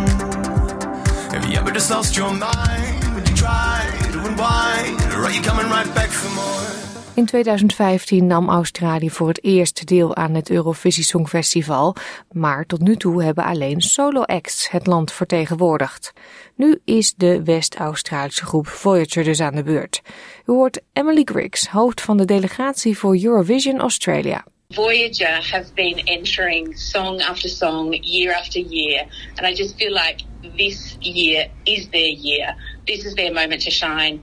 Have 1.34 1.44
you 1.44 1.58
ever 1.58 1.72
just 1.72 1.90
lost 1.90 2.16
your 2.16 2.32
mind 2.32 3.04
when 3.14 3.26
you 3.26 3.36
try 3.36 3.86
to 4.12 4.18
unwind? 4.28 4.98
Or 5.12 5.26
are 5.26 5.30
you 5.30 5.42
coming 5.42 5.66
right 5.66 5.94
back 5.94 6.08
for 6.08 6.30
more? 6.30 6.89
In 7.14 7.26
2015 7.26 8.26
nam 8.26 8.48
Australië 8.48 9.10
voor 9.10 9.28
het 9.28 9.44
eerst 9.44 9.86
deel 9.86 10.16
aan 10.16 10.34
het 10.34 10.50
Eurovisie 10.50 11.04
Songfestival, 11.04 11.94
maar 12.32 12.66
tot 12.66 12.80
nu 12.80 12.96
toe 12.96 13.22
hebben 13.22 13.44
alleen 13.44 13.80
solo-acts 13.80 14.70
het 14.70 14.86
land 14.86 15.12
vertegenwoordigd. 15.12 16.12
Nu 16.56 16.80
is 16.84 17.14
de 17.16 17.42
West-Australische 17.44 18.44
groep 18.44 18.66
Voyager 18.66 19.24
dus 19.24 19.40
aan 19.40 19.54
de 19.54 19.62
beurt. 19.62 20.00
U 20.46 20.52
hoort 20.52 20.80
Emily 20.92 21.22
Griggs, 21.24 21.66
hoofd 21.66 22.00
van 22.00 22.16
de 22.16 22.24
delegatie 22.24 22.98
voor 22.98 23.22
Eurovision 23.22 23.78
Australia. 23.78 24.44
Voyager 24.68 25.48
have 25.50 25.72
been 25.74 25.96
entering 26.04 26.78
song 26.78 27.20
after 27.20 27.48
song, 27.48 27.98
year 28.00 28.36
after 28.36 28.60
year, 28.60 29.06
and 29.34 29.46
I 29.48 29.62
just 29.62 29.74
feel 29.76 29.92
like 29.92 30.24
this 30.56 30.96
year 30.98 31.48
is 31.62 31.88
their 31.88 32.12
year. 32.12 32.54
This 32.84 33.04
is 33.04 33.14
their 33.14 33.32
moment 33.32 33.62
to 33.62 33.70
shine. 33.70 34.20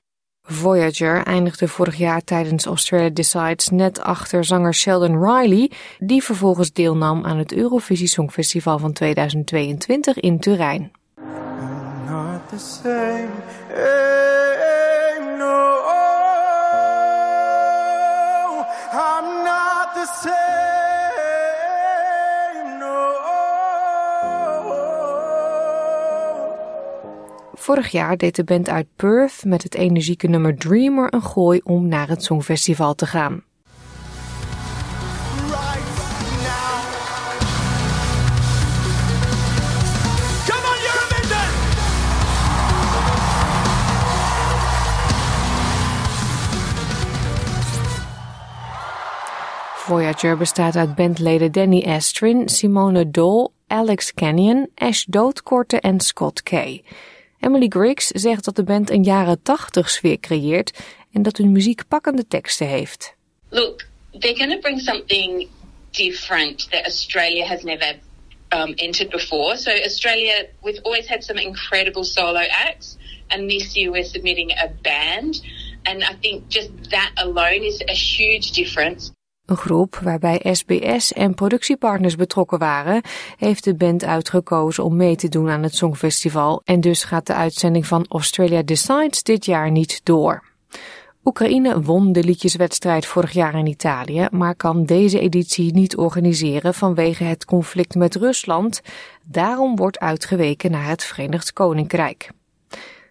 Voyager 0.50 1.26
eindigde 1.26 1.68
vorig 1.68 1.96
jaar 1.96 2.24
tijdens 2.24 2.66
Australia 2.66 3.08
Decides 3.08 3.68
net 3.68 4.00
achter 4.00 4.44
zanger 4.44 4.74
Sheldon 4.74 5.24
Riley, 5.24 5.70
die 5.98 6.22
vervolgens 6.22 6.72
deelnam 6.72 7.24
aan 7.24 7.38
het 7.38 7.52
Eurovisie 7.52 8.06
Songfestival 8.06 8.78
van 8.78 8.92
2022 8.92 10.20
in 10.20 10.40
Turijn. 10.40 10.90
Vorig 27.68 27.90
jaar 27.90 28.16
deed 28.16 28.36
de 28.36 28.44
band 28.44 28.68
uit 28.68 28.86
Perth 28.96 29.44
met 29.44 29.62
het 29.62 29.74
energieke 29.74 30.26
nummer 30.28 30.56
Dreamer 30.56 31.14
een 31.14 31.22
gooi 31.22 31.60
om 31.64 31.88
naar 31.88 32.08
het 32.08 32.24
Songfestival 32.24 32.94
te 32.94 33.06
gaan. 33.06 33.42
Voyager 49.74 50.36
bestaat 50.36 50.76
uit 50.76 50.94
bandleden 50.94 51.52
Danny 51.52 51.84
Astrin, 51.84 52.48
Simone 52.48 53.10
Dole, 53.10 53.50
Alex 53.66 54.14
Canyon, 54.14 54.68
Ash 54.74 55.04
Doodkorte 55.04 55.80
en 55.80 56.00
Scott 56.00 56.42
Kay. 56.42 56.82
Emily 57.40 57.66
Griggs 57.68 58.06
zegt 58.06 58.44
dat 58.44 58.56
de 58.56 58.62
band 58.62 58.90
een 58.90 59.02
jaren 59.02 59.42
80 59.42 59.90
sfeer 59.90 60.20
creëert 60.20 60.78
en 61.12 61.22
dat 61.22 61.36
hun 61.36 61.52
muziek 61.52 61.88
pakkende 61.88 62.26
teksten 62.26 62.66
heeft. 62.66 63.14
Look, 63.48 63.86
they're 64.18 64.36
going 64.36 64.52
to 64.52 64.58
bring 64.58 64.80
something 64.80 65.48
different 65.90 66.70
that 66.70 66.84
Australia 66.84 67.46
has 67.46 67.62
never 67.62 67.98
um, 68.50 68.72
entered 68.76 69.10
before. 69.10 69.56
So 69.56 69.70
Australia, 69.70 70.48
we've 70.62 70.80
always 70.82 71.06
had 71.06 71.24
some 71.24 71.40
incredible 71.40 72.04
solo 72.04 72.40
acts, 72.50 72.96
and 73.28 73.48
this 73.50 73.74
year 73.74 73.90
we're 73.90 74.04
submitting 74.04 74.50
a 74.50 74.68
band. 74.82 75.40
And 75.84 76.04
I 76.04 76.14
think 76.14 76.48
just 76.48 76.70
that 76.90 77.12
alone 77.16 77.62
is 77.62 77.80
a 77.88 77.94
huge 77.94 78.52
difference. 78.52 79.12
Een 79.48 79.56
groep 79.56 79.96
waarbij 80.02 80.40
SBS 80.52 81.12
en 81.12 81.34
productiepartners 81.34 82.16
betrokken 82.16 82.58
waren, 82.58 83.02
heeft 83.36 83.64
de 83.64 83.74
band 83.74 84.04
uitgekozen 84.04 84.84
om 84.84 84.96
mee 84.96 85.16
te 85.16 85.28
doen 85.28 85.48
aan 85.48 85.62
het 85.62 85.74
Songfestival 85.74 86.62
en 86.64 86.80
dus 86.80 87.04
gaat 87.04 87.26
de 87.26 87.34
uitzending 87.34 87.86
van 87.86 88.06
Australia 88.08 88.62
Decides 88.62 89.22
dit 89.22 89.44
jaar 89.44 89.70
niet 89.70 90.00
door. 90.04 90.42
Oekraïne 91.24 91.82
won 91.82 92.12
de 92.12 92.24
liedjeswedstrijd 92.24 93.06
vorig 93.06 93.32
jaar 93.32 93.54
in 93.54 93.66
Italië, 93.66 94.28
maar 94.30 94.54
kan 94.54 94.84
deze 94.84 95.20
editie 95.20 95.74
niet 95.74 95.96
organiseren 95.96 96.74
vanwege 96.74 97.24
het 97.24 97.44
conflict 97.44 97.94
met 97.94 98.14
Rusland. 98.14 98.80
Daarom 99.24 99.76
wordt 99.76 99.98
uitgeweken 99.98 100.70
naar 100.70 100.86
het 100.88 101.04
Verenigd 101.04 101.52
Koninkrijk. 101.52 102.30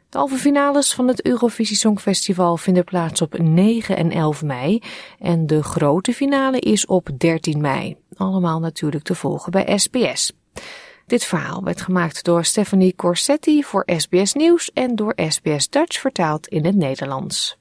De 0.09 0.17
halve 0.17 0.35
finales 0.35 0.93
van 0.93 1.07
het 1.07 1.25
Eurovisie 1.25 1.75
Songfestival 1.75 2.57
vinden 2.57 2.83
plaats 2.83 3.21
op 3.21 3.37
9 3.37 3.97
en 3.97 4.11
11 4.11 4.43
mei 4.43 4.81
en 5.19 5.47
de 5.47 5.63
grote 5.63 6.13
finale 6.13 6.59
is 6.59 6.85
op 6.85 7.09
13 7.17 7.61
mei. 7.61 7.97
Allemaal 8.15 8.59
natuurlijk 8.59 9.03
te 9.03 9.15
volgen 9.15 9.51
bij 9.51 9.77
SBS. 9.77 10.31
Dit 11.05 11.23
verhaal 11.23 11.63
werd 11.63 11.81
gemaakt 11.81 12.23
door 12.23 12.45
Stephanie 12.45 12.95
Corsetti 12.95 13.63
voor 13.63 13.87
SBS 13.97 14.33
Nieuws 14.33 14.71
en 14.73 14.95
door 14.95 15.13
SBS 15.27 15.69
Dutch 15.69 15.99
vertaald 15.99 16.47
in 16.47 16.65
het 16.65 16.75
Nederlands. 16.75 17.57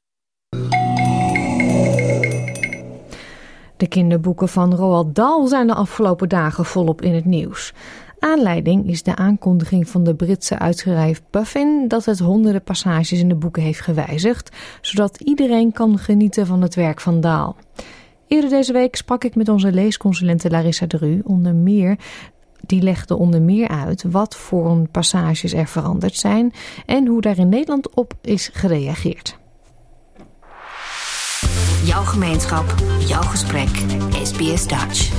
De 3.77 3.87
kinderboeken 3.87 4.49
van 4.49 4.75
Roald 4.75 5.15
Dahl 5.15 5.47
zijn 5.47 5.67
de 5.67 5.73
afgelopen 5.73 6.29
dagen 6.29 6.65
volop 6.65 7.01
in 7.01 7.13
het 7.13 7.25
nieuws. 7.25 7.73
Aanleiding 8.19 8.89
is 8.89 9.03
de 9.03 9.15
aankondiging 9.15 9.89
van 9.89 10.03
de 10.03 10.15
Britse 10.15 10.59
uitgever 10.59 11.23
Puffin 11.29 11.87
dat 11.87 12.05
het 12.05 12.19
honderden 12.19 12.63
passages 12.63 13.19
in 13.19 13.29
de 13.29 13.35
boeken 13.35 13.63
heeft 13.63 13.81
gewijzigd, 13.81 14.55
zodat 14.81 15.21
iedereen 15.21 15.71
kan 15.71 15.97
genieten 15.97 16.45
van 16.45 16.61
het 16.61 16.75
werk 16.75 17.01
van 17.01 17.21
Daal. 17.21 17.55
Eerder 18.27 18.49
deze 18.49 18.73
week 18.73 18.95
sprak 18.95 19.23
ik 19.23 19.35
met 19.35 19.49
onze 19.49 19.71
leesconsulente 19.71 20.49
Larissa 20.49 20.87
Dru 20.87 21.21
onder 21.23 21.55
meer 21.55 21.97
die 22.61 22.81
legde 22.81 23.15
onder 23.15 23.41
meer 23.41 23.67
uit 23.67 24.03
wat 24.03 24.35
voor 24.35 24.87
passages 24.91 25.53
er 25.53 25.67
veranderd 25.67 26.15
zijn 26.15 26.53
en 26.85 27.07
hoe 27.07 27.21
daar 27.21 27.37
in 27.37 27.49
Nederland 27.49 27.95
op 27.95 28.13
is 28.21 28.49
gereageerd. 28.53 29.37
Jouw 31.83 32.03
gemeenschap, 32.03 32.75
jouw 32.99 33.21
gesprek, 33.21 33.69
SBS 34.23 34.67
Dutch. 34.67 35.16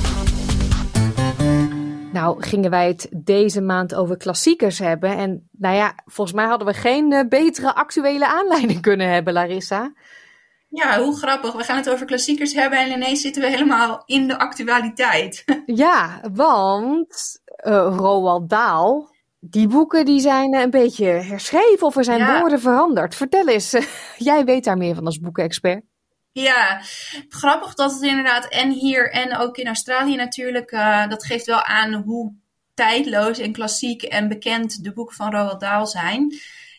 Nou, 2.13 2.43
gingen 2.43 2.69
wij 2.69 2.87
het 2.87 3.09
deze 3.11 3.61
maand 3.61 3.95
over 3.95 4.17
klassiekers 4.17 4.79
hebben. 4.79 5.17
En 5.17 5.49
nou 5.51 5.75
ja, 5.75 5.93
volgens 6.05 6.35
mij 6.35 6.45
hadden 6.45 6.67
we 6.67 6.73
geen 6.73 7.11
uh, 7.11 7.27
betere 7.29 7.75
actuele 7.75 8.27
aanleiding 8.27 8.81
kunnen 8.81 9.09
hebben, 9.09 9.33
Larissa. 9.33 9.93
Ja, 10.69 11.01
hoe 11.01 11.17
grappig. 11.17 11.53
We 11.53 11.63
gaan 11.63 11.77
het 11.77 11.89
over 11.89 12.05
klassiekers 12.05 12.53
hebben 12.53 12.79
en 12.79 12.91
ineens 12.91 13.21
zitten 13.21 13.41
we 13.41 13.49
helemaal 13.49 14.03
in 14.05 14.27
de 14.27 14.39
actualiteit. 14.39 15.43
ja, 15.65 16.21
want 16.33 17.41
uh, 17.67 17.95
Roald 17.97 18.49
Dahl, 18.49 19.07
die 19.39 19.67
boeken 19.67 20.05
die 20.05 20.19
zijn 20.19 20.55
een 20.55 20.69
beetje 20.69 21.05
herschreven 21.05 21.87
of 21.87 21.95
er 21.95 22.03
zijn 22.03 22.19
ja. 22.19 22.39
woorden 22.39 22.59
veranderd. 22.59 23.15
Vertel 23.15 23.47
eens, 23.47 23.77
jij 24.17 24.45
weet 24.45 24.63
daar 24.63 24.77
meer 24.77 24.95
van 24.95 25.05
als 25.05 25.19
boekenexpert. 25.19 25.83
Ja, 26.41 26.81
grappig 27.29 27.73
dat 27.73 27.91
het 27.91 28.01
inderdaad 28.01 28.47
en 28.47 28.71
hier 28.71 29.11
en 29.11 29.37
ook 29.37 29.57
in 29.57 29.67
Australië 29.67 30.15
natuurlijk, 30.15 30.71
uh, 30.71 31.07
dat 31.07 31.25
geeft 31.25 31.45
wel 31.45 31.63
aan 31.63 31.93
hoe 31.93 32.33
tijdloos 32.73 33.37
en 33.37 33.51
klassiek 33.51 34.03
en 34.03 34.27
bekend 34.27 34.83
de 34.83 34.93
boeken 34.93 35.15
van 35.15 35.31
Roald 35.31 35.59
Dahl 35.59 35.85
zijn. 35.85 36.27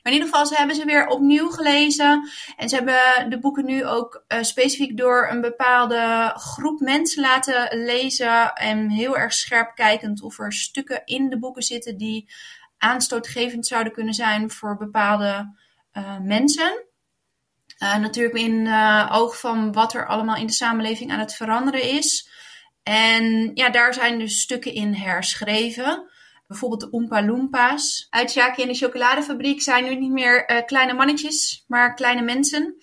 Maar 0.02 0.12
in 0.12 0.18
ieder 0.18 0.28
geval, 0.28 0.46
ze 0.46 0.54
hebben 0.54 0.76
ze 0.76 0.84
weer 0.84 1.06
opnieuw 1.06 1.48
gelezen. 1.48 2.28
En 2.56 2.68
ze 2.68 2.74
hebben 2.74 3.30
de 3.30 3.38
boeken 3.38 3.64
nu 3.64 3.86
ook 3.86 4.24
uh, 4.28 4.42
specifiek 4.42 4.96
door 4.96 5.28
een 5.30 5.40
bepaalde 5.40 6.32
groep 6.34 6.80
mensen 6.80 7.22
laten 7.22 7.84
lezen. 7.84 8.52
En 8.52 8.90
heel 8.90 9.16
erg 9.16 9.32
scherp 9.32 9.74
kijkend 9.74 10.22
of 10.22 10.38
er 10.38 10.52
stukken 10.52 11.02
in 11.04 11.28
de 11.28 11.38
boeken 11.38 11.62
zitten 11.62 11.96
die 11.96 12.30
aanstootgevend 12.78 13.66
zouden 13.66 13.92
kunnen 13.92 14.14
zijn 14.14 14.50
voor 14.50 14.76
bepaalde 14.76 15.54
uh, 15.92 16.18
mensen. 16.18 16.89
Uh, 17.82 17.96
natuurlijk 17.96 18.36
in 18.36 18.66
uh, 18.66 19.08
oog 19.12 19.40
van 19.40 19.72
wat 19.72 19.94
er 19.94 20.06
allemaal 20.06 20.36
in 20.36 20.46
de 20.46 20.52
samenleving 20.52 21.12
aan 21.12 21.18
het 21.18 21.34
veranderen 21.34 21.82
is. 21.82 22.28
En 22.82 23.50
ja, 23.54 23.70
daar 23.70 23.94
zijn 23.94 24.18
dus 24.18 24.40
stukken 24.40 24.74
in 24.74 24.94
herschreven. 24.94 26.10
Bijvoorbeeld 26.46 26.80
de 26.80 26.92
Oompa 26.92 27.24
Loompa's. 27.24 28.06
Uit 28.10 28.32
Jackie 28.32 28.62
en 28.64 28.68
de 28.72 28.78
chocoladefabriek 28.78 29.62
zijn 29.62 29.84
nu 29.84 29.94
niet 29.94 30.10
meer 30.10 30.50
uh, 30.50 30.64
kleine 30.66 30.92
mannetjes, 30.92 31.64
maar 31.68 31.94
kleine 31.94 32.22
mensen. 32.22 32.74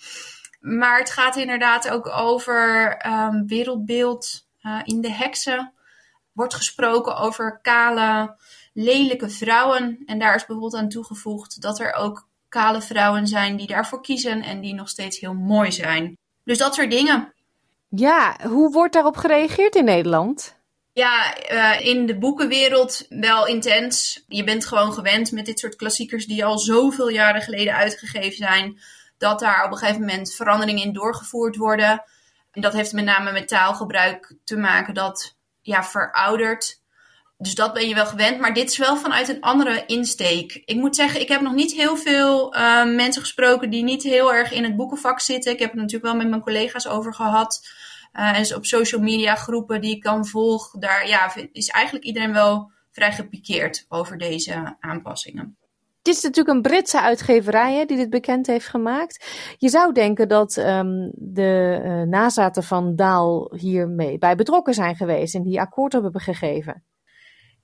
Maar 0.60 1.00
het 1.00 1.12
gaat 1.12 1.36
inderdaad 1.36 1.90
ook 1.90 2.08
over 2.08 2.98
um, 3.08 3.48
wereldbeeld 3.48 4.46
in 4.84 5.02
de 5.02 5.12
heksen. 5.12 5.74
Wordt 6.32 6.54
gesproken 6.54 7.18
over 7.18 7.60
kale, 7.62 8.36
lelijke 8.74 9.30
vrouwen. 9.30 10.04
En 10.06 10.20
daar 10.20 10.36
is 10.36 10.46
bijvoorbeeld 10.46 10.82
aan 10.82 10.90
toegevoegd 10.90 11.62
dat 11.62 11.80
er 11.80 11.94
ook 11.94 12.27
kale 12.50 12.82
vrouwen 12.82 13.28
zijn 13.28 13.56
die 13.56 13.68
daarvoor 13.68 14.02
kiezen 14.02 14.42
en 14.42 14.62
die 14.62 14.74
nog 14.74 14.90
steeds 14.90 15.20
heel 15.20 15.34
mooi 15.34 15.72
zijn. 15.72 16.18
Dus 16.44 16.58
dat 16.58 16.76
soort 16.76 16.92
dingen. 16.92 17.34
Ja, 17.90 18.38
hoe 18.48 18.72
wordt 18.72 18.94
daarop 18.94 19.18
gereageerd 19.18 19.76
in 19.76 19.86
Nederland? 19.86 20.56
Ja, 20.94 21.36
uh, 21.52 21.86
in 21.86 22.06
de 22.06 22.18
boekenwereld 22.18 23.06
wel 23.10 23.48
intens. 23.48 24.24
Je 24.28 24.44
bent 24.44 24.66
gewoon 24.66 24.94
gewend 24.94 25.32
met 25.32 25.46
dit 25.46 25.60
soort 25.60 25.76
klassiekers 25.76 26.26
die 26.26 26.46
al 26.46 26.60
zoveel 26.60 27.10
jaren 27.10 27.42
geleden 27.42 27.76
uitgegeven 27.76 28.38
zijn, 28.38 28.80
dat 29.18 29.40
daar 29.40 29.66
op 29.66 29.72
een 29.72 29.78
gegeven 29.78 30.02
moment 30.02 30.34
veranderingen 30.34 30.84
in 30.84 30.94
doorgevoerd 30.94 31.56
worden. 31.56 32.04
En 32.52 32.62
dat 32.62 32.74
heeft 32.74 32.94
met 32.94 33.06
name 33.06 33.32
met 33.32 33.48
taalgebruik 33.48 34.36
te 34.44 34.58
maken 34.58 34.94
dat 34.94 35.36
ja, 35.62 35.84
veroudert. 35.84 36.77
Dus 37.38 37.56
dat 37.56 37.74
ben 37.74 37.88
je 37.88 37.96
wel 37.96 38.06
gewend. 38.06 38.40
Maar 38.40 38.54
dit 38.54 38.70
is 38.70 38.78
wel 38.78 38.98
vanuit 38.98 39.30
een 39.30 39.42
andere 39.42 39.84
insteek. 39.86 40.62
Ik 40.66 40.76
moet 40.76 40.96
zeggen, 40.96 41.22
ik 41.22 41.28
heb 41.28 41.42
nog 41.42 41.54
niet 41.54 41.74
heel 41.74 41.98
veel 41.98 42.56
uh, 42.56 42.86
mensen 42.86 43.22
gesproken 43.22 43.70
die 43.70 43.84
niet 43.84 44.04
heel 44.04 44.34
erg 44.34 44.52
in 44.52 44.64
het 44.64 44.76
boekenvak 44.76 45.20
zitten. 45.20 45.52
Ik 45.52 45.60
heb 45.60 45.70
het 45.70 45.80
natuurlijk 45.80 46.06
wel 46.06 46.16
met 46.16 46.30
mijn 46.30 46.42
collega's 46.42 46.88
over 46.88 47.14
gehad. 47.14 47.68
Uh, 48.14 48.28
en 48.28 48.38
dus 48.38 48.54
op 48.54 48.66
social 48.66 49.02
media 49.02 49.36
groepen 49.36 49.82
die 49.82 49.96
ik 49.96 50.04
dan 50.04 50.26
volg, 50.26 50.72
daar 50.80 51.08
ja, 51.08 51.34
is 51.52 51.68
eigenlijk 51.68 52.06
iedereen 52.06 52.34
wel 52.34 52.72
vrij 52.92 53.12
gepikeerd 53.12 53.86
over 53.90 54.18
deze 54.18 54.76
aanpassingen. 54.80 55.58
Het 55.98 56.16
is 56.16 56.24
natuurlijk 56.24 56.56
een 56.56 56.62
Britse 56.62 57.02
uitgeverij 57.02 57.76
hè, 57.76 57.86
die 57.86 57.98
dit 57.98 58.10
bekend 58.10 58.48
heeft 58.48 58.68
gemaakt. 58.68 59.26
Je 59.58 59.70
zou 59.70 59.94
denken 59.94 60.28
dat 60.28 60.58
um, 60.58 61.12
de 61.16 61.82
uh, 61.84 62.02
nazaten 62.02 62.64
van 62.64 62.96
Daal 62.96 63.54
hiermee 63.56 64.18
bij 64.18 64.36
betrokken 64.36 64.74
zijn 64.74 64.96
geweest 64.96 65.36
en 65.36 65.44
die 65.44 65.60
akkoord 65.60 65.94
hebben 65.94 66.22
gegeven. 66.22 66.84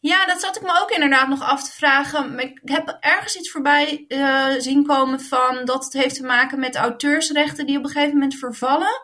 Ja, 0.04 0.26
dat 0.26 0.42
zat 0.42 0.56
ik 0.56 0.62
me 0.62 0.80
ook 0.82 0.92
inderdaad 0.92 1.28
nog 1.28 1.42
af 1.42 1.64
te 1.64 1.72
vragen. 1.72 2.40
Ik 2.40 2.60
heb 2.64 2.98
ergens 3.00 3.36
iets 3.36 3.52
voorbij 3.52 4.06
uh, 4.08 4.48
zien 4.58 4.86
komen 4.86 5.20
van 5.20 5.66
dat 5.66 5.84
het 5.84 5.94
heeft 5.94 6.16
te 6.16 6.24
maken 6.24 6.60
met 6.60 6.76
auteursrechten 6.76 7.66
die 7.66 7.78
op 7.78 7.84
een 7.84 7.90
gegeven 7.90 8.14
moment 8.14 8.36
vervallen. 8.36 9.02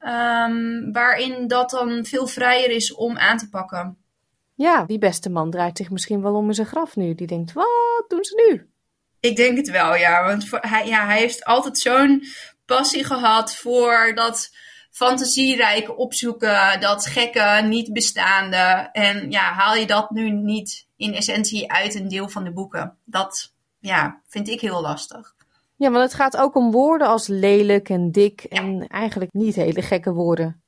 Um, 0.00 0.92
waarin 0.92 1.46
dat 1.46 1.70
dan 1.70 2.04
veel 2.04 2.26
vrijer 2.26 2.70
is 2.70 2.94
om 2.94 3.18
aan 3.18 3.38
te 3.38 3.48
pakken. 3.48 3.96
Ja, 4.54 4.84
die 4.84 4.98
beste 4.98 5.30
man 5.30 5.50
draait 5.50 5.76
zich 5.76 5.90
misschien 5.90 6.22
wel 6.22 6.34
om 6.34 6.48
in 6.48 6.54
zijn 6.54 6.66
graf 6.66 6.96
nu. 6.96 7.14
Die 7.14 7.26
denkt, 7.26 7.52
wat 7.52 8.04
doen 8.08 8.24
ze 8.24 8.48
nu? 8.48 8.70
Ik 9.20 9.36
denk 9.36 9.56
het 9.56 9.70
wel, 9.70 9.96
ja. 9.96 10.24
Want 10.24 10.48
hij, 10.50 10.86
ja, 10.86 11.06
hij 11.06 11.18
heeft 11.18 11.44
altijd 11.44 11.78
zo'n 11.78 12.22
passie 12.66 13.04
gehad 13.04 13.54
voor 13.54 14.12
dat 14.14 14.50
fantasierijke 14.90 15.96
opzoeken, 15.96 16.80
dat 16.80 17.06
gekke, 17.06 17.60
niet 17.64 17.92
bestaande. 17.92 18.88
En 18.92 19.30
ja, 19.30 19.52
haal 19.52 19.74
je 19.74 19.86
dat 19.86 20.10
nu 20.10 20.30
niet 20.30 20.86
in 20.96 21.14
essentie 21.14 21.72
uit 21.72 21.94
een 21.94 22.08
deel 22.08 22.28
van 22.28 22.44
de 22.44 22.52
boeken? 22.52 22.96
Dat 23.04 23.52
ja, 23.80 24.20
vind 24.28 24.48
ik 24.48 24.60
heel 24.60 24.80
lastig. 24.80 25.34
Ja, 25.76 25.90
want 25.90 26.04
het 26.04 26.14
gaat 26.14 26.36
ook 26.36 26.54
om 26.54 26.70
woorden 26.70 27.08
als 27.08 27.26
lelijk 27.26 27.88
en 27.88 28.10
dik 28.12 28.42
en 28.42 28.86
eigenlijk 28.88 29.32
niet 29.32 29.54
hele 29.54 29.82
gekke 29.82 30.12
woorden. 30.12 30.62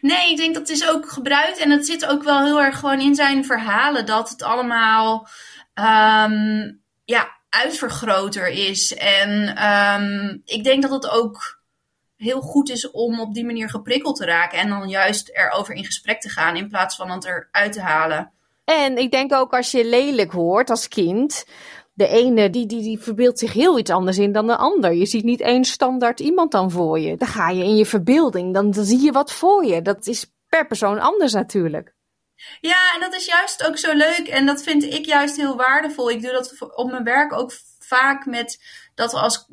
Nee, 0.00 0.30
ik 0.30 0.36
denk 0.36 0.54
dat 0.54 0.68
is 0.68 0.88
ook 0.88 1.08
gebruikt 1.08 1.58
en 1.58 1.70
het 1.70 1.86
zit 1.86 2.06
ook 2.06 2.22
wel 2.22 2.44
heel 2.44 2.60
erg 2.60 2.78
gewoon 2.78 3.00
in 3.00 3.14
zijn 3.14 3.44
verhalen 3.44 4.06
dat 4.06 4.28
het 4.28 4.42
allemaal 4.42 5.28
um, 5.74 6.80
ja, 7.04 7.36
uitvergroter 7.48 8.48
is. 8.48 8.94
En 8.94 9.64
um, 9.66 10.42
ik 10.44 10.64
denk 10.64 10.82
dat 10.82 10.90
het 10.90 11.10
ook 11.10 11.60
heel 12.16 12.40
goed 12.40 12.70
is 12.70 12.90
om 12.90 13.20
op 13.20 13.34
die 13.34 13.44
manier 13.44 13.70
geprikkeld 13.70 14.16
te 14.16 14.24
raken 14.24 14.58
en 14.58 14.68
dan 14.68 14.88
juist 14.88 15.28
erover 15.28 15.74
in 15.74 15.84
gesprek 15.84 16.20
te 16.20 16.28
gaan 16.28 16.56
in 16.56 16.68
plaats 16.68 16.96
van 16.96 17.10
het 17.10 17.24
eruit 17.24 17.72
te 17.72 17.80
halen. 17.80 18.32
En 18.64 18.96
ik 18.96 19.10
denk 19.10 19.32
ook 19.32 19.52
als 19.52 19.70
je 19.70 19.84
lelijk 19.84 20.32
hoort 20.32 20.70
als 20.70 20.88
kind, 20.88 21.44
de 21.92 22.08
ene 22.08 22.50
die, 22.50 22.66
die, 22.66 22.82
die 22.82 22.98
verbeeldt 22.98 23.38
zich 23.38 23.52
heel 23.52 23.78
iets 23.78 23.90
anders 23.90 24.18
in 24.18 24.32
dan 24.32 24.46
de 24.46 24.56
ander. 24.56 24.92
Je 24.92 25.06
ziet 25.06 25.24
niet 25.24 25.40
één 25.40 25.64
standaard 25.64 26.20
iemand 26.20 26.52
dan 26.52 26.70
voor 26.70 26.98
je. 26.98 27.16
Dan 27.16 27.28
ga 27.28 27.48
je 27.48 27.64
in 27.64 27.76
je 27.76 27.86
verbeelding, 27.86 28.54
dan, 28.54 28.70
dan 28.70 28.84
zie 28.84 29.00
je 29.00 29.12
wat 29.12 29.32
voor 29.32 29.64
je. 29.64 29.82
Dat 29.82 30.06
is 30.06 30.32
per 30.48 30.66
persoon 30.66 30.98
anders 30.98 31.32
natuurlijk. 31.32 31.94
Ja, 32.60 32.94
en 32.94 33.00
dat 33.00 33.14
is 33.14 33.24
juist 33.24 33.66
ook 33.66 33.78
zo 33.78 33.92
leuk 33.92 34.28
en 34.28 34.46
dat 34.46 34.62
vind 34.62 34.84
ik 34.84 35.06
juist 35.06 35.36
heel 35.36 35.56
waardevol. 35.56 36.10
Ik 36.10 36.22
doe 36.22 36.32
dat 36.32 36.74
op 36.74 36.90
mijn 36.90 37.04
werk 37.04 37.32
ook 37.32 37.52
vaak 37.78 38.26
met 38.26 38.62
dat 38.94 39.12
we 39.12 39.18
als 39.18 39.48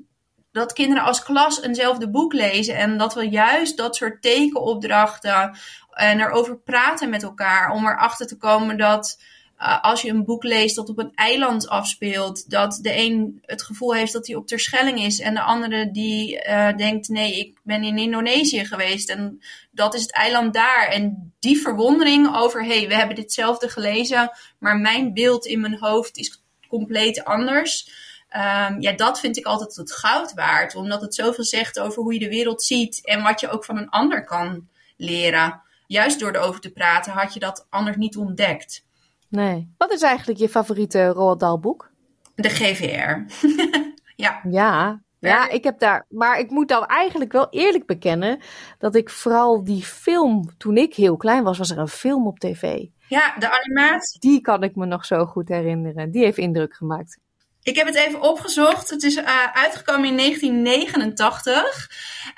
dat 0.53 0.73
kinderen 0.73 1.03
als 1.03 1.23
klas 1.23 1.61
eenzelfde 1.61 2.09
boek 2.09 2.33
lezen 2.33 2.75
en 2.75 2.97
dat 2.97 3.13
we 3.13 3.29
juist 3.29 3.77
dat 3.77 3.95
soort 3.95 4.21
tekenopdrachten 4.21 5.57
en 5.91 6.19
erover 6.19 6.57
praten 6.57 7.09
met 7.09 7.23
elkaar 7.23 7.71
om 7.71 7.87
erachter 7.87 8.27
te 8.27 8.37
komen 8.37 8.77
dat 8.77 9.17
uh, 9.59 9.81
als 9.81 10.01
je 10.01 10.09
een 10.09 10.25
boek 10.25 10.43
leest 10.43 10.75
dat 10.75 10.89
op 10.89 10.97
een 10.97 11.11
eiland 11.15 11.67
afspeelt, 11.67 12.49
dat 12.49 12.79
de 12.81 12.97
een 12.97 13.41
het 13.41 13.63
gevoel 13.63 13.93
heeft 13.93 14.13
dat 14.13 14.27
hij 14.27 14.35
op 14.35 14.47
Terschelling 14.47 14.99
is 14.99 15.19
en 15.19 15.33
de 15.33 15.41
andere 15.41 15.91
die 15.91 16.45
uh, 16.47 16.75
denkt 16.75 17.07
nee, 17.07 17.39
ik 17.39 17.59
ben 17.63 17.83
in 17.83 17.97
Indonesië 17.97 18.65
geweest 18.65 19.09
en 19.09 19.41
dat 19.71 19.93
is 19.93 20.01
het 20.01 20.13
eiland 20.13 20.53
daar. 20.53 20.87
En 20.87 21.33
die 21.39 21.61
verwondering 21.61 22.35
over 22.35 22.63
hé, 22.63 22.77
hey, 22.77 22.87
we 22.87 22.95
hebben 22.95 23.15
ditzelfde 23.15 23.69
gelezen, 23.69 24.31
maar 24.59 24.77
mijn 24.77 25.13
beeld 25.13 25.45
in 25.45 25.61
mijn 25.61 25.77
hoofd 25.79 26.17
is 26.17 26.43
compleet 26.67 27.23
anders. 27.23 27.91
Um, 28.35 28.81
ja, 28.81 28.91
dat 28.95 29.19
vind 29.19 29.37
ik 29.37 29.45
altijd 29.45 29.75
het 29.75 29.91
goud 29.91 30.33
waard. 30.33 30.75
Omdat 30.75 31.01
het 31.01 31.15
zoveel 31.15 31.43
zegt 31.43 31.79
over 31.79 32.03
hoe 32.03 32.13
je 32.13 32.19
de 32.19 32.29
wereld 32.29 32.63
ziet 32.63 33.05
en 33.05 33.23
wat 33.23 33.39
je 33.39 33.49
ook 33.49 33.65
van 33.65 33.77
een 33.77 33.89
ander 33.89 34.23
kan 34.23 34.67
leren. 34.97 35.61
Juist 35.87 36.19
door 36.19 36.31
erover 36.31 36.61
te 36.61 36.71
praten 36.71 37.11
had 37.11 37.33
je 37.33 37.39
dat 37.39 37.67
anders 37.69 37.97
niet 37.97 38.17
ontdekt. 38.17 38.85
Nee. 39.29 39.73
Wat 39.77 39.91
is 39.91 40.01
eigenlijk 40.01 40.39
je 40.39 40.49
favoriete 40.49 41.07
Roald 41.07 41.39
Dahl 41.39 41.59
boek? 41.59 41.91
De 42.35 42.49
GVR. 42.49 43.35
ja. 44.23 44.41
Ja. 44.49 45.01
Ja, 45.19 45.49
ik 45.49 45.63
heb 45.63 45.79
daar. 45.79 46.05
Maar 46.09 46.39
ik 46.39 46.49
moet 46.49 46.67
dan 46.67 46.85
eigenlijk 46.85 47.31
wel 47.31 47.47
eerlijk 47.49 47.85
bekennen 47.85 48.39
dat 48.77 48.95
ik 48.95 49.09
vooral 49.09 49.63
die 49.63 49.83
film, 49.83 50.49
toen 50.57 50.77
ik 50.77 50.95
heel 50.95 51.17
klein 51.17 51.43
was, 51.43 51.57
was 51.57 51.71
er 51.71 51.77
een 51.77 51.87
film 51.87 52.27
op 52.27 52.39
tv. 52.39 52.85
Ja, 53.07 53.35
de 53.37 53.51
animatie. 53.51 54.19
Die 54.19 54.41
kan 54.41 54.63
ik 54.63 54.75
me 54.75 54.85
nog 54.85 55.05
zo 55.05 55.25
goed 55.25 55.47
herinneren. 55.47 56.11
Die 56.11 56.23
heeft 56.23 56.37
indruk 56.37 56.73
gemaakt. 56.73 57.19
Ik 57.63 57.75
heb 57.75 57.85
het 57.85 57.95
even 57.95 58.21
opgezocht. 58.21 58.89
Het 58.89 59.03
is 59.03 59.15
uh, 59.15 59.45
uitgekomen 59.53 60.09
in 60.09 60.17
1989. 60.17 61.91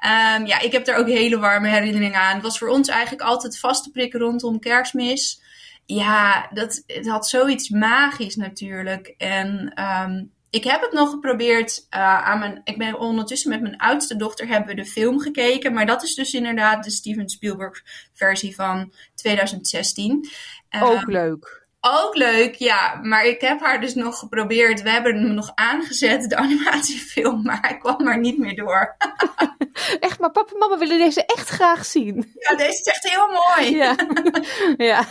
Um, 0.06 0.46
ja, 0.46 0.60
ik 0.60 0.72
heb 0.72 0.86
daar 0.86 0.98
ook 0.98 1.08
hele 1.08 1.40
warme 1.40 1.68
herinneringen 1.68 2.20
aan. 2.20 2.34
Het 2.34 2.44
was 2.44 2.58
voor 2.58 2.68
ons 2.68 2.88
eigenlijk 2.88 3.22
altijd 3.22 3.60
vaste 3.60 3.92
prik 3.92 4.14
rondom 4.14 4.60
kerstmis. 4.60 5.42
Ja, 5.86 6.50
dat, 6.54 6.84
het 6.88 7.08
had 7.08 7.28
zoiets 7.28 7.70
magisch 7.70 8.36
natuurlijk. 8.36 9.14
En 9.18 9.82
um, 9.84 10.32
ik 10.50 10.64
heb 10.64 10.82
het 10.82 10.92
nog 10.92 11.10
geprobeerd 11.10 11.88
uh, 11.90 12.24
aan 12.24 12.40
mijn. 12.40 12.62
Ik 12.64 12.78
ben 12.78 13.00
ondertussen 13.00 13.50
met 13.50 13.62
mijn 13.62 13.78
oudste 13.78 14.16
dochter 14.16 14.48
hebben 14.48 14.76
we 14.76 14.82
de 14.82 14.90
film 14.90 15.20
gekeken. 15.20 15.74
Maar 15.74 15.86
dat 15.86 16.04
is 16.04 16.16
dus 16.16 16.34
inderdaad 16.34 16.84
de 16.84 16.90
Steven 16.90 17.30
Spielberg 17.30 17.84
versie 18.14 18.56
van 18.56 18.94
2016. 19.16 20.30
Ook 20.80 21.08
leuk 21.08 21.65
Ook 21.88 22.16
leuk, 22.16 22.56
ja. 22.56 23.00
Maar 23.02 23.26
ik 23.26 23.42
heb 23.42 23.60
haar 23.60 23.82
dus 23.82 23.94
nog 23.94 24.20
geprobeerd. 24.20 24.82
We 24.82 24.90
hebben 24.90 25.16
hem 25.16 25.34
nog 25.34 25.52
aangezet, 25.56 26.30
de 26.30 26.36
animatiefilm. 26.36 27.44
Maar 27.44 27.58
hij 27.62 27.78
kwam 27.78 28.08
er 28.08 28.20
niet 28.20 28.38
meer 28.38 28.56
door. 28.56 28.96
echt, 30.00 30.20
maar 30.20 30.32
papa 30.32 30.52
en 30.52 30.58
mama 30.58 30.78
willen 30.78 30.98
deze 30.98 31.26
echt 31.26 31.50
graag 31.50 31.86
zien. 31.86 32.32
Ja, 32.36 32.56
deze 32.56 32.70
is 32.70 32.82
echt 32.82 33.10
heel 33.10 33.28
mooi. 33.28 33.76
Ja. 33.76 33.96
ja. 34.92 35.06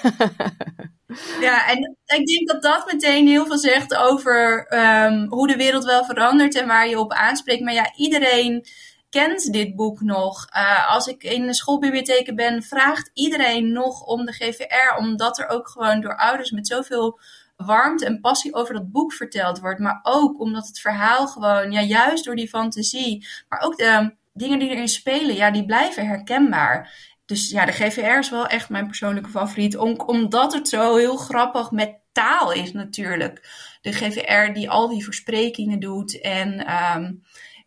Ja, 1.41 1.69
en 1.69 1.97
ik 2.07 2.27
denk 2.27 2.49
dat 2.49 2.63
dat 2.63 2.93
meteen 2.93 3.27
heel 3.27 3.47
veel 3.47 3.59
zegt 3.59 3.97
over 3.97 4.67
um, 4.75 5.27
hoe 5.29 5.47
de 5.47 5.57
wereld 5.57 5.85
wel 5.85 6.05
verandert 6.05 6.55
en 6.55 6.67
waar 6.67 6.89
je 6.89 6.99
op 6.99 7.13
aanspreekt. 7.13 7.63
Maar 7.63 7.75
ja, 7.75 7.93
iedereen 7.97 8.67
kent 9.15 9.53
dit 9.53 9.77
boek 9.77 10.01
nog. 10.01 10.47
Uh, 10.57 10.91
als 10.91 11.07
ik 11.07 11.23
in 11.23 11.47
de 11.47 11.55
schoolbibliotheken 11.55 12.35
ben, 12.35 12.63
vraagt 12.63 13.11
iedereen 13.13 13.73
nog 13.73 14.03
om 14.03 14.25
de 14.25 14.33
GVR, 14.33 14.97
omdat 14.99 15.39
er 15.39 15.49
ook 15.49 15.69
gewoon 15.69 16.01
door 16.01 16.17
ouders 16.17 16.51
met 16.51 16.67
zoveel 16.67 17.21
warmte 17.57 18.05
en 18.05 18.21
passie 18.21 18.55
over 18.55 18.75
dat 18.75 18.91
boek 18.91 19.13
verteld 19.13 19.61
wordt. 19.61 19.81
Maar 19.81 20.01
ook 20.03 20.41
omdat 20.41 20.67
het 20.67 20.81
verhaal 20.81 21.27
gewoon, 21.27 21.73
ja, 21.73 21.81
juist 21.81 22.25
door 22.25 22.37
die 22.37 22.49
fantasie, 22.49 23.27
maar 23.49 23.61
ook 23.61 23.77
de 23.77 24.15
dingen 24.33 24.59
die 24.59 24.69
erin 24.69 24.89
spelen, 24.89 25.35
ja, 25.35 25.51
die 25.51 25.65
blijven 25.65 26.07
herkenbaar. 26.07 26.93
Dus 27.27 27.51
ja, 27.51 27.65
de 27.65 27.73
GVR 27.73 28.19
is 28.19 28.31
wel 28.31 28.47
echt 28.47 28.69
mijn 28.69 28.87
persoonlijke 28.87 29.31
favoriet, 29.31 29.77
om, 29.77 30.01
omdat 30.07 30.53
het 30.53 30.69
zo 30.69 30.97
heel 30.97 31.17
grappig 31.17 31.71
met 31.71 31.99
taal 32.13 32.53
is 32.53 32.73
natuurlijk. 32.73 33.49
De 33.81 33.93
GVR 33.93 34.53
die 34.53 34.71
al 34.71 34.89
die 34.89 35.05
versprekingen 35.05 35.81
doet 35.81 36.21
en 36.21 36.73
um, 36.97 37.23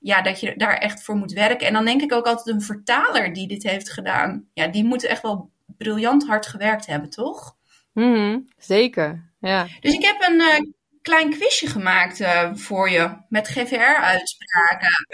ja, 0.07 0.21
dat 0.21 0.39
je 0.39 0.53
daar 0.55 0.77
echt 0.77 1.03
voor 1.03 1.15
moet 1.15 1.31
werken. 1.31 1.67
En 1.67 1.73
dan 1.73 1.85
denk 1.85 2.01
ik 2.01 2.13
ook 2.13 2.25
altijd 2.25 2.55
een 2.55 2.61
vertaler 2.61 3.33
die 3.33 3.47
dit 3.47 3.63
heeft 3.63 3.91
gedaan. 3.91 4.47
Ja, 4.53 4.67
die 4.67 4.83
moet 4.83 5.03
echt 5.03 5.21
wel 5.21 5.51
briljant 5.77 6.27
hard 6.27 6.47
gewerkt 6.47 6.85
hebben, 6.85 7.09
toch? 7.09 7.55
Mm, 7.93 8.47
zeker, 8.57 9.31
ja. 9.39 9.67
Dus 9.79 9.93
ik 9.93 10.05
heb 10.05 10.21
een 10.29 10.39
uh, 10.39 10.71
klein 11.01 11.29
quizje 11.29 11.67
gemaakt 11.67 12.19
uh, 12.19 12.49
voor 12.53 12.89
je 12.89 13.17
met 13.29 13.47
GVR-uitspraken. 13.47 15.05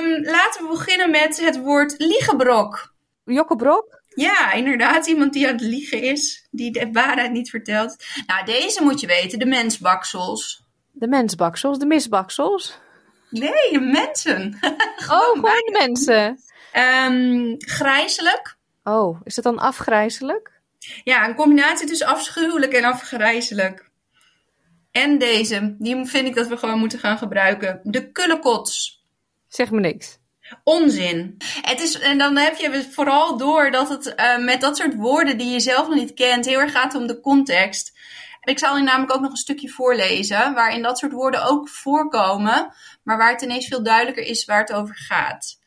um, 0.00 0.22
laten 0.36 0.62
we 0.62 0.68
beginnen 0.70 1.10
met 1.10 1.40
het 1.40 1.60
woord 1.60 1.94
liegebrok. 1.98 2.94
Jokkebrok? 3.24 4.02
Ja, 4.14 4.52
inderdaad. 4.52 5.06
Iemand 5.06 5.32
die 5.32 5.46
aan 5.46 5.52
het 5.52 5.62
liegen 5.62 6.02
is, 6.02 6.48
die 6.50 6.72
de 6.72 6.88
waarheid 6.92 7.32
niet 7.32 7.50
vertelt. 7.50 8.04
Nou, 8.26 8.44
deze 8.44 8.82
moet 8.82 9.00
je 9.00 9.06
weten, 9.06 9.38
de 9.38 9.46
mensbaksels. 9.46 10.64
De 10.92 11.08
mensbaksels, 11.08 11.78
de 11.78 11.86
misbaksels? 11.86 12.80
Nee, 13.32 13.80
mensen. 13.80 14.58
oh, 15.08 15.30
gewoon 15.32 15.68
mensen. 15.72 16.38
Um, 17.06 17.54
grijzelijk. 17.58 18.56
Oh, 18.84 19.20
is 19.24 19.36
het 19.36 19.44
dan 19.44 19.58
afgrijzelijk? 19.58 20.60
Ja, 21.04 21.28
een 21.28 21.34
combinatie 21.34 21.86
tussen 21.86 22.06
afschuwelijk 22.06 22.72
en 22.72 22.84
afgrijzelijk. 22.84 23.90
En 24.90 25.18
deze, 25.18 25.76
die 25.78 26.06
vind 26.06 26.26
ik 26.26 26.34
dat 26.34 26.46
we 26.48 26.56
gewoon 26.56 26.78
moeten 26.78 26.98
gaan 26.98 27.18
gebruiken. 27.18 27.80
De 27.82 28.12
kullekots. 28.12 29.04
Zeg 29.48 29.70
me 29.70 29.80
niks. 29.80 30.18
Onzin. 30.64 31.36
Het 31.60 31.80
is, 31.80 31.98
en 31.98 32.18
dan 32.18 32.36
heb 32.36 32.56
je 32.56 32.88
vooral 32.90 33.36
door 33.36 33.70
dat 33.70 33.88
het 33.88 34.14
uh, 34.16 34.38
met 34.38 34.60
dat 34.60 34.76
soort 34.76 34.94
woorden 34.94 35.38
die 35.38 35.50
je 35.50 35.60
zelf 35.60 35.88
nog 35.88 35.96
niet 35.96 36.14
kent, 36.14 36.46
heel 36.46 36.60
erg 36.60 36.72
gaat 36.72 36.94
om 36.94 37.06
de 37.06 37.20
context. 37.20 37.98
Ik 38.44 38.58
zal 38.58 38.78
u 38.78 38.82
namelijk 38.82 39.12
ook 39.12 39.20
nog 39.20 39.30
een 39.30 39.36
stukje 39.36 39.68
voorlezen, 39.68 40.54
waarin 40.54 40.82
dat 40.82 40.98
soort 40.98 41.12
woorden 41.12 41.44
ook 41.44 41.68
voorkomen, 41.68 42.72
maar 43.02 43.16
waar 43.16 43.32
het 43.32 43.42
ineens 43.42 43.66
veel 43.66 43.82
duidelijker 43.82 44.24
is 44.24 44.44
waar 44.44 44.60
het 44.60 44.72
over 44.72 44.96
gaat. 44.96 45.60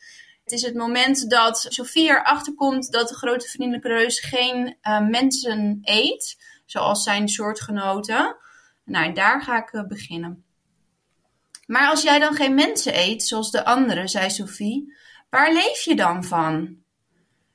Het 0.44 0.54
is 0.54 0.62
het 0.62 0.76
moment 0.76 1.30
dat 1.30 1.66
Sophie 1.70 2.10
erachter 2.10 2.54
komt 2.54 2.92
dat 2.92 3.08
de 3.08 3.16
grote 3.16 3.48
vriendelijke 3.48 3.88
reus 3.88 4.20
geen 4.20 4.78
uh, 4.84 5.08
mensen 5.08 5.80
eet, 5.82 6.38
zoals 6.66 7.04
zijn 7.04 7.28
soortgenoten. 7.30 8.36
Nou, 8.84 9.14
daar 9.14 9.42
ga 9.42 9.58
ik 9.58 9.74
uh, 9.74 9.88
beginnen. 9.88 10.44
Maar 11.66 11.90
als 11.90 12.02
jij 12.02 12.20
dan 12.20 12.36
geen 12.36 12.54
mensen 12.54 13.00
eet, 13.00 13.24
zoals 13.24 13.52
de 13.52 13.66
anderen, 13.66 14.10
zei 14.10 14.30
Sophie, 14.30 14.96
waar 15.30 15.54
leef 15.54 15.82
je 15.82 15.96
dan 15.96 16.24
van? 16.24 16.78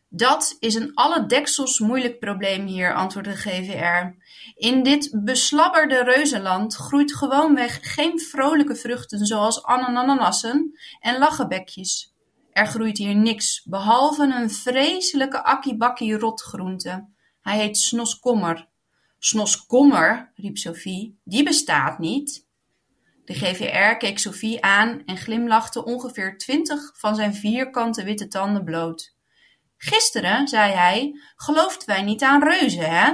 Dat 0.09 0.57
is 0.61 0.75
een 0.75 0.95
alle 0.95 1.27
deksels 1.27 1.79
moeilijk 1.79 2.19
probleem 2.19 2.67
hier, 2.67 2.95
antwoordde 2.95 3.33
de 3.33 3.37
GVR. 3.37 4.20
In 4.55 4.83
dit 4.83 5.11
beslabberde 5.25 6.03
reuzenland 6.03 6.75
groeit 6.75 7.15
gewoonweg 7.15 7.79
geen 7.83 8.21
vrolijke 8.21 8.77
vruchten 8.77 9.27
zoals 9.27 9.65
ananassen 9.65 10.79
en 11.01 11.19
lachenbekjes. 11.19 12.15
Er 12.53 12.67
groeit 12.67 12.99
hier 12.99 13.15
niks, 13.15 13.63
behalve 13.65 14.23
een 14.23 14.51
vreselijke 14.51 15.45
akkibakkie 15.45 16.19
rotgroente. 16.19 17.09
Hij 17.41 17.59
heet 17.59 17.77
snoskommer. 17.77 18.69
Snoskommer, 19.19 20.33
riep 20.35 20.59
Sophie, 20.59 21.21
die 21.25 21.43
bestaat 21.43 21.99
niet. 21.99 22.49
De 23.25 23.35
GVR 23.35 23.97
keek 23.97 24.19
Sophie 24.19 24.65
aan 24.65 25.03
en 25.07 25.17
glimlachte 25.17 25.85
ongeveer 25.85 26.39
twintig 26.39 26.99
van 26.99 27.15
zijn 27.15 27.35
vierkante 27.35 28.05
witte 28.05 28.29
tanden 28.29 28.65
bloot. 28.65 29.15
Gisteren, 29.77 30.49
zei 30.49 30.73
hij, 30.73 31.21
geloofden 31.37 31.87
wij 31.87 32.03
niet 32.03 32.23
aan 32.23 32.43
reuzen, 32.43 32.91
hè? 32.91 33.13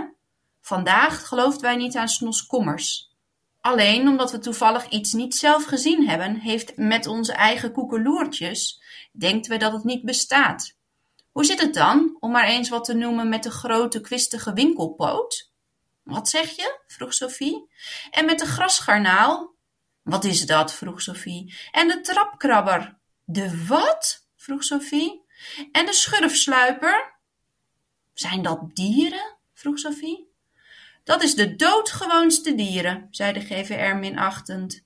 Vandaag 0.67 1.27
geloofden 1.29 1.63
wij 1.63 1.77
niet 1.77 1.97
aan 1.97 2.09
snoskommers. 2.09 3.15
Alleen 3.61 4.09
omdat 4.09 4.31
we 4.31 4.39
toevallig 4.39 4.89
iets 4.89 5.13
niet 5.13 5.35
zelf 5.35 5.65
gezien 5.65 6.09
hebben, 6.09 6.37
heeft 6.37 6.77
met 6.77 7.07
onze 7.07 7.33
eigen 7.33 7.73
koekeloertjes, 7.73 8.83
denken 9.13 9.51
we 9.51 9.57
dat 9.57 9.73
het 9.73 9.85
niet 9.85 10.05
bestaat. 10.05 10.77
Hoe 11.33 11.45
zit 11.45 11.61
het 11.61 11.75
dan, 11.75 12.17
om 12.21 12.31
maar 12.31 12.47
eens 12.47 12.69
wat 12.69 12.85
te 12.85 12.95
noemen, 12.95 13.29
met 13.29 13.43
de 13.43 13.51
grote 13.51 14.01
kwistige 14.01 14.53
winkelpoot? 14.53 15.53
Wat 16.03 16.29
zeg 16.29 16.51
je? 16.51 16.81
vroeg 16.87 17.15
Sophie. 17.15 17.71
En 18.11 18.25
met 18.25 18.39
de 18.39 18.47
grasgarnaal? 18.47 19.55
Wat 20.03 20.25
is 20.25 20.47
dat? 20.47 20.75
vroeg 20.75 21.03
Sophie. 21.03 21.55
En 21.71 21.89
de 21.89 22.01
trapkrabber? 22.01 22.99
De 23.25 23.67
wat? 23.67 24.27
vroeg 24.37 24.65
Sophie. 24.65 25.23
En 25.73 25.87
de 25.87 25.93
schurfsluiper? 25.93 27.19
Zijn 28.15 28.43
dat 28.43 28.75
dieren? 28.75 29.37
vroeg 29.55 29.79
Sophie. 29.79 30.26
Dat 31.07 31.23
is 31.23 31.35
de 31.35 31.57
doodgewoonste 31.57 32.55
dieren, 32.55 33.09
zei 33.11 33.33
de 33.33 33.41
GVR 33.41 33.97
minachtend. 33.97 34.85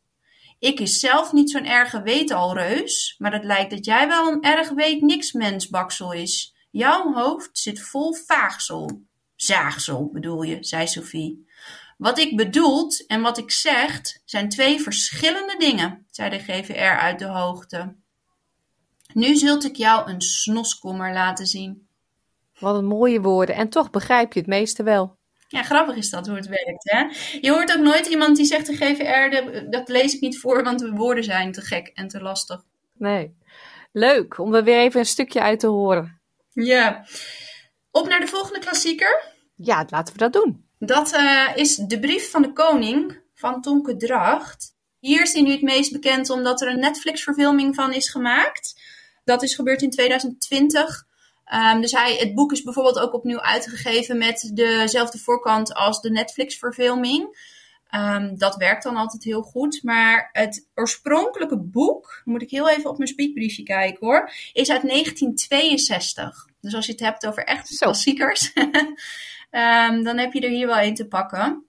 Ik 0.58 0.80
is 0.80 1.00
zelf 1.00 1.32
niet 1.32 1.50
zo'n 1.50 1.66
erge 1.66 2.02
weetalreus, 2.02 3.14
maar 3.18 3.32
het 3.32 3.44
lijkt 3.44 3.70
dat 3.70 3.84
jij 3.84 4.08
wel 4.08 4.32
een 4.32 4.42
erg 4.42 4.70
weet 4.70 5.00
niks 5.00 5.32
mensbaksel 5.32 6.12
is. 6.12 6.54
Jouw 6.70 7.12
hoofd 7.12 7.58
zit 7.58 7.80
vol 7.80 8.14
vaagsel. 8.14 9.02
Zaagsel 9.36 10.10
bedoel 10.12 10.42
je, 10.42 10.56
zei 10.60 10.86
Sophie. 10.86 11.48
Wat 11.98 12.18
ik 12.18 12.36
bedoelt 12.36 13.06
en 13.06 13.20
wat 13.20 13.38
ik 13.38 13.50
zeg 13.50 14.02
zijn 14.24 14.48
twee 14.48 14.80
verschillende 14.80 15.56
dingen, 15.58 16.06
zei 16.10 16.30
de 16.30 16.38
GVR 16.38 17.00
uit 17.00 17.18
de 17.18 17.26
hoogte. 17.26 17.96
Nu 19.12 19.36
zult 19.36 19.64
ik 19.64 19.76
jou 19.76 20.10
een 20.10 20.20
snoskommer 20.20 21.12
laten 21.12 21.46
zien. 21.46 21.88
Wat 22.58 22.74
een 22.74 22.86
mooie 22.86 23.20
woorden. 23.20 23.54
En 23.54 23.68
toch 23.68 23.90
begrijp 23.90 24.32
je 24.32 24.38
het 24.38 24.48
meeste 24.48 24.82
wel. 24.82 25.18
Ja, 25.50 25.62
grappig 25.62 25.96
is 25.96 26.10
dat 26.10 26.26
hoe 26.26 26.36
het 26.36 26.46
werkt. 26.46 26.90
Hè? 26.90 27.04
Je 27.40 27.50
hoort 27.50 27.72
ook 27.72 27.82
nooit 27.82 28.06
iemand 28.06 28.36
die 28.36 28.44
zegt 28.44 28.66
de 28.66 28.76
GVR, 28.76 29.50
dat 29.70 29.88
lees 29.88 30.14
ik 30.14 30.20
niet 30.20 30.38
voor, 30.38 30.62
want 30.62 30.78
de 30.78 30.90
woorden 30.90 31.24
zijn 31.24 31.52
te 31.52 31.60
gek 31.60 31.90
en 31.94 32.08
te 32.08 32.20
lastig. 32.20 32.62
Nee. 32.94 33.36
Leuk 33.92 34.38
om 34.38 34.54
er 34.54 34.64
weer 34.64 34.78
even 34.78 35.00
een 35.00 35.06
stukje 35.06 35.40
uit 35.40 35.60
te 35.60 35.66
horen. 35.66 36.20
Ja. 36.52 37.04
Op 37.90 38.08
naar 38.08 38.20
de 38.20 38.26
volgende 38.26 38.58
klassieker. 38.58 39.22
Ja, 39.54 39.86
laten 39.88 40.12
we 40.12 40.18
dat 40.18 40.32
doen. 40.32 40.64
Dat 40.78 41.12
uh, 41.14 41.48
is 41.54 41.76
De 41.76 42.00
Brief 42.00 42.30
van 42.30 42.42
de 42.42 42.52
Koning 42.52 43.20
van 43.34 43.62
Tonke 43.62 43.96
Dracht. 43.96 44.74
Hier 44.98 45.22
is 45.22 45.32
hij 45.32 45.42
nu 45.42 45.50
het 45.50 45.62
meest 45.62 45.92
bekend 45.92 46.30
omdat 46.30 46.60
er 46.60 46.68
een 46.68 46.80
Netflix-verfilming 46.80 47.74
van 47.74 47.92
is 47.92 48.10
gemaakt. 48.10 48.80
Dat 49.24 49.42
is 49.42 49.54
gebeurd 49.54 49.82
in 49.82 49.90
2020. 49.90 51.08
Um, 51.54 51.80
dus 51.80 51.92
hij, 51.92 52.16
het 52.16 52.34
boek 52.34 52.52
is 52.52 52.62
bijvoorbeeld 52.62 52.98
ook 52.98 53.14
opnieuw 53.14 53.40
uitgegeven 53.40 54.18
met 54.18 54.50
dezelfde 54.54 55.18
voorkant 55.18 55.74
als 55.74 56.00
de 56.00 56.10
Netflix-verfilming. 56.10 57.48
Um, 57.94 58.38
dat 58.38 58.56
werkt 58.56 58.82
dan 58.82 58.96
altijd 58.96 59.24
heel 59.24 59.42
goed. 59.42 59.82
Maar 59.82 60.28
het 60.32 60.68
oorspronkelijke 60.74 61.58
boek, 61.58 62.22
moet 62.24 62.42
ik 62.42 62.50
heel 62.50 62.68
even 62.68 62.90
op 62.90 62.96
mijn 62.96 63.08
speakbriefje 63.08 63.62
kijken 63.62 64.06
hoor, 64.06 64.30
is 64.52 64.70
uit 64.70 64.82
1962. 64.82 66.46
Dus 66.60 66.74
als 66.74 66.86
je 66.86 66.92
het 66.92 67.00
hebt 67.00 67.26
over 67.26 67.44
echt 67.44 67.78
klassiekers, 67.78 68.52
um, 69.50 70.02
dan 70.04 70.18
heb 70.18 70.32
je 70.32 70.40
er 70.40 70.50
hier 70.50 70.66
wel 70.66 70.80
een 70.80 70.94
te 70.94 71.06
pakken. 71.06 71.64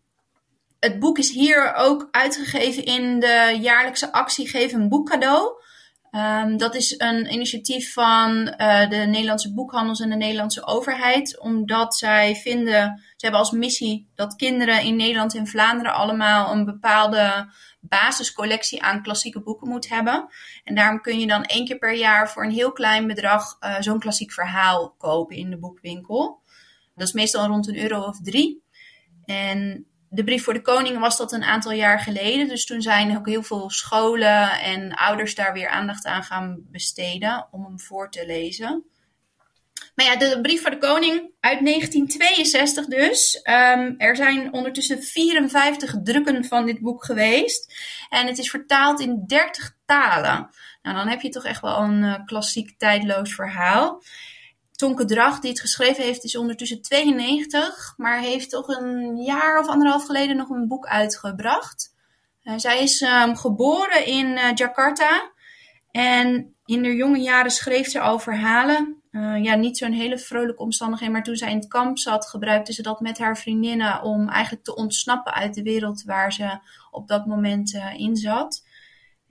Het 0.79 0.99
boek 0.99 1.17
is 1.17 1.31
hier 1.31 1.73
ook 1.73 2.07
uitgegeven 2.11 2.85
in 2.85 3.19
de 3.19 3.57
jaarlijkse 3.61 4.11
actie 4.11 4.47
Geef 4.47 4.73
een 4.73 4.89
boek 4.89 5.09
cadeau. 5.09 5.61
Um, 6.11 6.57
dat 6.57 6.75
is 6.75 6.99
een 6.99 7.33
initiatief 7.33 7.93
van 7.93 8.31
uh, 8.31 8.89
de 8.89 8.95
Nederlandse 8.95 9.53
boekhandels 9.53 9.99
en 9.99 10.09
de 10.09 10.15
Nederlandse 10.15 10.65
overheid, 10.65 11.39
omdat 11.39 11.95
zij 11.95 12.35
vinden, 12.35 13.01
ze 13.15 13.25
hebben 13.25 13.39
als 13.39 13.51
missie 13.51 14.09
dat 14.15 14.35
kinderen 14.35 14.83
in 14.83 14.95
Nederland 14.95 15.35
en 15.35 15.47
Vlaanderen 15.47 15.93
allemaal 15.93 16.51
een 16.51 16.65
bepaalde 16.65 17.53
basiscollectie 17.79 18.83
aan 18.83 19.01
klassieke 19.01 19.41
boeken 19.41 19.67
moet 19.67 19.89
hebben. 19.89 20.27
En 20.63 20.75
daarom 20.75 21.01
kun 21.01 21.19
je 21.19 21.27
dan 21.27 21.43
één 21.43 21.65
keer 21.65 21.77
per 21.77 21.93
jaar 21.93 22.29
voor 22.29 22.43
een 22.43 22.51
heel 22.51 22.71
klein 22.71 23.07
bedrag 23.07 23.57
uh, 23.59 23.75
zo'n 23.79 23.99
klassiek 23.99 24.31
verhaal 24.31 24.95
kopen 24.97 25.35
in 25.35 25.49
de 25.49 25.59
boekwinkel. 25.59 26.41
Dat 26.95 27.07
is 27.07 27.13
meestal 27.13 27.47
rond 27.47 27.67
een 27.67 27.79
euro 27.79 28.01
of 28.01 28.21
drie. 28.21 28.63
En 29.25 29.85
de 30.13 30.23
brief 30.23 30.43
voor 30.43 30.53
de 30.53 30.61
koning 30.61 30.99
was 30.99 31.17
dat 31.17 31.31
een 31.31 31.43
aantal 31.43 31.71
jaar 31.71 31.99
geleden. 31.99 32.47
Dus 32.47 32.65
toen 32.65 32.81
zijn 32.81 33.17
ook 33.17 33.27
heel 33.27 33.43
veel 33.43 33.69
scholen 33.69 34.51
en 34.51 34.93
ouders 34.93 35.35
daar 35.35 35.53
weer 35.53 35.69
aandacht 35.69 36.05
aan 36.05 36.23
gaan 36.23 36.57
besteden 36.71 37.47
om 37.51 37.63
hem 37.63 37.79
voor 37.79 38.09
te 38.09 38.25
lezen. 38.25 38.85
Maar 39.95 40.05
ja, 40.05 40.15
de 40.15 40.41
brief 40.41 40.61
voor 40.61 40.71
de 40.71 40.77
koning 40.77 41.31
uit 41.39 41.65
1962 41.65 42.85
dus. 42.85 43.35
Um, 43.35 43.95
er 43.97 44.15
zijn 44.15 44.53
ondertussen 44.53 45.03
54 45.03 45.95
drukken 46.03 46.45
van 46.45 46.65
dit 46.65 46.79
boek 46.79 47.05
geweest. 47.05 47.73
En 48.09 48.27
het 48.27 48.37
is 48.37 48.49
vertaald 48.49 48.99
in 48.99 49.23
30 49.27 49.75
talen. 49.85 50.49
Nou, 50.81 50.95
dan 50.95 51.07
heb 51.07 51.21
je 51.21 51.29
toch 51.29 51.45
echt 51.45 51.61
wel 51.61 51.77
een 51.77 52.03
uh, 52.03 52.15
klassiek 52.25 52.77
tijdloos 52.77 53.35
verhaal. 53.35 54.01
Tonke 54.81 55.05
die 55.05 55.49
het 55.49 55.59
geschreven 55.59 56.03
heeft, 56.03 56.23
is 56.23 56.35
ondertussen 56.35 56.81
92, 56.81 57.93
maar 57.97 58.19
heeft 58.19 58.49
toch 58.49 58.67
een 58.67 59.17
jaar 59.17 59.59
of 59.59 59.67
anderhalf 59.67 60.05
geleden 60.05 60.37
nog 60.37 60.49
een 60.49 60.67
boek 60.67 60.85
uitgebracht. 60.85 61.95
Uh, 62.43 62.53
zij 62.57 62.83
is 62.83 63.01
um, 63.01 63.35
geboren 63.35 64.05
in 64.05 64.25
uh, 64.27 64.53
Jakarta 64.53 65.31
en 65.91 66.55
in 66.65 66.83
haar 66.83 66.93
jonge 66.93 67.19
jaren 67.19 67.51
schreef 67.51 67.87
ze 67.87 67.99
al 67.99 68.19
verhalen. 68.19 69.01
Uh, 69.11 69.43
ja, 69.43 69.55
niet 69.55 69.77
zo'n 69.77 69.91
hele 69.91 70.17
vrolijke 70.17 70.61
omstandigheden, 70.61 71.13
maar 71.13 71.23
toen 71.23 71.35
zij 71.35 71.51
in 71.51 71.57
het 71.57 71.67
kamp 71.67 71.97
zat, 71.97 72.29
gebruikte 72.29 72.73
ze 72.73 72.81
dat 72.81 72.99
met 72.99 73.17
haar 73.17 73.37
vriendinnen 73.37 74.01
om 74.01 74.29
eigenlijk 74.29 74.63
te 74.63 74.75
ontsnappen 74.75 75.33
uit 75.33 75.53
de 75.53 75.63
wereld 75.63 76.03
waar 76.03 76.33
ze 76.33 76.59
op 76.91 77.07
dat 77.07 77.25
moment 77.25 77.77
in 77.97 78.15
zat. 78.15 78.63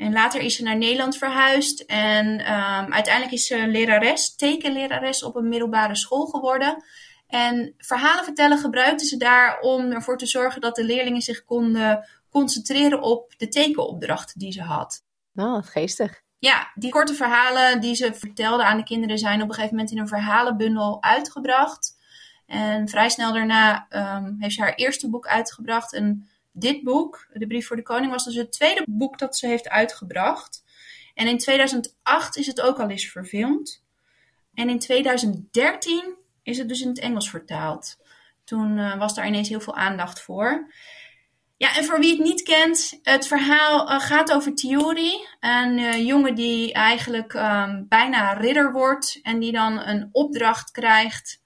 En 0.01 0.12
later 0.12 0.40
is 0.40 0.57
ze 0.57 0.62
naar 0.62 0.76
Nederland 0.76 1.16
verhuisd. 1.16 1.84
En 1.84 2.26
um, 2.26 2.92
uiteindelijk 2.92 3.32
is 3.32 3.46
ze 3.46 3.66
lerares, 3.66 4.34
tekenlerares 4.34 5.22
op 5.22 5.36
een 5.36 5.48
middelbare 5.48 5.96
school 5.96 6.26
geworden. 6.26 6.84
En 7.26 7.74
verhalen 7.78 8.24
vertellen 8.24 8.59
gebruikte 8.59 9.05
ze 9.05 9.16
daar 9.16 9.61
om 9.61 9.92
ervoor 9.92 10.18
te 10.18 10.26
zorgen 10.26 10.61
dat 10.61 10.76
de 10.76 10.84
leerlingen 10.84 11.20
zich 11.20 11.44
konden 11.44 12.09
concentreren 12.30 13.03
op 13.03 13.34
de 13.36 13.48
tekenopdrachten 13.48 14.38
die 14.38 14.53
ze 14.53 14.62
had. 14.62 15.05
Oh, 15.34 15.62
geestig. 15.62 16.20
Ja, 16.38 16.70
die 16.74 16.90
korte 16.90 17.14
verhalen 17.14 17.80
die 17.80 17.94
ze 17.94 18.14
vertelde 18.14 18.64
aan 18.64 18.76
de 18.76 18.84
kinderen 18.84 19.18
zijn 19.18 19.42
op 19.42 19.48
een 19.48 19.55
gegeven 19.55 19.76
moment 19.76 19.92
in 19.92 19.98
een 19.98 20.09
verhalenbundel 20.09 21.03
uitgebracht. 21.03 21.98
En 22.46 22.88
vrij 22.88 23.09
snel 23.09 23.32
daarna 23.32 23.86
um, 23.90 24.36
heeft 24.38 24.55
ze 24.55 24.62
haar 24.62 24.74
eerste 24.74 25.11
boek 25.11 25.26
uitgebracht. 25.26 25.92
Dit 26.61 26.82
boek, 26.82 27.26
De 27.32 27.46
Brief 27.46 27.66
voor 27.66 27.76
de 27.76 27.82
Koning, 27.82 28.12
was 28.12 28.24
dus 28.24 28.34
het 28.34 28.52
tweede 28.52 28.82
boek 28.88 29.18
dat 29.18 29.36
ze 29.36 29.46
heeft 29.46 29.68
uitgebracht. 29.68 30.64
En 31.14 31.26
in 31.26 31.38
2008 31.38 32.36
is 32.36 32.46
het 32.46 32.61
ook 32.61 32.78
al 32.78 32.88
eens 32.88 33.11
verfilmd. 33.11 33.84
En 34.54 34.68
in 34.68 34.78
2013 34.78 36.14
is 36.42 36.58
het 36.58 36.68
dus 36.68 36.80
in 36.80 36.88
het 36.88 36.98
Engels 36.98 37.30
vertaald. 37.30 37.96
Toen 38.44 38.78
uh, 38.78 38.98
was 38.98 39.14
daar 39.14 39.26
ineens 39.26 39.48
heel 39.48 39.61
veel 39.61 39.76
aandacht 39.76 40.20
voor. 40.20 40.72
Ja, 41.56 41.76
en 41.76 41.84
voor 41.84 42.00
wie 42.00 42.11
het 42.11 42.24
niet 42.24 42.42
kent, 42.42 42.98
het 43.02 43.26
verhaal 43.26 43.90
uh, 43.90 44.00
gaat 44.00 44.32
over 44.32 44.54
Tiori. 44.54 45.26
Een 45.40 45.78
uh, 45.78 46.06
jongen 46.06 46.34
die 46.34 46.72
eigenlijk 46.72 47.34
um, 47.34 47.86
bijna 47.88 48.32
ridder 48.32 48.72
wordt 48.72 49.18
en 49.22 49.38
die 49.38 49.52
dan 49.52 49.78
een 49.78 50.08
opdracht 50.12 50.70
krijgt 50.70 51.39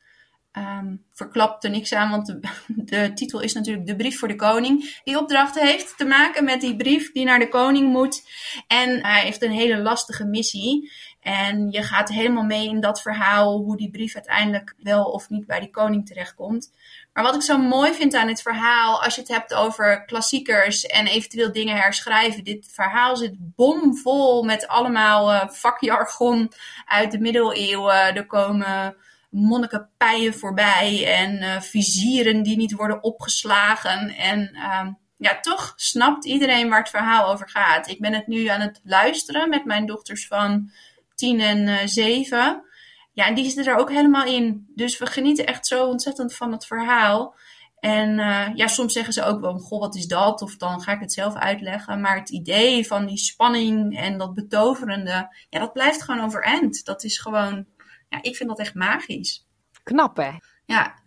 Um, 0.59 1.05
verklapt 1.13 1.65
er 1.65 1.71
niks 1.71 1.93
aan, 1.93 2.11
want 2.11 2.27
de, 2.27 2.41
de, 2.91 3.13
titel 3.15 3.41
is 3.41 3.53
natuurlijk 3.53 3.87
De 3.87 3.97
Brief 3.97 4.19
voor 4.19 4.29
de 4.29 4.37
Koning. 4.37 5.01
Die 5.05 5.19
opdracht 5.19 5.61
heeft 5.61 5.97
te 5.97 6.05
maken 6.05 6.45
met 6.45 6.61
die 6.61 6.77
brief 6.77 7.13
die 7.13 7.25
naar 7.25 7.39
de 7.39 7.49
koning 7.49 7.93
moet. 7.93 8.23
En 8.67 9.05
hij 9.05 9.21
heeft 9.21 9.43
een 9.43 9.51
hele 9.51 9.79
lastige 9.79 10.25
missie. 10.25 10.93
En 11.21 11.71
je 11.71 11.83
gaat 11.83 12.09
helemaal 12.09 12.43
mee 12.43 12.69
in 12.69 12.81
dat 12.81 13.03
verhaal, 13.03 13.59
hoe 13.59 13.77
die 13.77 13.91
brief 13.91 14.15
uiteindelijk 14.15 14.75
wel 14.79 15.05
of 15.05 15.29
niet 15.29 15.47
bij 15.47 15.61
die 15.61 15.71
koning 15.71 16.07
terechtkomt. 16.07 16.73
Maar 17.13 17.25
wat 17.25 17.35
ik 17.35 17.43
zo 17.43 17.59
mooi 17.59 17.93
vind 17.93 18.15
aan 18.15 18.29
het 18.29 18.43
verhaal, 18.43 19.03
als 19.03 19.15
je 19.15 19.21
het 19.21 19.31
hebt 19.31 19.55
over 19.55 20.05
klassiekers 20.05 20.87
en 20.87 21.07
eventueel 21.07 21.53
dingen 21.53 21.77
herschrijven. 21.77 22.45
Dit 22.45 22.69
verhaal 22.73 23.17
zit 23.17 23.35
bomvol 23.39 24.43
met 24.43 24.69
allemaal 24.69 25.33
uh, 25.33 25.49
vakjargon 25.49 26.53
uit 26.87 27.11
de 27.11 27.19
middeleeuwen. 27.19 28.15
Er 28.15 28.27
komen 28.27 28.97
monnikenpijen 29.35 30.35
voorbij 30.35 31.15
en 31.17 31.43
uh, 31.43 31.61
vizieren 31.61 32.43
die 32.43 32.57
niet 32.57 32.73
worden 32.73 33.03
opgeslagen. 33.03 34.09
En 34.09 34.51
uh, 34.55 34.87
ja, 35.17 35.41
toch 35.41 35.73
snapt 35.77 36.25
iedereen 36.25 36.69
waar 36.69 36.79
het 36.79 36.89
verhaal 36.89 37.33
over 37.33 37.49
gaat. 37.49 37.89
Ik 37.89 38.01
ben 38.01 38.13
het 38.13 38.27
nu 38.27 38.47
aan 38.47 38.61
het 38.61 38.81
luisteren 38.85 39.49
met 39.49 39.65
mijn 39.65 39.87
dochters 39.87 40.27
van 40.27 40.71
10 41.15 41.41
en 41.41 41.59
uh, 41.59 41.83
eh, 41.83 41.89
7. 41.89 42.65
Ja, 43.13 43.27
en 43.27 43.35
die 43.35 43.45
zitten 43.45 43.73
er 43.73 43.79
ook 43.79 43.91
helemaal 43.91 44.27
in. 44.27 44.67
Dus 44.75 44.99
we 44.99 45.07
genieten 45.07 45.47
echt 45.47 45.67
zo 45.67 45.87
ontzettend 45.87 46.35
van 46.35 46.53
het 46.53 46.67
verhaal. 46.67 47.35
En 47.81 48.19
uh, 48.19 48.47
ja, 48.55 48.67
soms 48.67 48.93
zeggen 48.93 49.13
ze 49.13 49.25
ook 49.25 49.41
wel, 49.41 49.59
goh, 49.59 49.81
wat 49.81 49.95
is 49.95 50.07
dat? 50.07 50.43
Of 50.43 50.57
dan 50.57 50.81
ga 50.81 50.93
ik 50.93 51.01
het 51.01 51.13
zelf 51.13 51.35
uitleggen. 51.35 52.01
Maar 52.01 52.17
het 52.17 52.31
idee 52.31 52.87
van 52.87 53.07
die 53.07 53.19
spanning 53.19 53.99
en 53.99 54.19
dat 54.19 54.35
betoverende, 54.35 55.37
ja, 55.49 55.59
dat 55.59 55.73
blijft 55.73 56.03
gewoon 56.03 56.25
overeind. 56.25 56.85
Dat 56.85 57.05
is 57.05 57.19
gewoon 57.19 57.67
ja, 58.15 58.23
ik 58.23 58.37
vind 58.37 58.49
dat 58.49 58.59
echt 58.59 58.75
magisch. 58.75 59.47
Knap 59.83 60.17
hè? 60.17 60.31
Ja. 60.67 61.03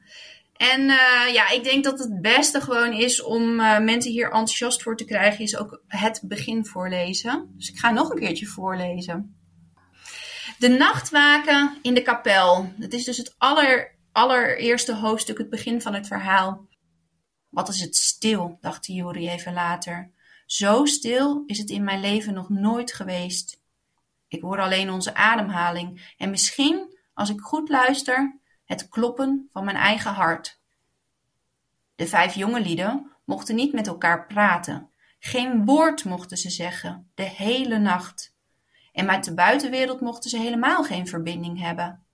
En 0.53 0.81
uh, 0.81 1.33
ja, 1.33 1.49
ik 1.49 1.63
denk 1.63 1.83
dat 1.83 1.99
het 1.99 2.21
beste 2.21 2.61
gewoon 2.61 2.93
is 2.93 3.23
om 3.23 3.59
uh, 3.59 3.79
mensen 3.79 4.11
hier 4.11 4.25
enthousiast 4.25 4.81
voor 4.83 4.97
te 4.97 5.05
krijgen, 5.05 5.43
is 5.43 5.57
ook 5.57 5.81
het 5.87 6.21
begin 6.23 6.65
voorlezen. 6.65 7.53
Dus 7.55 7.69
ik 7.69 7.77
ga 7.77 7.91
nog 7.91 8.09
een 8.09 8.19
keertje 8.19 8.45
voorlezen. 8.45 9.35
De 10.57 10.67
nachtwaken 10.67 11.77
in 11.81 11.93
de 11.93 12.01
kapel. 12.01 12.73
Dat 12.77 12.93
is 12.93 13.03
dus 13.03 13.17
het 13.17 13.35
aller, 13.37 13.95
allereerste 14.11 14.95
hoofdstuk, 14.95 15.37
het 15.37 15.49
begin 15.49 15.81
van 15.81 15.93
het 15.93 16.07
verhaal. 16.07 16.67
Wat 17.49 17.69
is 17.69 17.81
het 17.81 17.95
stil, 17.95 18.57
dacht 18.61 18.85
Juri 18.85 19.29
even 19.29 19.53
later. 19.53 20.11
Zo 20.45 20.85
stil 20.85 21.43
is 21.45 21.57
het 21.57 21.69
in 21.69 21.83
mijn 21.83 21.99
leven 21.99 22.33
nog 22.33 22.49
nooit 22.49 22.93
geweest. 22.93 23.61
Ik 24.27 24.41
hoor 24.41 24.59
alleen 24.59 24.91
onze 24.91 25.15
ademhaling 25.15 26.13
en 26.17 26.29
misschien 26.29 26.96
als 27.17 27.29
ik 27.29 27.41
goed 27.41 27.69
luister, 27.69 28.39
het 28.65 28.89
kloppen 28.89 29.49
van 29.51 29.65
mijn 29.65 29.77
eigen 29.77 30.11
hart. 30.11 30.61
De 31.95 32.07
vijf 32.07 32.35
jonge 32.35 32.61
lieden 32.61 33.11
mochten 33.25 33.55
niet 33.55 33.73
met 33.73 33.87
elkaar 33.87 34.27
praten. 34.27 34.89
Geen 35.19 35.65
woord 35.65 36.05
mochten 36.05 36.37
ze 36.37 36.49
zeggen, 36.49 37.11
de 37.15 37.23
hele 37.23 37.77
nacht. 37.77 38.35
En 38.91 39.05
met 39.05 39.23
de 39.23 39.33
buitenwereld 39.33 40.01
mochten 40.01 40.29
ze 40.29 40.37
helemaal 40.37 40.83
geen 40.83 41.07
verbinding 41.07 41.59
hebben. 41.59 42.05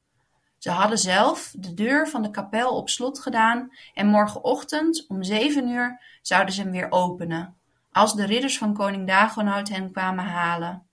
Ze 0.58 0.72
hadden 0.72 0.98
zelf 0.98 1.54
de 1.58 1.74
deur 1.74 2.08
van 2.08 2.22
de 2.22 2.32
kapel 2.32 2.76
op 2.76 2.90
slot 2.90 3.20
gedaan 3.20 3.72
en 3.94 4.08
morgenochtend 4.08 5.06
om 5.08 5.24
zeven 5.24 5.68
uur 5.68 6.02
zouden 6.22 6.54
ze 6.54 6.62
hem 6.62 6.72
weer 6.72 6.92
openen, 6.92 7.58
als 7.92 8.16
de 8.16 8.26
ridders 8.26 8.58
van 8.58 8.74
koning 8.74 9.08
Dagonoud 9.08 9.70
hen 9.70 9.92
kwamen 9.92 10.26
halen. 10.26 10.88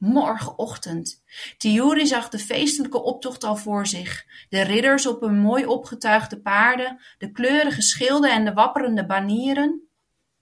Morgenochtend. 0.00 1.22
Tiuri 1.58 2.06
zag 2.06 2.28
de 2.28 2.38
feestelijke 2.38 3.02
optocht 3.02 3.44
al 3.44 3.56
voor 3.56 3.86
zich. 3.86 4.24
De 4.48 4.60
ridders 4.60 5.06
op 5.06 5.20
hun 5.20 5.38
mooi 5.38 5.66
opgetuigde 5.66 6.40
paarden, 6.40 7.00
de 7.18 7.32
kleurige 7.32 7.82
schilden 7.82 8.32
en 8.32 8.44
de 8.44 8.52
wapperende 8.52 9.06
banieren. 9.06 9.88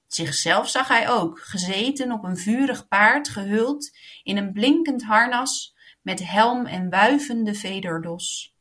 Zichzelf 0.07 0.69
zag 0.69 0.89
hij 0.89 1.11
ook, 1.11 1.41
gezeten 1.41 2.13
op 2.13 2.25
een 2.25 2.37
vurig 2.37 2.89
paard, 2.89 3.29
gehuld 3.29 3.91
in 4.23 4.37
een 4.37 4.53
blinkend 4.53 5.03
harnas, 5.03 5.75
met 6.03 6.29
helm 6.29 6.67
en 6.67 6.91
wuivende 6.91 7.55
vederdos. 7.55 8.55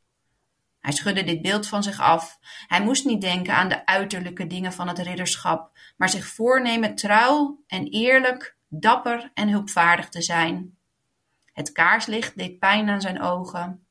Hij 0.80 0.92
schudde 0.92 1.24
dit 1.24 1.42
beeld 1.42 1.68
van 1.68 1.84
zich 1.84 2.00
af. 2.00 2.38
Hij 2.68 2.84
moest 2.84 3.06
niet 3.06 3.22
denken 3.22 3.54
aan 3.54 3.70
de 3.70 3.86
uiterlijke 3.86 4.48
dingen 4.48 4.74
van 4.74 4.88
het 4.88 5.00
ridderschap, 5.00 5.78
maar 5.98 6.10
zich 6.10 6.28
voornemen 6.28 6.96
trouw 6.96 7.64
en 7.68 7.88
eerlijk, 7.88 8.58
dapper 8.68 9.32
en 9.34 9.50
hulpvaardig 9.50 10.10
te 10.10 10.22
zijn. 10.22 10.77
Het 11.58 11.72
kaarslicht 11.72 12.38
deed 12.38 12.60
pijn 12.60 12.90
aan 12.90 13.02
zijn 13.02 13.22
ogen. 13.22 13.88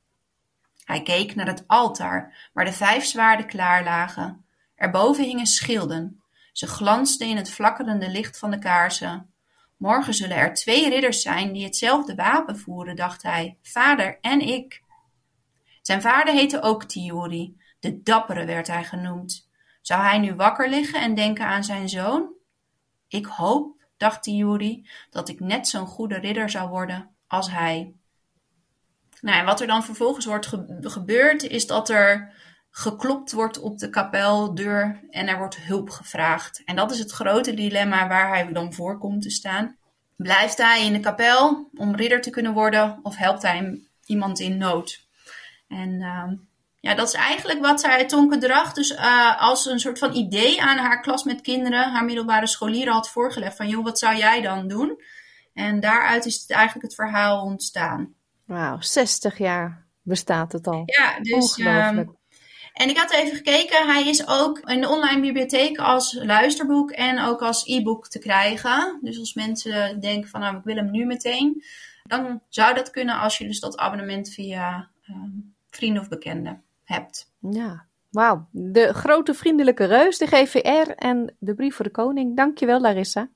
Hij 0.84 1.02
keek 1.02 1.34
naar 1.34 1.46
het 1.46 1.64
altaar, 1.66 2.50
waar 2.52 2.64
de 2.64 2.72
vijf 2.72 3.04
zwaarden 3.04 3.46
klaar 3.46 3.84
lagen. 3.84 4.44
Erboven 4.74 5.24
hingen 5.24 5.46
schilden. 5.46 6.22
Ze 6.52 6.66
glansden 6.66 7.28
in 7.28 7.36
het 7.36 7.50
flakkerende 7.50 8.08
licht 8.08 8.38
van 8.38 8.50
de 8.50 8.58
kaarsen. 8.58 9.34
Morgen 9.76 10.14
zullen 10.14 10.36
er 10.36 10.54
twee 10.54 10.88
ridders 10.88 11.22
zijn 11.22 11.52
die 11.52 11.64
hetzelfde 11.64 12.14
wapen 12.14 12.58
voeren, 12.58 12.96
dacht 12.96 13.22
hij, 13.22 13.58
vader 13.62 14.18
en 14.20 14.40
ik. 14.40 14.82
Zijn 15.82 16.02
vader 16.02 16.34
heette 16.34 16.62
ook 16.62 16.84
Tiori, 16.84 17.60
de 17.80 18.02
dappere 18.02 18.44
werd 18.44 18.66
hij 18.66 18.84
genoemd. 18.84 19.48
Zou 19.80 20.02
hij 20.02 20.18
nu 20.18 20.34
wakker 20.34 20.68
liggen 20.68 21.00
en 21.00 21.14
denken 21.14 21.46
aan 21.46 21.64
zijn 21.64 21.88
zoon? 21.88 22.32
Ik 23.08 23.26
hoop, 23.26 23.84
dacht 23.96 24.22
Tiori, 24.22 24.88
dat 25.10 25.28
ik 25.28 25.40
net 25.40 25.68
zo'n 25.68 25.86
goede 25.86 26.18
ridder 26.18 26.50
zou 26.50 26.68
worden 26.68 27.15
als 27.26 27.50
hij. 27.50 27.94
Nou, 29.20 29.38
en 29.38 29.44
wat 29.44 29.60
er 29.60 29.66
dan 29.66 29.84
vervolgens 29.84 30.24
wordt 30.24 30.48
gebeurd, 30.80 31.42
is 31.42 31.66
dat 31.66 31.88
er 31.88 32.34
geklopt 32.70 33.32
wordt 33.32 33.60
op 33.60 33.78
de 33.78 33.90
kapeldeur 33.90 35.00
en 35.10 35.28
er 35.28 35.38
wordt 35.38 35.56
hulp 35.56 35.90
gevraagd. 35.90 36.62
En 36.64 36.76
dat 36.76 36.90
is 36.90 36.98
het 36.98 37.10
grote 37.10 37.54
dilemma 37.54 38.08
waar 38.08 38.28
hij 38.28 38.52
dan 38.52 38.72
voor 38.72 38.98
komt 38.98 39.22
te 39.22 39.30
staan. 39.30 39.76
Blijft 40.16 40.58
hij 40.58 40.84
in 40.84 40.92
de 40.92 41.00
kapel 41.00 41.70
om 41.74 41.94
ridder 41.94 42.20
te 42.20 42.30
kunnen 42.30 42.52
worden 42.52 42.98
of 43.02 43.16
helpt 43.16 43.42
hij 43.42 43.80
iemand 44.04 44.40
in 44.40 44.56
nood? 44.56 45.06
En 45.68 45.90
uh, 45.90 46.32
ja, 46.80 46.94
dat 46.94 47.08
is 47.08 47.14
eigenlijk 47.14 47.60
wat 47.60 47.80
zij 47.80 48.06
Tonke 48.06 48.70
dus 48.74 48.90
uh, 48.90 49.42
als 49.42 49.66
een 49.66 49.80
soort 49.80 49.98
van 49.98 50.14
idee 50.14 50.62
aan 50.62 50.78
haar 50.78 51.00
klas 51.00 51.24
met 51.24 51.40
kinderen, 51.40 51.90
haar 51.90 52.04
middelbare 52.04 52.46
scholieren 52.46 52.92
had 52.92 53.10
voorgelegd. 53.10 53.56
Van 53.56 53.68
joh, 53.68 53.84
wat 53.84 53.98
zou 53.98 54.16
jij 54.16 54.40
dan 54.40 54.68
doen? 54.68 55.00
En 55.56 55.80
daaruit 55.80 56.24
is 56.24 56.40
het 56.40 56.50
eigenlijk 56.50 56.86
het 56.86 56.94
verhaal 56.94 57.42
ontstaan. 57.42 58.14
Wauw, 58.44 58.80
60 58.80 59.38
jaar 59.38 59.86
bestaat 60.02 60.52
het 60.52 60.66
al. 60.66 60.82
Ja, 60.84 61.20
dus. 61.20 61.58
Um, 61.58 62.16
en 62.72 62.88
ik 62.88 62.96
had 62.96 63.12
even 63.12 63.36
gekeken, 63.36 63.86
hij 63.86 64.08
is 64.08 64.28
ook 64.28 64.58
in 64.58 64.80
de 64.80 64.88
online 64.88 65.20
bibliotheek 65.20 65.78
als 65.78 66.12
luisterboek 66.22 66.90
en 66.90 67.20
ook 67.20 67.42
als 67.42 67.66
e-book 67.66 68.08
te 68.08 68.18
krijgen. 68.18 68.98
Dus 69.02 69.18
als 69.18 69.34
mensen 69.34 70.00
denken 70.00 70.30
van 70.30 70.40
nou 70.40 70.56
ik 70.56 70.64
wil 70.64 70.76
hem 70.76 70.90
nu 70.90 71.04
meteen, 71.04 71.62
dan 72.04 72.42
zou 72.48 72.74
dat 72.74 72.90
kunnen 72.90 73.18
als 73.18 73.38
je 73.38 73.46
dus 73.46 73.60
dat 73.60 73.76
abonnement 73.76 74.28
via 74.28 74.90
um, 75.08 75.54
vrienden 75.70 76.02
of 76.02 76.08
bekenden 76.08 76.62
hebt. 76.84 77.32
Ja, 77.50 77.86
wauw. 78.10 78.48
De 78.50 78.94
grote 78.94 79.34
vriendelijke 79.34 79.84
reus, 79.84 80.18
de 80.18 80.26
GVR 80.26 80.90
en 80.90 81.36
de 81.38 81.54
brief 81.54 81.74
voor 81.74 81.84
de 81.84 81.90
koning. 81.90 82.36
Dankjewel 82.36 82.80
Larissa. 82.80 83.30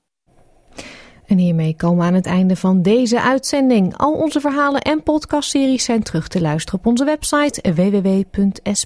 En 1.31 1.37
hiermee 1.37 1.75
komen 1.75 1.97
we 1.97 2.03
aan 2.03 2.13
het 2.13 2.25
einde 2.25 2.55
van 2.55 2.81
deze 2.81 3.21
uitzending. 3.21 3.97
Al 3.97 4.13
onze 4.13 4.39
verhalen 4.39 4.81
en 4.81 5.03
podcastseries 5.03 5.83
zijn 5.83 6.03
terug 6.03 6.27
te 6.27 6.41
luisteren 6.41 6.79
op 6.79 6.85
onze 6.85 7.05
website 7.05 7.73
www.sps.com.au 7.73 8.83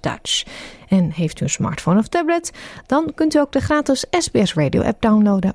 Dutch. 0.00 0.44
En 0.88 1.10
heeft 1.10 1.40
u 1.40 1.44
een 1.44 1.50
smartphone 1.50 1.98
of 1.98 2.08
tablet, 2.08 2.52
dan 2.86 3.12
kunt 3.14 3.34
u 3.34 3.38
ook 3.38 3.52
de 3.52 3.60
gratis 3.60 4.04
SBS 4.10 4.54
Radio 4.54 4.82
app 4.82 5.02
downloaden. 5.02 5.54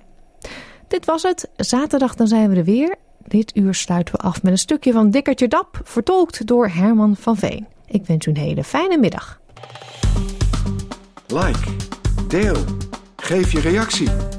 Dit 0.87 1.05
was 1.05 1.23
het. 1.23 1.49
Zaterdag 1.55 2.15
dan 2.15 2.27
zijn 2.27 2.49
we 2.49 2.55
er 2.55 2.63
weer. 2.63 2.95
Dit 3.27 3.55
uur 3.55 3.73
sluiten 3.73 4.15
we 4.15 4.21
af 4.21 4.43
met 4.43 4.51
een 4.51 4.57
stukje 4.57 4.91
van 4.91 5.11
Dikkertje 5.11 5.47
Dap, 5.47 5.81
vertolkt 5.83 6.47
door 6.47 6.67
Herman 6.67 7.15
van 7.15 7.37
Veen. 7.37 7.67
Ik 7.85 8.05
wens 8.05 8.25
u 8.25 8.29
een 8.29 8.37
hele 8.37 8.63
fijne 8.63 8.97
middag. 8.97 9.39
Like, 11.27 11.75
deel, 12.27 12.57
geef 13.15 13.51
je 13.51 13.59
reactie. 13.59 14.38